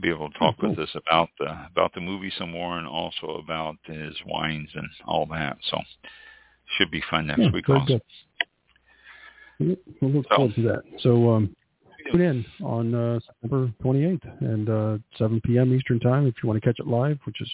be 0.00 0.08
able 0.10 0.28
to 0.30 0.38
talk 0.38 0.56
Oh, 0.60 0.68
with 0.70 0.78
us 0.78 0.88
about 1.06 1.28
the 1.38 1.46
about 1.70 1.92
the 1.94 2.00
movie 2.00 2.32
some 2.36 2.50
more 2.50 2.78
and 2.78 2.86
also 2.86 3.40
about 3.42 3.76
his 3.84 4.14
wines 4.26 4.68
and 4.74 4.88
all 5.06 5.26
that. 5.26 5.56
So 5.70 5.78
should 6.76 6.90
be 6.90 7.02
fun 7.10 7.26
next 7.26 7.40
yeah, 7.42 7.50
week 7.52 7.68
also. 7.68 8.00
good. 9.60 9.78
We'll 10.00 10.10
look 10.10 10.26
So- 10.30 10.36
forward 10.36 10.54
to 10.56 10.62
that. 10.62 10.82
So 11.00 11.30
um, 11.30 11.54
tune 12.10 12.20
in 12.22 12.44
on 12.64 12.94
uh, 12.94 13.20
September 13.20 13.72
28th 13.82 14.42
and 14.42 14.68
uh, 14.68 14.98
7 15.16 15.40
p.m. 15.44 15.72
Eastern 15.74 16.00
time 16.00 16.26
if 16.26 16.34
you 16.42 16.48
want 16.48 16.60
to 16.60 16.66
catch 16.68 16.80
it 16.80 16.86
live, 16.88 17.18
which 17.24 17.40
is 17.40 17.50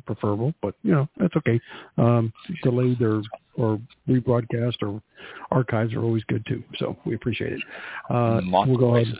preferable, 0.00 0.54
but 0.62 0.74
you 0.82 0.92
know 0.92 1.08
that's 1.18 1.34
okay. 1.36 1.60
Um, 1.98 2.32
delayed 2.62 3.00
or 3.02 3.22
or 3.56 3.80
rebroadcast 4.08 4.76
or 4.82 5.02
archives 5.50 5.92
are 5.94 6.02
always 6.02 6.24
good 6.24 6.44
too. 6.46 6.62
So 6.78 6.96
we 7.04 7.14
appreciate 7.14 7.52
it. 7.52 7.62
Uh, 8.10 8.40
Lots 8.44 8.66
we'll 8.68 8.76
of 8.76 8.80
go 8.80 8.90
places. 8.90 9.18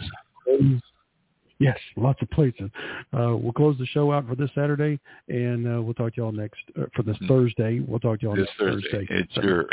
ahead. 0.49 0.81
Yes, 1.59 1.79
lots 1.97 2.21
of 2.23 2.29
places. 2.31 2.71
Uh, 3.13 3.37
we'll 3.37 3.53
close 3.53 3.79
the 3.79 3.87
show 3.87 4.11
out 4.11 4.27
for 4.27 4.35
this 4.35 4.51
Saturday, 4.55 4.99
and 5.29 5.65
uh, 5.67 5.81
we'll 5.81 5.95
talk 5.95 6.13
to 6.15 6.21
y'all 6.23 6.33
next 6.33 6.59
uh, 6.81 6.87
for 6.97 7.05
this 7.05 7.17
Thursday. 7.29 7.79
We'll 7.79 8.01
talk 8.01 8.19
to 8.21 8.27
y'all 8.27 8.35
This 8.35 8.49
next 8.59 8.59
Thursday. 8.59 9.07
Thursday. 9.07 9.07
It's 9.11 9.37
your 9.37 9.69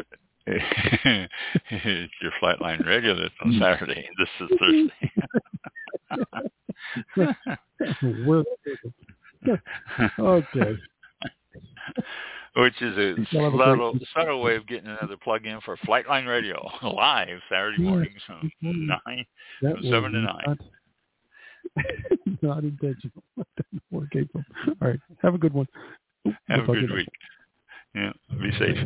it's 1.71 2.13
your 2.21 2.31
flightline 2.41 2.85
radio 2.85 3.15
that's 3.15 3.34
on 3.43 3.53
Hmm. 3.53 3.59
Saturday. 3.59 4.07
This 4.19 4.30
is 4.41 4.49
Thursday. 4.59 5.11
We're- 8.27 8.43
okay. 9.48 10.78
Which 12.56 12.82
is 12.82 12.98
a 12.98 13.16
Y'all 13.32 13.44
have 13.45 13.53
a 13.53 13.57
great- 13.57 13.68
subtle, 13.68 13.99
subtle 14.14 14.41
way 14.41 14.56
of 14.56 14.68
getting 14.68 14.88
another 14.88 15.18
plug 15.24 15.45
in 15.45 15.61
for 15.61 15.78
Flightline 15.78 16.28
Radio 16.28 16.68
live 16.84 17.40
Saturday 17.49 17.84
Yeah. 17.84 17.90
mornings 17.90 18.22
from 18.26 18.52
mm-hmm. 18.64 18.88
nine. 18.88 19.26
That 19.61 19.76
From 19.76 19.84
seven 19.84 20.11
to 20.14 20.20
nine. 20.20 20.44
Not, 20.48 20.57
not 22.41 22.64
intentional. 22.64 23.24
Where 23.90 24.06
it 24.06 24.11
came 24.11 24.30
from. 24.32 24.45
All 24.82 24.90
right. 24.90 24.99
Have 25.22 25.36
a 25.36 25.38
good 25.38 25.53
one. 25.53 25.68
Have 26.26 26.34
We'll 26.49 26.64
a 26.64 26.66
talk 26.66 26.76
to 26.76 26.82
you 26.82 26.88
good 26.88 26.95
next 26.95 26.98
week. 26.98 27.10
Yeah, 27.95 28.11
be 28.40 28.52
safe. 28.60 28.78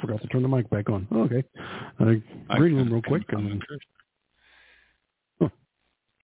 Forgot 0.00 0.20
to 0.22 0.28
turn 0.28 0.42
the 0.42 0.48
mic 0.48 0.68
back 0.70 0.88
on. 0.88 1.06
Oh, 1.12 1.22
okay. 1.22 1.44
Uh, 1.98 2.56
green 2.56 2.76
room 2.76 2.92
real 2.92 3.02
quick. 3.02 3.22
And 3.30 3.62